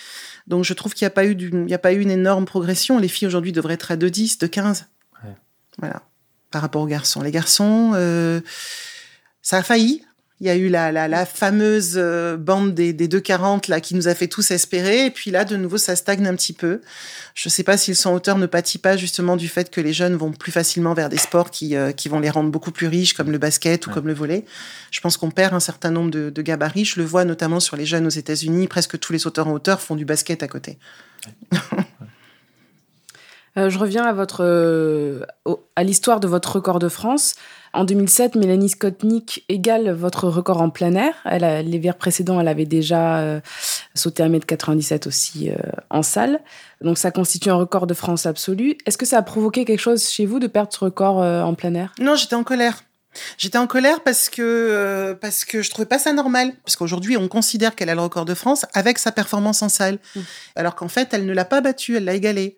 Donc 0.45 0.63
je 0.63 0.73
trouve 0.73 0.93
qu'il 0.93 1.05
n'y 1.05 1.07
a, 1.07 1.15
pas 1.15 1.25
eu 1.25 1.31
il 1.31 1.65
n'y 1.65 1.73
a 1.73 1.79
pas 1.79 1.91
eu 1.91 2.01
une 2.01 2.11
énorme 2.11 2.45
progression. 2.45 2.99
Les 2.99 3.07
filles 3.07 3.27
aujourd'hui 3.27 3.51
devraient 3.51 3.73
être 3.73 3.91
à 3.91 3.95
2, 3.97 4.09
10, 4.09 4.37
2, 4.37 4.47
15. 4.47 4.85
Ouais. 5.23 5.29
Voilà 5.79 6.03
par 6.53 6.61
rapport 6.61 6.83
aux 6.83 6.87
garçons. 6.87 7.21
Les 7.21 7.31
garçons, 7.31 7.91
euh, 7.95 8.39
ça 9.41 9.57
a 9.57 9.63
failli. 9.63 10.03
Il 10.39 10.47
y 10.47 10.49
a 10.49 10.55
eu 10.55 10.67
la, 10.67 10.91
la, 10.91 11.07
la 11.07 11.25
fameuse 11.25 11.93
euh, 11.95 12.37
bande 12.37 12.73
des, 12.73 12.91
des 12.91 13.07
2,40 13.07 13.69
là 13.69 13.79
qui 13.79 13.95
nous 13.95 14.07
a 14.07 14.13
fait 14.13 14.27
tous 14.27 14.51
espérer. 14.51 15.05
Et 15.05 15.09
puis 15.09 15.31
là, 15.31 15.45
de 15.45 15.55
nouveau, 15.55 15.77
ça 15.77 15.95
stagne 15.95 16.27
un 16.27 16.35
petit 16.35 16.53
peu. 16.53 16.81
Je 17.33 17.47
ne 17.47 17.51
sais 17.51 17.63
pas 17.63 17.77
si 17.77 17.91
le 17.91 17.95
son 17.95 18.13
ne 18.15 18.45
pâtit 18.45 18.77
pas 18.77 18.97
justement 18.97 19.35
du 19.35 19.47
fait 19.47 19.71
que 19.71 19.81
les 19.81 19.93
jeunes 19.93 20.15
vont 20.15 20.31
plus 20.31 20.51
facilement 20.51 20.93
vers 20.93 21.09
des 21.09 21.17
sports 21.17 21.49
qui, 21.49 21.75
euh, 21.75 21.91
qui 21.91 22.07
vont 22.07 22.19
les 22.19 22.29
rendre 22.29 22.51
beaucoup 22.51 22.71
plus 22.71 22.87
riches, 22.87 23.13
comme 23.13 23.31
le 23.31 23.37
basket 23.39 23.87
ou 23.87 23.89
ouais. 23.89 23.93
comme 23.95 24.07
le 24.07 24.13
volet. 24.13 24.45
Je 24.91 24.99
pense 24.99 25.17
qu'on 25.17 25.31
perd 25.31 25.53
un 25.55 25.59
certain 25.59 25.91
nombre 25.91 26.11
de, 26.11 26.29
de, 26.29 26.41
gabarits. 26.41 26.85
Je 26.85 26.99
le 26.99 27.05
vois 27.05 27.25
notamment 27.25 27.59
sur 27.59 27.77
les 27.77 27.85
jeunes 27.85 28.05
aux 28.05 28.09
États-Unis. 28.09 28.67
Presque 28.67 28.99
tous 28.99 29.13
les 29.13 29.19
sauteurs 29.19 29.47
en 29.47 29.53
hauteur 29.53 29.81
font 29.81 29.95
du 29.95 30.05
basket 30.05 30.43
à 30.43 30.47
côté. 30.47 30.77
Euh, 33.57 33.69
je 33.69 33.77
reviens 33.77 34.03
à 34.03 34.13
votre 34.13 34.43
euh, 34.43 35.25
à 35.75 35.83
l'histoire 35.83 36.19
de 36.19 36.27
votre 36.27 36.55
record 36.55 36.79
de 36.79 36.89
France. 36.89 37.35
En 37.73 37.85
2007, 37.85 38.35
Mélanie 38.35 38.69
Skotnik 38.69 39.45
égale 39.49 39.91
votre 39.91 40.27
record 40.27 40.61
en 40.61 40.69
plein 40.69 40.93
air. 40.93 41.15
Elle 41.25 41.43
a, 41.43 41.63
l'hiver 41.63 41.97
précédent, 41.97 42.39
elle 42.39 42.47
avait 42.47 42.65
déjà 42.65 43.17
euh, 43.17 43.39
sauté 43.95 44.23
1m97 44.23 45.07
aussi 45.07 45.49
euh, 45.49 45.55
en 45.89 46.03
salle. 46.03 46.39
Donc 46.81 46.99
ça 46.99 47.09
constitue 47.09 47.49
un 47.49 47.55
record 47.55 47.87
de 47.87 47.95
France 47.95 48.27
absolu. 48.27 48.77
Est-ce 48.85 48.97
que 48.97 49.05
ça 49.05 49.17
a 49.17 49.21
provoqué 49.23 49.65
quelque 49.65 49.79
chose 49.79 50.07
chez 50.07 50.27
vous 50.27 50.39
de 50.39 50.47
perdre 50.47 50.71
ce 50.71 50.79
record 50.79 51.21
euh, 51.21 51.41
en 51.41 51.55
plein 51.55 51.73
air? 51.73 51.93
Non, 51.99 52.15
j'étais 52.15 52.35
en 52.35 52.43
colère. 52.43 52.83
J'étais 53.37 53.59
en 53.59 53.67
colère 53.67 54.01
parce 54.01 54.29
que 54.29 54.41
euh, 54.41 55.13
parce 55.13 55.45
que 55.45 55.61
je 55.61 55.69
trouvais 55.69 55.85
pas 55.87 55.99
ça 55.99 56.13
normal 56.13 56.51
parce 56.65 56.75
qu'aujourd'hui 56.75 57.15
on 57.15 57.27
considère 57.27 57.75
qu'elle 57.75 57.89
a 57.89 57.95
le 57.95 58.01
record 58.01 58.25
de 58.25 58.33
France 58.33 58.65
avec 58.73 58.97
sa 58.97 59.11
performance 59.11 59.61
en 59.61 59.69
salle 59.69 59.99
mmh. 60.15 60.19
alors 60.55 60.73
qu'en 60.73 60.87
fait 60.87 61.13
elle 61.13 61.27
ne 61.27 61.33
l'a 61.33 61.45
pas 61.45 61.61
battu, 61.61 61.95
elle 61.95 62.05
l'a 62.05 62.15
égalé. 62.15 62.57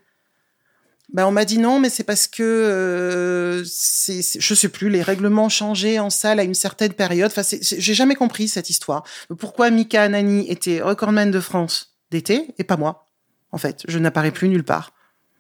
Ben, 1.14 1.26
on 1.28 1.32
m'a 1.32 1.46
dit 1.46 1.60
non, 1.60 1.80
mais 1.80 1.90
c'est 1.90 2.04
parce 2.04 2.28
que 2.28 2.44
euh, 2.44 3.64
c'est, 3.66 4.22
je 4.40 4.54
sais 4.54 4.70
plus, 4.70 4.90
les 4.90 5.04
règlements 5.04 5.50
changeaient 5.50 6.00
en 6.00 6.10
salle 6.10 6.40
à 6.40 6.44
une 6.44 6.54
certaine 6.54 6.94
période. 6.94 7.32
Enfin, 7.36 7.58
j'ai 7.62 7.94
jamais 7.94 8.16
compris 8.16 8.48
cette 8.48 8.70
histoire. 8.70 9.04
Pourquoi 9.38 9.70
Mika 9.70 10.04
Anani 10.04 10.50
était 10.50 10.82
recordman 10.82 11.32
de 11.32 11.40
France 11.40 11.96
d'été 12.12 12.54
et 12.58 12.64
pas 12.64 12.78
moi 12.78 13.06
En 13.52 13.58
fait, 13.58 13.84
je 13.88 14.00
n'apparais 14.00 14.32
plus 14.32 14.50
nulle 14.50 14.64
part. 14.64 14.94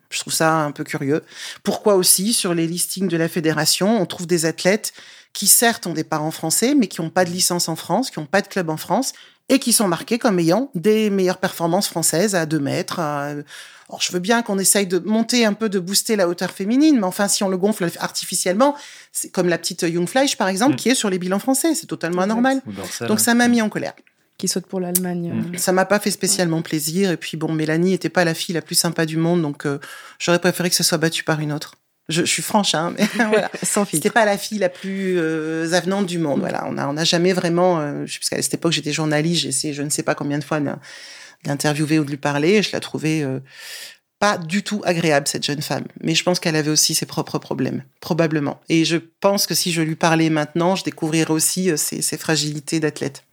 Je 0.09 0.19
trouve 0.19 0.33
ça 0.33 0.53
un 0.53 0.71
peu 0.71 0.83
curieux. 0.83 1.23
Pourquoi 1.63 1.95
aussi, 1.95 2.33
sur 2.33 2.53
les 2.53 2.67
listings 2.67 3.07
de 3.07 3.17
la 3.17 3.27
fédération, 3.27 3.99
on 3.99 4.05
trouve 4.05 4.27
des 4.27 4.45
athlètes 4.45 4.93
qui 5.33 5.47
certes 5.47 5.85
ont 5.87 5.93
des 5.93 6.05
parents 6.05 6.31
français, 6.31 6.75
mais 6.75 6.87
qui 6.87 7.01
n'ont 7.01 7.09
pas 7.09 7.25
de 7.25 7.31
licence 7.31 7.67
en 7.67 7.75
France, 7.75 8.09
qui 8.09 8.19
n'ont 8.19 8.25
pas 8.25 8.41
de 8.41 8.47
club 8.47 8.69
en 8.69 8.77
France, 8.77 9.11
et 9.49 9.59
qui 9.59 9.73
sont 9.73 9.87
marqués 9.87 10.17
comme 10.17 10.39
ayant 10.39 10.71
des 10.75 11.09
meilleures 11.09 11.37
performances 11.37 11.87
françaises 11.87 12.35
à 12.35 12.45
2 12.45 12.59
mètres. 12.59 12.99
Alors, 12.99 14.01
je 14.01 14.11
veux 14.11 14.19
bien 14.19 14.41
qu'on 14.41 14.57
essaye 14.57 14.87
de 14.87 14.97
monter 14.99 15.45
un 15.45 15.53
peu, 15.53 15.69
de 15.69 15.79
booster 15.79 16.15
la 16.15 16.27
hauteur 16.27 16.51
féminine, 16.51 16.97
mais 16.99 17.05
enfin, 17.05 17.27
si 17.27 17.43
on 17.43 17.49
le 17.49 17.57
gonfle 17.57 17.87
artificiellement, 17.99 18.75
c'est 19.11 19.29
comme 19.29 19.47
la 19.47 19.59
petite 19.59 19.85
Jungfleisch, 19.85 20.37
par 20.37 20.47
exemple, 20.47 20.73
mmh. 20.73 20.77
qui 20.77 20.89
est 20.89 20.95
sur 20.95 21.09
les 21.09 21.19
bilans 21.19 21.39
français. 21.39 21.75
C'est 21.75 21.85
totalement 21.85 22.23
anormal. 22.23 22.61
Donc, 23.07 23.19
ça 23.19 23.33
m'a 23.35 23.47
mis 23.47 23.61
en 23.61 23.69
colère 23.69 23.93
qui 24.37 24.49
saute 24.49 24.65
pour 24.65 24.81
l'Allemagne. 24.81 25.31
Mmh. 25.31 25.57
Ça 25.57 25.71
m'a 25.71 25.85
pas 25.85 25.97
fait 25.97 26.11
spécialement 26.11 26.61
plaisir. 26.61 27.09
Et 27.09 27.15
puis 27.15 27.37
bon, 27.37 27.53
Mélanie 27.53 27.93
était 27.93 28.09
pas 28.09 28.25
la 28.25 28.33
fille 28.33 28.53
la 28.53 28.61
plus 28.61 28.75
sympa 28.75 29.05
du 29.05 29.15
monde, 29.15 29.41
donc 29.41 29.65
euh, 29.65 29.79
j'aurais 30.19 30.39
préféré 30.39 30.69
que 30.69 30.75
ce 30.75 30.83
soit 30.83 30.97
battu 30.97 31.23
par 31.23 31.39
une 31.39 31.53
autre. 31.53 31.75
Je, 32.07 32.21
je 32.21 32.31
suis 32.31 32.43
franche, 32.43 32.75
hein, 32.75 32.93
mais 32.97 33.07
voilà. 33.29 33.49
Sans 33.63 33.85
C'était 33.85 34.09
pas 34.09 34.25
la 34.25 34.37
fille 34.37 34.59
la 34.59 34.69
plus 34.69 35.17
euh, 35.17 35.71
avenante 35.73 36.05
du 36.05 36.19
monde. 36.19 36.39
Voilà, 36.39 36.65
on 36.67 36.77
a, 36.77 36.87
on 36.87 36.97
a 36.97 37.03
jamais 37.03 37.33
vraiment. 37.33 37.79
Euh, 37.79 38.05
puisqu'à 38.05 38.41
cette 38.41 38.53
époque 38.53 38.73
j'étais 38.73 38.93
journaliste, 38.93 39.41
j'ai 39.41 39.49
essayé, 39.49 39.73
je 39.73 39.81
ne 39.81 39.89
sais 39.89 40.03
pas 40.03 40.15
combien 40.15 40.37
de 40.37 40.43
fois 40.43 40.59
d'interviewer 41.43 41.99
ou 41.99 42.05
de 42.05 42.11
lui 42.11 42.17
parler. 42.17 42.49
Et 42.49 42.63
je 42.63 42.71
la 42.73 42.79
trouvais 42.79 43.23
euh, 43.23 43.39
pas 44.19 44.37
du 44.37 44.63
tout 44.63 44.81
agréable 44.85 45.27
cette 45.27 45.43
jeune 45.43 45.61
femme. 45.61 45.85
Mais 46.01 46.13
je 46.13 46.23
pense 46.23 46.39
qu'elle 46.39 46.55
avait 46.55 46.71
aussi 46.71 46.93
ses 46.93 47.07
propres 47.07 47.39
problèmes, 47.39 47.83
probablement. 48.01 48.61
Et 48.69 48.85
je 48.85 48.97
pense 48.97 49.47
que 49.47 49.55
si 49.55 49.71
je 49.71 49.81
lui 49.81 49.95
parlais 49.95 50.29
maintenant, 50.29 50.75
je 50.75 50.83
découvrirais 50.83 51.31
aussi 51.31 51.71
euh, 51.71 51.77
ses, 51.77 52.01
ses 52.01 52.17
fragilités 52.17 52.79
d'athlète 52.79 53.23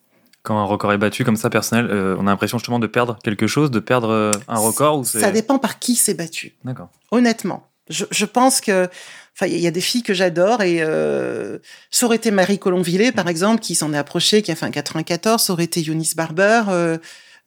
quand 0.42 0.58
un 0.58 0.64
record 0.64 0.92
est 0.92 0.98
battu 0.98 1.24
comme 1.24 1.36
ça 1.36 1.50
personnel, 1.50 1.86
euh, 1.90 2.16
on 2.18 2.26
a 2.26 2.30
l'impression 2.30 2.58
justement 2.58 2.78
de 2.78 2.86
perdre 2.86 3.18
quelque 3.22 3.46
chose, 3.46 3.70
de 3.70 3.78
perdre 3.78 4.08
euh, 4.10 4.32
un 4.48 4.58
record 4.58 4.98
ou 4.98 5.04
Ça 5.04 5.30
dépend 5.30 5.58
par 5.58 5.78
qui 5.78 5.94
c'est 5.94 6.14
battu. 6.14 6.54
D'accord. 6.64 6.88
Honnêtement, 7.10 7.68
je, 7.88 8.04
je, 8.10 8.24
pense 8.24 8.60
que, 8.60 8.88
enfin, 9.34 9.46
il 9.46 9.58
y 9.58 9.66
a 9.66 9.70
des 9.70 9.80
filles 9.80 10.02
que 10.02 10.14
j'adore 10.14 10.62
et 10.62 10.78
euh, 10.80 11.58
ça 11.90 12.06
aurait 12.06 12.16
été 12.16 12.30
Marie 12.30 12.58
Colomvillé, 12.58 13.12
par 13.12 13.28
exemple, 13.28 13.60
qui 13.60 13.74
s'en 13.74 13.92
est 13.92 13.98
approchée, 13.98 14.42
qui 14.42 14.52
a 14.52 14.56
fait 14.56 14.66
un 14.66 14.70
94, 14.70 15.42
ça 15.42 15.52
aurait 15.52 15.64
été 15.64 15.84
Eunice 15.84 16.14
Barber. 16.14 16.62
Euh, 16.68 16.98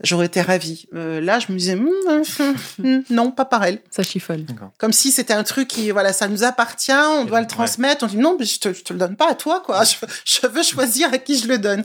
j'aurais 0.02 0.26
été 0.26 0.42
ravie. 0.42 0.88
Euh, 0.94 1.22
là, 1.22 1.40
je 1.40 1.52
me 1.52 1.58
disais, 1.58 1.76
mm, 1.76 3.04
non, 3.10 3.32
pas 3.32 3.46
par 3.46 3.64
elle. 3.64 3.80
Ça 3.90 4.04
chiffonne. 4.04 4.46
Comme 4.78 4.94
si 4.94 5.12
c'était 5.12 5.34
un 5.34 5.44
truc 5.44 5.68
qui, 5.68 5.92
voilà, 5.92 6.14
ça 6.14 6.28
nous 6.28 6.44
appartient, 6.44 6.92
on 6.92 7.26
doit 7.26 7.42
le 7.42 7.48
transmettre. 7.48 8.04
Ouais. 8.04 8.10
On 8.10 8.14
dit, 8.14 8.18
non, 8.18 8.36
mais 8.38 8.46
je 8.46 8.60
te, 8.60 8.74
je 8.74 8.84
te 8.84 8.94
le 8.94 9.00
donne 9.00 9.16
pas 9.16 9.32
à 9.32 9.36
toi, 9.36 9.62
quoi. 9.66 9.84
Je, 9.84 9.96
je, 10.26 10.48
veux 10.48 10.64
choisir 10.64 11.14
à 11.14 11.18
qui 11.18 11.38
je 11.38 11.48
le 11.48 11.58
donne. 11.58 11.84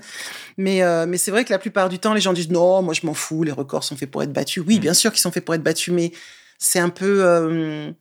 Mais, 0.57 0.83
euh, 0.83 1.07
mais 1.07 1.19
c'est 1.19 1.31
vrai 1.31 1.45
que 1.45 1.53
la 1.53 1.59
plupart 1.59 1.89
du 1.89 1.99
temps, 1.99 2.15
les 2.15 2.21
gens 2.21 2.33
disent, 2.33 2.51
non, 2.51 2.83
moi, 2.83 2.95
je 2.95 3.07
m'en 3.07 3.15
fous, 3.15 3.43
les 3.43 3.53
records 3.53 3.85
sont 3.85 3.97
faits 3.97 4.11
pour 4.11 4.23
être 4.23 4.33
battus. 4.33 4.63
Oui, 4.67 4.79
bien 4.79 4.95
sûr 4.95 5.13
qu'ils 5.13 5.21
sont 5.21 5.33
faits 5.33 5.45
pour 5.45 5.55
être 5.55 5.63
battus, 5.63 5.95
mais 5.95 6.13
c'est 6.59 6.81
un 6.81 6.91
peu... 6.91 7.95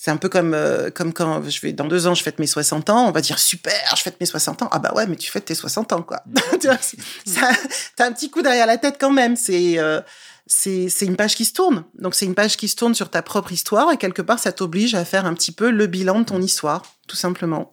C'est 0.00 0.12
un 0.12 0.16
peu 0.16 0.28
comme, 0.28 0.54
euh, 0.54 0.90
comme 0.90 1.12
quand 1.12 1.42
je 1.50 1.60
vais, 1.60 1.72
dans 1.72 1.86
deux 1.86 2.06
ans, 2.06 2.14
je 2.14 2.22
fête 2.22 2.38
mes 2.38 2.46
60 2.46 2.88
ans, 2.88 3.08
on 3.08 3.10
va 3.10 3.20
dire 3.20 3.40
super, 3.40 3.96
je 3.96 4.02
fête 4.04 4.20
mes 4.20 4.26
60 4.26 4.62
ans. 4.62 4.68
Ah 4.70 4.78
bah 4.78 4.92
ouais, 4.94 5.08
mais 5.08 5.16
tu 5.16 5.28
fêtes 5.28 5.46
tes 5.46 5.56
60 5.56 5.92
ans, 5.92 6.02
quoi. 6.02 6.22
tu 6.60 6.68
vois, 6.68 6.78
ça, 7.26 7.50
t'as 7.96 8.06
un 8.06 8.12
petit 8.12 8.30
coup 8.30 8.40
derrière 8.40 8.68
la 8.68 8.78
tête 8.78 8.94
quand 9.00 9.10
même. 9.10 9.34
C'est, 9.34 9.76
euh, 9.80 10.00
c'est, 10.46 10.88
c'est 10.88 11.04
une 11.04 11.16
page 11.16 11.34
qui 11.34 11.44
se 11.44 11.52
tourne. 11.52 11.82
Donc 11.98 12.14
c'est 12.14 12.26
une 12.26 12.36
page 12.36 12.56
qui 12.56 12.68
se 12.68 12.76
tourne 12.76 12.94
sur 12.94 13.10
ta 13.10 13.22
propre 13.22 13.50
histoire 13.50 13.90
et 13.90 13.96
quelque 13.96 14.22
part, 14.22 14.38
ça 14.38 14.52
t'oblige 14.52 14.94
à 14.94 15.04
faire 15.04 15.26
un 15.26 15.34
petit 15.34 15.50
peu 15.50 15.68
le 15.68 15.88
bilan 15.88 16.20
de 16.20 16.26
ton 16.26 16.40
histoire, 16.40 16.84
tout 17.08 17.16
simplement. 17.16 17.72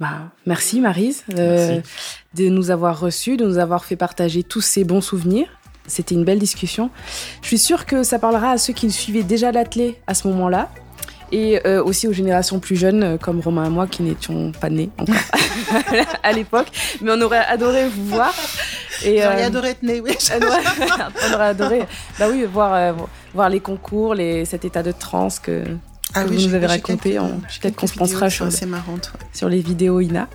Bah, 0.00 0.32
merci 0.44 0.80
Marise 0.80 1.22
euh, 1.38 1.80
de 2.34 2.48
nous 2.48 2.72
avoir 2.72 2.98
reçus, 2.98 3.36
de 3.36 3.46
nous 3.46 3.58
avoir 3.58 3.84
fait 3.84 3.94
partager 3.94 4.42
tous 4.42 4.60
ces 4.60 4.82
bons 4.82 5.00
souvenirs. 5.00 5.46
C'était 5.86 6.14
une 6.14 6.24
belle 6.24 6.38
discussion. 6.38 6.90
Je 7.42 7.48
suis 7.48 7.58
sûre 7.58 7.86
que 7.86 8.02
ça 8.02 8.18
parlera 8.18 8.50
à 8.50 8.58
ceux 8.58 8.72
qui 8.72 8.90
suivaient 8.90 9.22
déjà 9.22 9.52
l'athlé 9.52 10.00
à 10.06 10.14
ce 10.14 10.26
moment-là 10.28 10.70
et 11.32 11.60
euh, 11.66 11.82
aussi 11.82 12.06
aux 12.06 12.12
générations 12.12 12.60
plus 12.60 12.76
jeunes 12.76 13.02
euh, 13.02 13.16
comme 13.18 13.40
Romain 13.40 13.66
et 13.66 13.70
moi 13.70 13.86
qui 13.86 14.02
n'étions 14.02 14.52
pas 14.52 14.70
nés 14.70 14.90
encore 14.98 15.14
à 16.22 16.32
l'époque. 16.32 16.68
Mais 17.00 17.10
on 17.12 17.20
aurait 17.20 17.44
adoré 17.44 17.88
vous 17.88 18.06
voir. 18.06 18.32
Et, 19.04 19.22
euh, 19.22 19.44
adoré 19.44 19.70
être 19.70 19.82
né, 19.82 20.00
oui. 20.00 20.16
on 20.32 21.34
aurait 21.34 21.46
adoré 21.46 21.80
bah 22.18 22.26
oui, 22.30 22.44
voir, 22.44 22.94
voir 23.34 23.48
les 23.50 23.60
concours, 23.60 24.14
les, 24.14 24.44
cet 24.44 24.64
état 24.64 24.82
de 24.82 24.92
transe 24.92 25.38
que, 25.38 25.64
ah 26.14 26.24
que 26.24 26.28
vous 26.28 26.48
nous 26.48 26.54
avez 26.54 26.66
raconté. 26.66 27.18
Peut-être 27.60 27.76
qu'on 27.76 27.86
se 27.86 27.94
pensera 27.94 28.30
sur, 28.30 28.48
sur 29.32 29.48
les 29.48 29.60
vidéos 29.60 30.00
INA. 30.00 30.28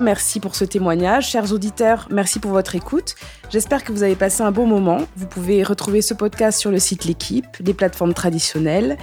Merci 0.00 0.40
pour 0.40 0.54
ce 0.54 0.64
témoignage. 0.64 1.30
Chers 1.30 1.52
auditeurs, 1.52 2.08
merci 2.10 2.38
pour 2.38 2.52
votre 2.52 2.74
écoute. 2.74 3.14
J'espère 3.50 3.84
que 3.84 3.92
vous 3.92 4.02
avez 4.02 4.16
passé 4.16 4.42
un 4.42 4.52
bon 4.52 4.66
moment. 4.66 5.06
Vous 5.16 5.26
pouvez 5.26 5.62
retrouver 5.62 6.02
ce 6.02 6.14
podcast 6.14 6.58
sur 6.58 6.70
le 6.70 6.78
site 6.78 7.04
L'équipe, 7.04 7.46
les 7.60 7.74
plateformes 7.74 8.14
traditionnelles. 8.14 8.96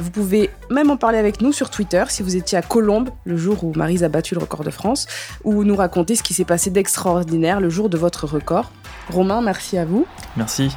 Vous 0.00 0.10
pouvez 0.10 0.50
même 0.70 0.90
en 0.90 0.96
parler 0.96 1.18
avec 1.18 1.40
nous 1.40 1.52
sur 1.52 1.70
Twitter 1.70 2.04
si 2.08 2.22
vous 2.22 2.36
étiez 2.36 2.56
à 2.56 2.62
Colombes 2.62 3.10
le 3.24 3.36
jour 3.36 3.64
où 3.64 3.72
Marise 3.74 4.04
a 4.04 4.08
battu 4.08 4.34
le 4.34 4.40
record 4.40 4.62
de 4.62 4.70
France, 4.70 5.06
ou 5.42 5.64
nous 5.64 5.74
raconter 5.74 6.14
ce 6.14 6.22
qui 6.22 6.34
s'est 6.34 6.44
passé 6.44 6.70
d'extraordinaire 6.70 7.60
le 7.60 7.68
jour 7.68 7.88
de 7.88 7.98
votre 7.98 8.26
record. 8.26 8.70
Romain, 9.10 9.40
merci 9.40 9.76
à 9.76 9.84
vous. 9.84 10.06
Merci. 10.36 10.70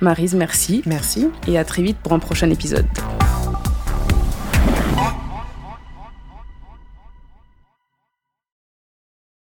Marise, 0.00 0.34
merci. 0.34 0.82
Merci. 0.86 1.28
Et 1.46 1.58
à 1.58 1.64
très 1.64 1.82
vite 1.82 1.98
pour 1.98 2.12
un 2.12 2.18
prochain 2.18 2.50
épisode. 2.50 2.86